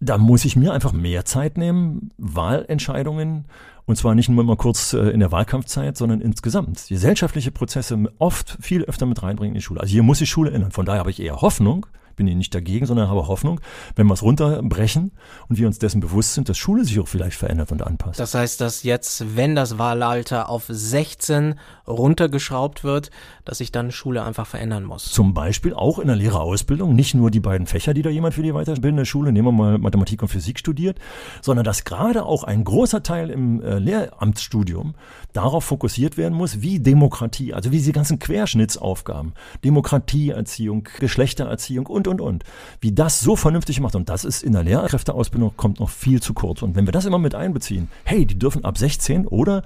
da 0.00 0.18
muss 0.18 0.44
ich 0.44 0.56
mir 0.56 0.72
einfach 0.72 0.92
mehr 0.92 1.24
Zeit 1.24 1.58
nehmen, 1.58 2.10
Wahlentscheidungen 2.16 3.44
und 3.86 3.96
zwar 3.96 4.14
nicht 4.14 4.28
nur 4.28 4.44
mal 4.44 4.56
kurz 4.56 4.92
äh, 4.92 5.10
in 5.10 5.20
der 5.20 5.32
Wahlkampfzeit, 5.32 5.96
sondern 5.96 6.20
insgesamt. 6.20 6.86
Gesellschaftliche 6.88 7.50
Prozesse 7.50 7.98
oft 8.18 8.56
viel 8.60 8.84
öfter 8.84 9.06
mit 9.06 9.22
reinbringen 9.22 9.54
in 9.54 9.58
die 9.58 9.64
Schule. 9.64 9.80
Also 9.80 9.92
hier 9.92 10.02
muss 10.02 10.18
die 10.18 10.26
Schule 10.26 10.50
ändern. 10.52 10.70
Von 10.70 10.86
daher 10.86 11.00
habe 11.00 11.10
ich 11.10 11.20
eher 11.20 11.40
Hoffnung, 11.40 11.86
bin 12.20 12.26
hier 12.26 12.36
nicht 12.36 12.54
dagegen, 12.54 12.84
sondern 12.84 13.08
habe 13.08 13.28
Hoffnung, 13.28 13.62
wenn 13.96 14.06
wir 14.06 14.12
es 14.12 14.22
runterbrechen 14.22 15.12
und 15.48 15.58
wir 15.58 15.66
uns 15.66 15.78
dessen 15.78 16.00
bewusst 16.00 16.34
sind, 16.34 16.50
dass 16.50 16.58
Schule 16.58 16.84
sich 16.84 17.00
auch 17.00 17.08
vielleicht 17.08 17.38
verändert 17.38 17.72
und 17.72 17.82
anpasst. 17.82 18.20
Das 18.20 18.34
heißt, 18.34 18.60
dass 18.60 18.82
jetzt, 18.82 19.36
wenn 19.36 19.54
das 19.54 19.78
Wahlalter 19.78 20.50
auf 20.50 20.64
16 20.68 21.54
runtergeschraubt 21.88 22.84
wird, 22.84 23.10
dass 23.46 23.58
sich 23.58 23.72
dann 23.72 23.90
Schule 23.90 24.22
einfach 24.22 24.46
verändern 24.46 24.84
muss. 24.84 25.06
Zum 25.06 25.32
Beispiel 25.32 25.72
auch 25.72 25.98
in 25.98 26.08
der 26.08 26.16
Lehrerausbildung, 26.16 26.94
nicht 26.94 27.14
nur 27.14 27.30
die 27.30 27.40
beiden 27.40 27.66
Fächer, 27.66 27.94
die 27.94 28.02
da 28.02 28.10
jemand 28.10 28.34
für 28.34 28.42
die 28.42 28.52
weiterbildende 28.52 29.06
Schule, 29.06 29.32
nehmen 29.32 29.48
wir 29.48 29.52
mal 29.52 29.78
Mathematik 29.78 30.20
und 30.20 30.28
Physik 30.28 30.58
studiert, 30.58 30.98
sondern 31.40 31.64
dass 31.64 31.84
gerade 31.84 32.26
auch 32.26 32.44
ein 32.44 32.64
großer 32.64 33.02
Teil 33.02 33.30
im 33.30 33.62
äh, 33.62 33.78
Lehramtsstudium 33.78 34.94
darauf 35.32 35.64
fokussiert 35.64 36.18
werden 36.18 36.34
muss, 36.34 36.60
wie 36.60 36.80
Demokratie, 36.80 37.54
also 37.54 37.72
wie 37.72 37.78
diese 37.78 37.92
ganzen 37.92 38.18
Querschnittsaufgaben, 38.18 39.32
Demokratieerziehung, 39.64 40.86
Geschlechtererziehung 40.98 41.86
und, 41.86 42.08
und, 42.10 42.20
und, 42.20 42.44
wie 42.80 42.92
das 42.92 43.20
so 43.20 43.36
vernünftig 43.36 43.80
macht. 43.80 43.94
Und 43.94 44.08
das 44.08 44.24
ist 44.24 44.42
in 44.42 44.52
der 44.52 44.62
Lehrkräfteausbildung 44.62 45.52
kommt 45.56 45.80
noch 45.80 45.88
viel 45.88 46.20
zu 46.20 46.34
kurz. 46.34 46.62
Und 46.62 46.76
wenn 46.76 46.86
wir 46.86 46.92
das 46.92 47.06
immer 47.06 47.18
mit 47.18 47.34
einbeziehen, 47.34 47.88
hey, 48.04 48.26
die 48.26 48.38
dürfen 48.38 48.64
ab 48.64 48.76
16 48.76 49.26
oder 49.26 49.62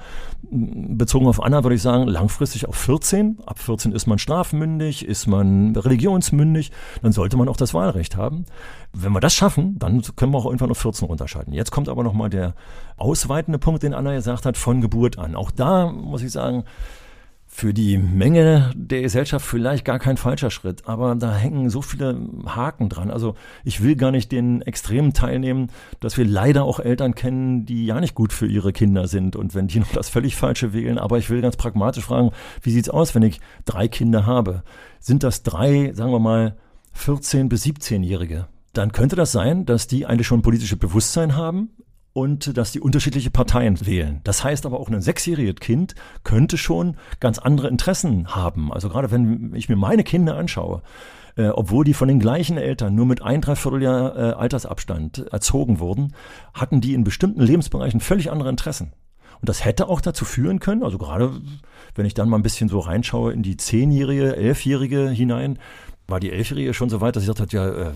bezogen 0.51 1.27
auf 1.27 1.43
Anna 1.43 1.65
würde 1.65 1.75
ich 1.75 1.83
sagen, 1.83 2.07
langfristig 2.07 2.69
auf 2.69 2.77
14. 2.77 3.39
Ab 3.47 3.59
14 3.59 3.93
ist 3.93 4.07
man 4.07 4.19
strafmündig, 4.19 5.07
ist 5.07 5.27
man 5.27 5.75
religionsmündig, 5.75 6.71
dann 7.03 7.13
sollte 7.13 7.37
man 7.37 7.49
auch 7.49 7.57
das 7.57 7.75
Wahlrecht 7.75 8.17
haben. 8.17 8.45
Wenn 8.93 9.13
wir 9.13 9.21
das 9.21 9.35
schaffen, 9.35 9.79
dann 9.79 10.03
können 10.17 10.33
wir 10.33 10.39
auch 10.39 10.47
irgendwann 10.47 10.71
auf 10.71 10.79
14 10.79 11.09
runterschalten. 11.09 11.53
Jetzt 11.53 11.73
kommt 11.73 11.89
aber 11.89 12.05
nochmal 12.05 12.31
der 12.31 12.55
ausweitende 12.97 13.59
Punkt, 13.59 13.83
den 13.83 13.95
Anna 13.95 14.15
gesagt 14.15 14.47
hat, 14.47 14.57
von 14.57 14.81
Geburt 14.81 15.19
an. 15.19 15.35
Auch 15.35 15.51
da 15.51 15.91
muss 15.91 16.23
ich 16.23 16.31
sagen, 16.31 16.65
für 17.57 17.73
die 17.73 17.99
Menge 17.99 18.73
der 18.75 19.03
Gesellschaft 19.03 19.47
vielleicht 19.47 19.85
gar 19.85 20.01
kein 20.01 20.17
falscher 20.17 20.51
Schritt, 20.51 20.89
aber 20.89 21.15
da 21.15 21.37
hängen 21.37 21.71
so 21.71 21.83
viele 21.83 22.21
Haken 22.47 22.89
dran. 22.89 23.13
Also 23.13 23.37
ich 23.63 23.81
will 23.81 23.95
gar 23.95 24.11
nicht 24.11 24.33
den 24.33 24.61
Extremen 24.63 25.13
teilnehmen, 25.13 25.69
dass 26.01 26.19
wir 26.19 26.25
leider 26.25 26.65
auch 26.65 26.81
Eltern 26.81 27.15
kennen, 27.15 27.65
die 27.65 27.87
ja 27.87 28.01
nicht 28.01 28.17
gut 28.17 28.33
für 28.33 28.49
ihre 28.49 28.73
Kinder 28.73 29.07
sind 29.07 29.37
und 29.37 29.55
wenn 29.55 29.69
die 29.69 29.79
noch 29.79 29.93
das 29.93 30.09
völlig 30.09 30.35
Falsche 30.35 30.73
wählen. 30.73 30.99
Aber 30.99 31.19
ich 31.19 31.31
will 31.31 31.43
ganz 31.43 31.57
pragmatisch 31.57 32.03
fragen, 32.03 32.33
wie 32.61 32.73
sieht's 32.73 32.91
aus, 32.91 33.15
wenn 33.15 33.23
ich 33.23 33.41
drei 33.65 33.87
Kinder 33.87 34.27
habe? 34.27 34.65
Sind 34.99 35.23
das 35.23 35.45
drei, 35.45 35.93
sagen 35.95 36.11
wir 36.11 36.19
mal, 36.19 36.57
14 36.93 37.49
bis 37.49 37.65
17-Jährige? 37.65 38.49
Dann 38.73 38.91
könnte 38.91 39.15
das 39.15 39.31
sein, 39.31 39.65
dass 39.65 39.87
die 39.87 40.07
eigentlich 40.07 40.27
schon 40.27 40.43
politische 40.43 40.77
Bewusstsein 40.77 41.37
haben, 41.37 41.71
und 42.15 42.57
dass 42.57 42.73
die 42.73 42.81
unterschiedliche 42.81 43.31
Parteien 43.31 43.85
wählen. 43.85 44.21
Das 44.25 44.43
heißt 44.43 44.65
aber 44.65 44.81
auch 44.81 44.89
ein 44.89 45.03
sechsjähriges 45.03 45.57
Kind 45.57 45.95
könnte 46.23 46.57
schon 46.57 46.97
ganz 47.21 47.39
andere 47.39 47.69
Interessen 47.69 48.35
haben. 48.35 48.73
Also 48.73 48.89
gerade 48.89 49.11
wenn 49.11 49.53
ich 49.55 49.69
mir 49.69 49.77
meine 49.77 50.05
Kinder 50.05 50.37
anschaue, 50.37 50.83
äh, 51.37 51.49
obwohl 51.49 51.85
die 51.85 51.93
von 51.93 52.07
den 52.07 52.21
gleichen 52.21 52.57
Eltern 52.57 52.95
nur 52.95 53.05
mit 53.05 53.21
ein 53.21 53.41
Dreivierteljahr 53.41 54.17
äh, 54.17 54.33
Altersabstand 54.35 55.27
erzogen 55.33 55.81
wurden, 55.81 56.15
hatten 56.55 56.81
die 56.81 56.95
in 56.95 57.03
bestimmten 57.03 57.43
Lebensbereichen 57.43 57.99
völlig 57.99 58.31
andere 58.31 58.49
Interessen. 58.49 58.93
Und 59.41 59.49
das 59.49 59.65
hätte 59.65 59.89
auch 59.89 60.01
dazu 60.01 60.25
führen 60.25 60.61
können, 60.61 60.85
also 60.85 60.97
gerade 60.97 61.33
wenn 61.97 62.07
ich 62.07 62.15
dann 62.15 62.29
mal 62.29 62.39
ein 62.39 62.45
bisschen 62.45 62.69
so 62.69 62.79
reinschaue 62.79 63.33
in 63.33 63.43
die 63.43 63.57
zehnjährige, 63.57 64.37
elfjährige 64.37 65.11
hinein, 65.11 65.59
war 66.07 66.21
die 66.21 66.31
Elfjährige 66.31 66.75
schon 66.75 66.91
so 66.91 67.01
weit, 67.01 67.17
dass 67.17 67.23
sie 67.23 67.29
gesagt 67.29 67.41
hat, 67.41 67.53
ja, 67.53 67.67
äh, 67.67 67.93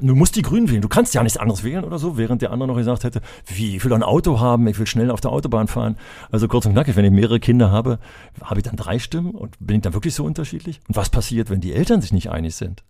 du 0.00 0.14
musst 0.14 0.34
die 0.36 0.42
Grünen 0.42 0.68
wählen, 0.68 0.82
du 0.82 0.88
kannst 0.88 1.14
ja 1.14 1.22
nichts 1.22 1.38
anderes 1.38 1.62
wählen 1.62 1.84
oder 1.84 1.98
so, 1.98 2.18
während 2.18 2.42
der 2.42 2.50
andere 2.50 2.68
noch 2.68 2.76
gesagt 2.76 3.04
hätte, 3.04 3.20
wie, 3.46 3.76
ich 3.76 3.84
will 3.84 3.92
ein 3.92 4.02
Auto 4.02 4.40
haben, 4.40 4.66
ich 4.66 4.78
will 4.78 4.86
schnell 4.86 5.10
auf 5.10 5.20
der 5.20 5.30
Autobahn 5.30 5.68
fahren. 5.68 5.96
Also 6.30 6.48
kurz 6.48 6.66
und 6.66 6.72
knackig, 6.72 6.96
wenn 6.96 7.04
ich 7.04 7.12
mehrere 7.12 7.38
Kinder 7.38 7.70
habe, 7.70 7.98
habe 8.42 8.60
ich 8.60 8.64
dann 8.64 8.76
drei 8.76 8.98
Stimmen 8.98 9.30
und 9.30 9.56
bin 9.60 9.76
ich 9.76 9.82
dann 9.82 9.94
wirklich 9.94 10.14
so 10.14 10.24
unterschiedlich? 10.24 10.80
Und 10.88 10.96
was 10.96 11.08
passiert, 11.08 11.50
wenn 11.50 11.60
die 11.60 11.72
Eltern 11.72 12.00
sich 12.00 12.12
nicht 12.12 12.30
einig 12.30 12.56
sind? 12.56 12.82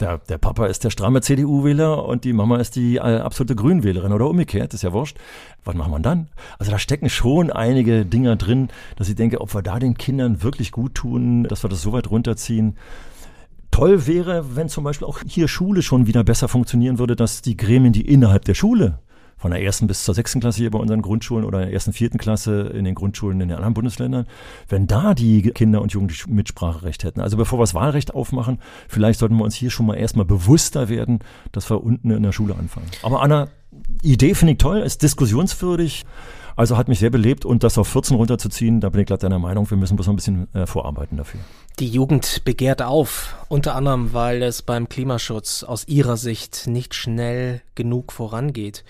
Der, 0.00 0.18
der 0.18 0.38
Papa 0.38 0.66
ist 0.66 0.82
der 0.82 0.90
stramme 0.90 1.20
CDU-Wähler 1.20 2.04
und 2.04 2.24
die 2.24 2.32
Mama 2.32 2.56
ist 2.56 2.74
die 2.74 2.96
äh, 2.96 3.18
absolute 3.18 3.54
Grünwählerin 3.54 4.12
oder 4.12 4.28
umgekehrt, 4.28 4.74
ist 4.74 4.82
ja 4.82 4.92
wurscht. 4.92 5.16
Was 5.64 5.76
macht 5.76 5.90
man 5.90 6.02
dann? 6.02 6.28
Also 6.58 6.72
da 6.72 6.80
stecken 6.80 7.08
schon 7.08 7.52
einige 7.52 8.04
Dinger 8.04 8.34
drin, 8.34 8.68
dass 8.96 9.08
ich 9.08 9.14
denke, 9.14 9.40
ob 9.40 9.54
wir 9.54 9.62
da 9.62 9.78
den 9.78 9.96
Kindern 9.96 10.42
wirklich 10.42 10.72
gut 10.72 10.96
tun, 10.96 11.44
dass 11.44 11.62
wir 11.62 11.70
das 11.70 11.80
so 11.80 11.92
weit 11.92 12.10
runterziehen, 12.10 12.76
Toll 13.74 14.06
wäre, 14.06 14.54
wenn 14.54 14.68
zum 14.68 14.84
Beispiel 14.84 15.08
auch 15.08 15.18
hier 15.26 15.48
Schule 15.48 15.82
schon 15.82 16.06
wieder 16.06 16.22
besser 16.22 16.46
funktionieren 16.46 17.00
würde, 17.00 17.16
dass 17.16 17.42
die 17.42 17.56
Gremien, 17.56 17.92
die 17.92 18.02
innerhalb 18.02 18.44
der 18.44 18.54
Schule 18.54 19.00
von 19.36 19.50
der 19.50 19.60
ersten 19.62 19.88
bis 19.88 20.04
zur 20.04 20.14
sechsten 20.14 20.38
Klasse 20.38 20.58
hier 20.58 20.70
bei 20.70 20.78
unseren 20.78 21.02
Grundschulen 21.02 21.44
oder 21.44 21.58
der 21.58 21.72
ersten, 21.72 21.92
vierten 21.92 22.16
Klasse 22.16 22.70
in 22.72 22.84
den 22.84 22.94
Grundschulen 22.94 23.40
in 23.40 23.48
den 23.48 23.56
anderen 23.56 23.74
Bundesländern, 23.74 24.26
wenn 24.68 24.86
da 24.86 25.12
die 25.12 25.42
Kinder 25.50 25.82
und 25.82 25.92
Jugendliche 25.92 26.30
Mitspracherecht 26.30 27.02
hätten. 27.02 27.20
Also 27.20 27.36
bevor 27.36 27.58
wir 27.58 27.64
das 27.64 27.74
Wahlrecht 27.74 28.14
aufmachen, 28.14 28.60
vielleicht 28.86 29.18
sollten 29.18 29.36
wir 29.38 29.42
uns 29.42 29.56
hier 29.56 29.70
schon 29.70 29.86
mal 29.86 29.96
erstmal 29.96 30.24
bewusster 30.24 30.88
werden, 30.88 31.18
dass 31.50 31.68
wir 31.68 31.82
unten 31.82 32.12
in 32.12 32.22
der 32.22 32.30
Schule 32.30 32.54
anfangen. 32.54 32.86
Aber 33.02 33.22
Anna, 33.22 33.48
Idee 34.02 34.36
finde 34.36 34.52
ich 34.52 34.58
toll, 34.58 34.78
ist 34.82 35.02
diskussionswürdig. 35.02 36.04
Also 36.54 36.76
hat 36.76 36.86
mich 36.86 37.00
sehr 37.00 37.10
belebt 37.10 37.44
und 37.44 37.64
das 37.64 37.76
auf 37.76 37.88
14 37.88 38.16
runterzuziehen, 38.16 38.80
da 38.80 38.88
bin 38.88 39.00
ich 39.00 39.08
glatt 39.08 39.24
deiner 39.24 39.40
Meinung, 39.40 39.68
wir 39.68 39.76
müssen 39.76 39.96
bloß 39.96 40.06
noch 40.06 40.12
ein 40.12 40.16
bisschen 40.16 40.54
äh, 40.54 40.64
vorarbeiten 40.66 41.16
dafür. 41.16 41.40
Die 41.80 41.88
Jugend 41.88 42.44
begehrt 42.44 42.82
auf, 42.82 43.34
unter 43.48 43.74
anderem, 43.74 44.12
weil 44.12 44.44
es 44.44 44.62
beim 44.62 44.88
Klimaschutz 44.88 45.64
aus 45.64 45.88
ihrer 45.88 46.16
Sicht 46.16 46.68
nicht 46.68 46.94
schnell 46.94 47.62
genug 47.74 48.12
vorangeht. 48.12 48.84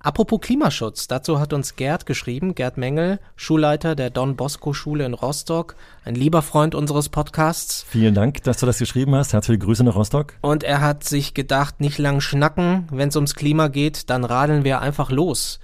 Apropos 0.00 0.42
Klimaschutz, 0.42 1.08
dazu 1.08 1.40
hat 1.40 1.54
uns 1.54 1.76
Gerd 1.76 2.04
geschrieben, 2.04 2.54
Gerd 2.54 2.76
Mengel, 2.76 3.20
Schulleiter 3.36 3.94
der 3.94 4.10
Don 4.10 4.36
Bosco 4.36 4.74
Schule 4.74 5.06
in 5.06 5.14
Rostock, 5.14 5.76
ein 6.04 6.14
lieber 6.14 6.42
Freund 6.42 6.74
unseres 6.74 7.08
Podcasts. 7.08 7.86
Vielen 7.88 8.14
Dank, 8.14 8.42
dass 8.42 8.58
du 8.58 8.66
das 8.66 8.78
geschrieben 8.78 9.14
hast. 9.14 9.32
Herzliche 9.32 9.60
Grüße 9.60 9.82
nach 9.82 9.96
Rostock. 9.96 10.34
Und 10.42 10.62
er 10.62 10.82
hat 10.82 11.04
sich 11.04 11.32
gedacht, 11.32 11.80
nicht 11.80 11.96
lang 11.96 12.20
schnacken, 12.20 12.86
wenn 12.90 13.08
es 13.08 13.16
ums 13.16 13.34
Klima 13.34 13.68
geht, 13.68 14.10
dann 14.10 14.24
radeln 14.24 14.62
wir 14.62 14.82
einfach 14.82 15.10
los. 15.10 15.58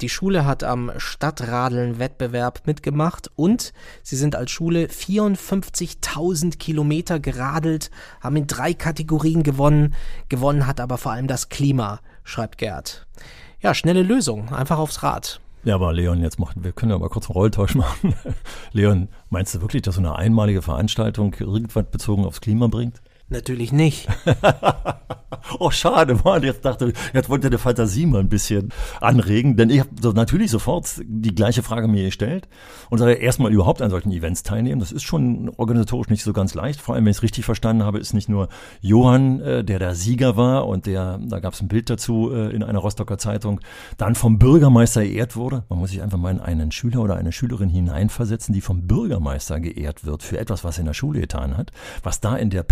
Die 0.00 0.08
Schule 0.08 0.44
hat 0.44 0.64
am 0.64 0.90
Stadtradeln-Wettbewerb 0.96 2.66
mitgemacht 2.66 3.30
und 3.36 3.72
sie 4.02 4.16
sind 4.16 4.34
als 4.34 4.50
Schule 4.50 4.86
54.000 4.86 6.58
Kilometer 6.58 7.20
geradelt, 7.20 7.90
haben 8.20 8.36
in 8.36 8.46
drei 8.48 8.74
Kategorien 8.74 9.44
gewonnen. 9.44 9.94
Gewonnen 10.28 10.66
hat 10.66 10.80
aber 10.80 10.98
vor 10.98 11.12
allem 11.12 11.28
das 11.28 11.48
Klima, 11.48 12.00
schreibt 12.24 12.58
Gerd. 12.58 13.06
Ja, 13.60 13.72
schnelle 13.72 14.02
Lösung, 14.02 14.52
einfach 14.52 14.78
aufs 14.78 15.02
Rad. 15.04 15.40
Ja, 15.64 15.76
aber 15.76 15.92
Leon, 15.92 16.20
jetzt 16.20 16.38
machen 16.38 16.62
wir 16.62 16.72
können 16.72 16.92
ja 16.92 16.98
mal 16.98 17.08
kurz 17.08 17.26
einen 17.26 17.34
Rolltausch 17.34 17.74
machen. 17.76 18.14
Leon, 18.72 19.08
meinst 19.30 19.54
du 19.54 19.60
wirklich, 19.60 19.82
dass 19.82 19.94
so 19.94 20.00
eine 20.00 20.16
einmalige 20.16 20.60
Veranstaltung 20.60 21.34
irgendwas 21.34 21.86
bezogen 21.90 22.24
aufs 22.24 22.40
Klima 22.40 22.66
bringt? 22.66 23.00
Natürlich 23.34 23.72
nicht. 23.72 24.06
oh, 25.58 25.70
schade, 25.70 26.16
Mann. 26.24 26.44
Jetzt 26.44 26.64
dachte 26.64 26.92
jetzt 27.12 27.28
wollte 27.28 27.50
der 27.50 27.58
Fantasie 27.58 28.06
mal 28.06 28.20
ein 28.20 28.28
bisschen 28.28 28.72
anregen, 29.00 29.56
denn 29.56 29.70
ich 29.70 29.80
habe 29.80 29.90
so 30.00 30.12
natürlich 30.12 30.52
sofort 30.52 31.02
die 31.04 31.34
gleiche 31.34 31.64
Frage 31.64 31.88
mir 31.88 32.04
gestellt 32.04 32.48
und 32.90 32.98
sage 32.98 33.14
erstmal 33.14 33.52
überhaupt 33.52 33.82
an 33.82 33.90
solchen 33.90 34.12
Events 34.12 34.44
teilnehmen. 34.44 34.78
Das 34.78 34.92
ist 34.92 35.02
schon 35.02 35.50
organisatorisch 35.56 36.10
nicht 36.10 36.22
so 36.22 36.32
ganz 36.32 36.54
leicht. 36.54 36.80
Vor 36.80 36.94
allem, 36.94 37.04
wenn 37.04 37.10
ich 37.10 37.16
es 37.16 37.22
richtig 37.24 37.44
verstanden 37.44 37.82
habe, 37.82 37.98
ist 37.98 38.14
nicht 38.14 38.28
nur 38.28 38.48
Johann, 38.80 39.40
äh, 39.40 39.64
der 39.64 39.80
der 39.80 39.96
Sieger 39.96 40.36
war 40.36 40.68
und 40.68 40.86
der, 40.86 41.18
da 41.20 41.40
gab 41.40 41.54
es 41.54 41.60
ein 41.60 41.68
Bild 41.68 41.90
dazu 41.90 42.30
äh, 42.32 42.54
in 42.54 42.62
einer 42.62 42.78
Rostocker 42.78 43.18
Zeitung, 43.18 43.60
dann 43.96 44.14
vom 44.14 44.38
Bürgermeister 44.38 45.02
geehrt 45.02 45.34
wurde. 45.34 45.64
Man 45.68 45.80
muss 45.80 45.90
sich 45.90 46.02
einfach 46.02 46.18
mal 46.18 46.30
in 46.30 46.40
einen 46.40 46.70
Schüler 46.70 47.00
oder 47.00 47.16
eine 47.16 47.32
Schülerin 47.32 47.68
hineinversetzen, 47.68 48.54
die 48.54 48.60
vom 48.60 48.86
Bürgermeister 48.86 49.58
geehrt 49.58 50.04
wird 50.04 50.22
für 50.22 50.38
etwas, 50.38 50.62
was 50.62 50.76
er 50.78 50.80
in 50.80 50.86
der 50.86 50.94
Schule 50.94 51.20
getan 51.20 51.56
hat, 51.56 51.72
was 52.02 52.20
da 52.20 52.36
in 52.36 52.50
der 52.50 52.62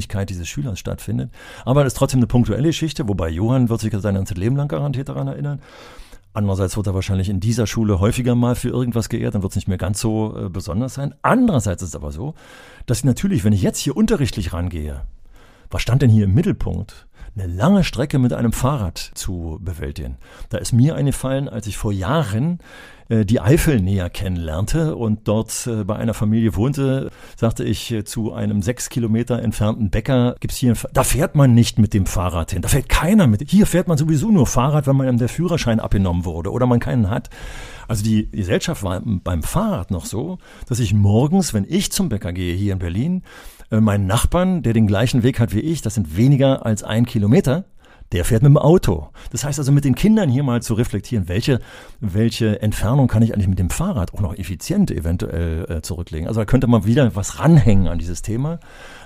Persönlichkeit 0.00 0.30
dieses 0.30 0.48
Schülers 0.48 0.78
stattfindet. 0.78 1.30
Aber 1.64 1.82
es 1.82 1.88
ist 1.88 1.96
trotzdem 1.96 2.20
eine 2.20 2.26
punktuelle 2.26 2.68
Geschichte, 2.68 3.08
wobei 3.08 3.28
Johann 3.28 3.68
wird 3.68 3.80
sich 3.80 3.92
sein 3.92 4.14
ganzes 4.14 4.36
Leben 4.36 4.56
lang 4.56 4.68
garantiert 4.68 5.08
daran 5.08 5.28
erinnern. 5.28 5.60
Andererseits 6.32 6.76
wird 6.76 6.86
er 6.86 6.94
wahrscheinlich 6.94 7.28
in 7.28 7.40
dieser 7.40 7.66
Schule 7.66 7.98
häufiger 7.98 8.34
mal 8.36 8.54
für 8.54 8.68
irgendwas 8.68 9.08
geehrt, 9.08 9.34
dann 9.34 9.42
wird 9.42 9.52
es 9.52 9.56
nicht 9.56 9.68
mehr 9.68 9.78
ganz 9.78 10.00
so 10.00 10.36
äh, 10.36 10.48
besonders 10.48 10.94
sein. 10.94 11.14
Andererseits 11.22 11.82
ist 11.82 11.90
es 11.90 11.96
aber 11.96 12.12
so, 12.12 12.34
dass 12.86 12.98
ich 12.98 13.04
natürlich, 13.04 13.42
wenn 13.44 13.52
ich 13.52 13.62
jetzt 13.62 13.78
hier 13.78 13.96
unterrichtlich 13.96 14.52
rangehe, 14.52 15.02
was 15.70 15.82
stand 15.82 16.02
denn 16.02 16.10
hier 16.10 16.24
im 16.24 16.34
Mittelpunkt? 16.34 17.08
Eine 17.36 17.52
lange 17.52 17.84
Strecke 17.84 18.18
mit 18.18 18.32
einem 18.32 18.52
Fahrrad 18.52 18.98
zu 19.14 19.58
bewältigen. 19.60 20.18
Da 20.50 20.58
ist 20.58 20.72
mir 20.72 20.94
eingefallen, 20.94 21.48
als 21.48 21.66
ich 21.66 21.76
vor 21.76 21.92
Jahren 21.92 22.58
äh, 23.10 23.26
die 23.26 23.40
Eifel 23.40 23.80
näher 23.80 24.08
kennenlernte 24.08 24.96
und 24.96 25.26
dort 25.26 25.66
äh, 25.66 25.84
bei 25.84 25.96
einer 25.96 26.14
Familie 26.14 26.54
wohnte, 26.54 27.10
sagte 27.36 27.64
ich 27.64 27.90
äh, 27.90 28.04
zu 28.04 28.32
einem 28.32 28.62
sechs 28.62 28.88
Kilometer 28.88 29.42
entfernten 29.42 29.90
Bäcker, 29.90 30.36
gibt's 30.38 30.56
hier, 30.56 30.74
da 30.92 31.02
fährt 31.02 31.34
man 31.34 31.52
nicht 31.52 31.78
mit 31.78 31.92
dem 31.92 32.06
Fahrrad 32.06 32.52
hin, 32.52 32.62
da 32.62 32.68
fährt 32.68 32.88
keiner 32.88 33.26
mit. 33.26 33.50
Hier 33.50 33.66
fährt 33.66 33.88
man 33.88 33.98
sowieso 33.98 34.30
nur 34.30 34.46
Fahrrad, 34.46 34.86
wenn 34.86 34.96
man 34.96 35.18
der 35.18 35.28
Führerschein 35.28 35.80
abgenommen 35.80 36.24
wurde 36.24 36.52
oder 36.52 36.66
man 36.66 36.78
keinen 36.78 37.10
hat. 37.10 37.30
Also 37.88 38.04
die 38.04 38.30
Gesellschaft 38.30 38.84
war 38.84 39.02
beim 39.04 39.42
Fahrrad 39.42 39.90
noch 39.90 40.06
so, 40.06 40.38
dass 40.68 40.78
ich 40.78 40.94
morgens, 40.94 41.52
wenn 41.52 41.66
ich 41.68 41.90
zum 41.90 42.08
Bäcker 42.08 42.32
gehe 42.32 42.54
hier 42.54 42.72
in 42.72 42.78
Berlin, 42.78 43.22
meinen 43.70 44.06
Nachbarn, 44.06 44.62
der 44.62 44.72
den 44.72 44.86
gleichen 44.86 45.24
Weg 45.24 45.40
hat 45.40 45.54
wie 45.54 45.60
ich, 45.60 45.82
das 45.82 45.94
sind 45.94 46.16
weniger 46.16 46.64
als 46.64 46.84
ein 46.84 47.04
Kilometer, 47.04 47.64
der 48.12 48.24
fährt 48.24 48.42
mit 48.42 48.50
dem 48.50 48.56
Auto. 48.56 49.08
Das 49.30 49.44
heißt 49.44 49.58
also 49.58 49.70
mit 49.72 49.84
den 49.84 49.94
Kindern 49.94 50.28
hier 50.28 50.42
mal 50.42 50.62
zu 50.62 50.74
reflektieren, 50.74 51.28
welche, 51.28 51.60
welche 52.00 52.60
Entfernung 52.60 53.08
kann 53.08 53.22
ich 53.22 53.32
eigentlich 53.32 53.48
mit 53.48 53.58
dem 53.58 53.70
Fahrrad 53.70 54.14
auch 54.14 54.20
noch 54.20 54.36
effizient 54.36 54.90
eventuell 54.90 55.66
äh, 55.68 55.82
zurücklegen. 55.82 56.26
Also 56.26 56.40
da 56.40 56.44
könnte 56.44 56.66
man 56.66 56.84
wieder 56.86 57.14
was 57.14 57.38
ranhängen 57.38 57.88
an 57.88 57.98
dieses 57.98 58.22
Thema. 58.22 58.58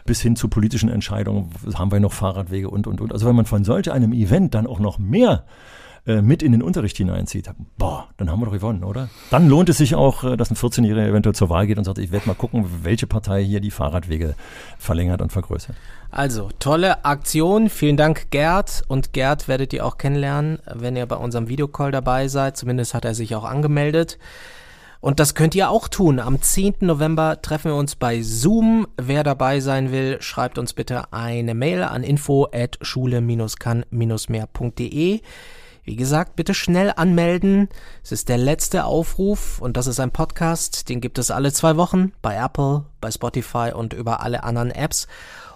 Bis 0.06 0.20
hin 0.20 0.36
zu 0.36 0.48
politischen 0.48 0.88
Entscheidungen, 0.88 1.50
haben 1.74 1.90
wir 1.90 2.00
noch 2.00 2.12
Fahrradwege 2.12 2.68
und, 2.68 2.86
und, 2.86 3.00
und. 3.00 3.12
Also 3.12 3.26
wenn 3.26 3.36
man 3.36 3.46
von 3.46 3.64
solch 3.64 3.90
einem 3.90 4.12
Event 4.12 4.54
dann 4.54 4.66
auch 4.66 4.78
noch 4.78 4.98
mehr 4.98 5.44
äh, 6.06 6.20
mit 6.20 6.42
in 6.42 6.52
den 6.52 6.62
Unterricht 6.62 6.98
hineinzieht, 6.98 7.50
boah, 7.78 8.08
dann 8.18 8.30
haben 8.30 8.40
wir 8.40 8.44
doch 8.44 8.52
gewonnen, 8.52 8.84
oder? 8.84 9.08
Dann 9.30 9.48
lohnt 9.48 9.70
es 9.70 9.78
sich 9.78 9.94
auch, 9.94 10.22
äh, 10.22 10.36
dass 10.36 10.50
ein 10.50 10.56
14-Jähriger 10.56 11.08
eventuell 11.08 11.34
zur 11.34 11.48
Wahl 11.48 11.66
geht 11.66 11.78
und 11.78 11.84
sagt, 11.84 11.96
ich 11.96 12.12
werde 12.12 12.26
mal 12.26 12.34
gucken, 12.34 12.66
welche 12.82 13.06
Partei 13.06 13.42
hier 13.42 13.60
die 13.60 13.70
Fahrradwege 13.70 14.34
verlängert 14.78 15.22
und 15.22 15.32
vergrößert. 15.32 15.74
Also, 16.16 16.50
tolle 16.60 17.04
Aktion. 17.04 17.68
Vielen 17.68 17.96
Dank, 17.96 18.30
Gerd. 18.30 18.84
Und 18.86 19.12
Gerd 19.12 19.48
werdet 19.48 19.72
ihr 19.72 19.84
auch 19.84 19.98
kennenlernen, 19.98 20.60
wenn 20.72 20.94
ihr 20.94 21.06
bei 21.06 21.16
unserem 21.16 21.48
Videocall 21.48 21.90
dabei 21.90 22.28
seid. 22.28 22.56
Zumindest 22.56 22.94
hat 22.94 23.04
er 23.04 23.16
sich 23.16 23.34
auch 23.34 23.42
angemeldet. 23.42 24.20
Und 25.00 25.18
das 25.18 25.34
könnt 25.34 25.56
ihr 25.56 25.70
auch 25.70 25.88
tun. 25.88 26.20
Am 26.20 26.40
10. 26.40 26.76
November 26.82 27.42
treffen 27.42 27.72
wir 27.72 27.76
uns 27.76 27.96
bei 27.96 28.22
Zoom. 28.22 28.86
Wer 28.96 29.24
dabei 29.24 29.58
sein 29.58 29.90
will, 29.90 30.22
schreibt 30.22 30.56
uns 30.56 30.72
bitte 30.72 31.12
eine 31.12 31.52
Mail 31.52 31.82
an 31.82 32.04
info 32.04 32.46
at 32.52 32.78
schule-kann-mehr.de. 32.80 35.20
Wie 35.86 35.96
gesagt, 35.96 36.36
bitte 36.36 36.54
schnell 36.54 36.92
anmelden. 36.96 37.68
Es 38.02 38.12
ist 38.12 38.30
der 38.30 38.38
letzte 38.38 38.84
Aufruf 38.84 39.60
und 39.60 39.76
das 39.76 39.86
ist 39.86 40.00
ein 40.00 40.12
Podcast, 40.12 40.88
den 40.88 41.02
gibt 41.02 41.18
es 41.18 41.30
alle 41.30 41.52
zwei 41.52 41.76
Wochen 41.76 42.12
bei 42.22 42.36
Apple, 42.36 42.86
bei 43.02 43.10
Spotify 43.10 43.72
und 43.74 43.92
über 43.92 44.22
alle 44.22 44.44
anderen 44.44 44.70
Apps. 44.70 45.08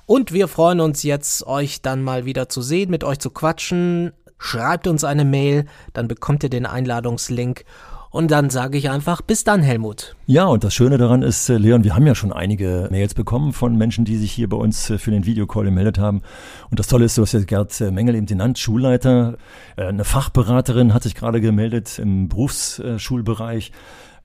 Und 0.09 0.33
wir 0.33 0.49
freuen 0.49 0.81
uns 0.81 1.03
jetzt, 1.03 1.47
euch 1.47 1.83
dann 1.83 2.03
mal 2.03 2.25
wieder 2.25 2.49
zu 2.49 2.63
sehen, 2.63 2.91
mit 2.91 3.05
euch 3.05 3.19
zu 3.19 3.29
quatschen. 3.29 4.13
Schreibt 4.39 4.87
uns 4.87 5.05
eine 5.05 5.27
Mail, 5.27 5.67
dann 5.93 6.09
bekommt 6.09 6.43
ihr 6.43 6.49
den 6.49 6.65
Einladungslink 6.65 7.67
und 8.11 8.31
dann 8.31 8.49
sage 8.49 8.79
ich 8.79 8.89
einfach, 8.89 9.21
bis 9.21 9.45
dann, 9.45 9.61
Helmut. 9.61 10.17
Ja, 10.25 10.47
und 10.47 10.65
das 10.65 10.73
Schöne 10.73 10.97
daran 10.97 11.21
ist, 11.21 11.51
äh, 11.51 11.59
Leon, 11.59 11.85
wir 11.85 11.95
haben 11.95 12.07
ja 12.07 12.15
schon 12.15 12.33
einige 12.33 12.89
Mails 12.91 13.13
bekommen 13.13 13.53
von 13.53 13.77
Menschen, 13.77 14.07
die 14.07 14.17
sich 14.17 14.33
hier 14.33 14.49
bei 14.49 14.57
uns 14.57 14.89
äh, 14.89 14.97
für 14.97 15.11
den 15.11 15.27
Videocall 15.27 15.67
gemeldet 15.67 15.99
haben. 15.99 16.23
Und 16.71 16.79
das 16.79 16.87
Tolle 16.87 17.05
ist, 17.05 17.19
du 17.19 17.23
hast 17.23 17.33
ja 17.33 17.41
Gerd 17.41 17.79
äh, 17.83 17.91
Mengel 17.91 18.15
eben 18.15 18.25
genannt, 18.25 18.59
Schulleiter, 18.59 19.37
eine 19.77 20.05
Fachberaterin 20.05 20.95
hat 20.95 21.03
sich 21.03 21.17
gerade 21.17 21.43
gemeldet 21.43 21.99
im 21.99 22.31
Berufsschulbereich. 22.31 23.73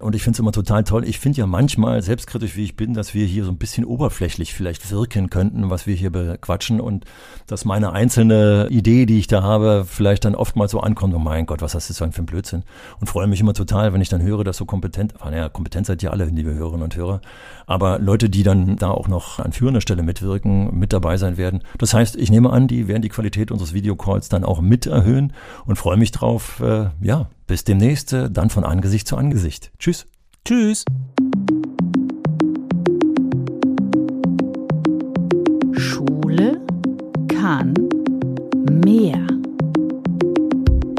Und 0.03 0.15
ich 0.15 0.23
finde 0.23 0.35
es 0.35 0.39
immer 0.39 0.51
total 0.51 0.83
toll. 0.83 1.05
Ich 1.05 1.17
finde 1.17 1.39
ja 1.39 1.47
manchmal, 1.47 2.01
selbstkritisch 2.01 2.57
wie 2.57 2.63
ich 2.65 2.75
bin, 2.75 2.93
dass 2.93 3.13
wir 3.13 3.25
hier 3.25 3.45
so 3.45 3.51
ein 3.51 3.57
bisschen 3.57 3.85
oberflächlich 3.85 4.53
vielleicht 4.53 4.91
wirken 4.91 5.29
könnten, 5.29 5.69
was 5.69 5.87
wir 5.87 5.95
hier 5.95 6.11
bequatschen 6.11 6.81
und 6.81 7.05
dass 7.47 7.63
meine 7.63 7.93
einzelne 7.93 8.67
Idee, 8.69 9.05
die 9.05 9.17
ich 9.17 9.27
da 9.27 9.41
habe, 9.41 9.85
vielleicht 9.87 10.25
dann 10.25 10.35
oftmals 10.35 10.71
so 10.71 10.81
ankommt, 10.81 11.13
oh 11.13 11.19
mein 11.19 11.45
Gott, 11.45 11.61
was 11.61 11.73
hast 11.73 11.89
du 11.89 11.93
so 11.93 12.05
für 12.11 12.21
ein 12.21 12.25
Blödsinn? 12.25 12.63
Und 12.99 13.07
freue 13.07 13.27
mich 13.27 13.39
immer 13.39 13.53
total, 13.53 13.93
wenn 13.93 14.01
ich 14.01 14.09
dann 14.09 14.21
höre, 14.21 14.43
dass 14.43 14.57
so 14.57 14.65
kompetent, 14.65 15.13
naja, 15.23 15.47
kompetent 15.47 15.87
seid 15.87 16.03
ihr 16.03 16.11
alle, 16.11 16.25
liebe 16.25 16.53
Hörerinnen 16.53 16.83
und 16.83 16.95
Hörer, 16.95 17.21
aber 17.65 17.97
Leute, 17.99 18.29
die 18.29 18.43
dann 18.43 18.75
da 18.75 18.91
auch 18.91 19.07
noch 19.07 19.39
an 19.39 19.53
führender 19.53 19.81
Stelle 19.81 20.03
mitwirken, 20.03 20.77
mit 20.77 20.91
dabei 20.91 21.17
sein 21.17 21.37
werden. 21.37 21.61
Das 21.77 21.93
heißt, 21.93 22.17
ich 22.17 22.29
nehme 22.29 22.51
an, 22.51 22.67
die 22.67 22.89
werden 22.89 23.01
die 23.01 23.09
Qualität 23.09 23.51
unseres 23.51 23.73
Videocalls 23.73 24.27
dann 24.27 24.43
auch 24.43 24.59
mit 24.59 24.85
erhöhen 24.85 25.31
und 25.65 25.77
freue 25.77 25.97
mich 25.97 26.11
drauf, 26.11 26.59
äh, 26.59 26.89
ja, 27.01 27.29
bis 27.47 27.63
demnächst, 27.63 28.13
äh, 28.13 28.29
dann 28.31 28.49
von 28.49 28.63
Angesicht 28.63 29.07
zu 29.07 29.17
Angesicht. 29.17 29.71
Tschüss. 29.79 29.92
Tschüss. 30.45 30.83
Schule 35.71 36.59
kann 37.29 37.73
mehr. 38.83 39.25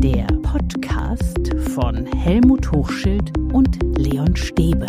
Der 0.02 0.24
Podcast 0.42 1.54
von 1.74 2.06
Helmut 2.06 2.72
Hochschild 2.72 3.36
und 3.52 3.78
Leon 3.98 4.34
Stäbe. 4.34 4.86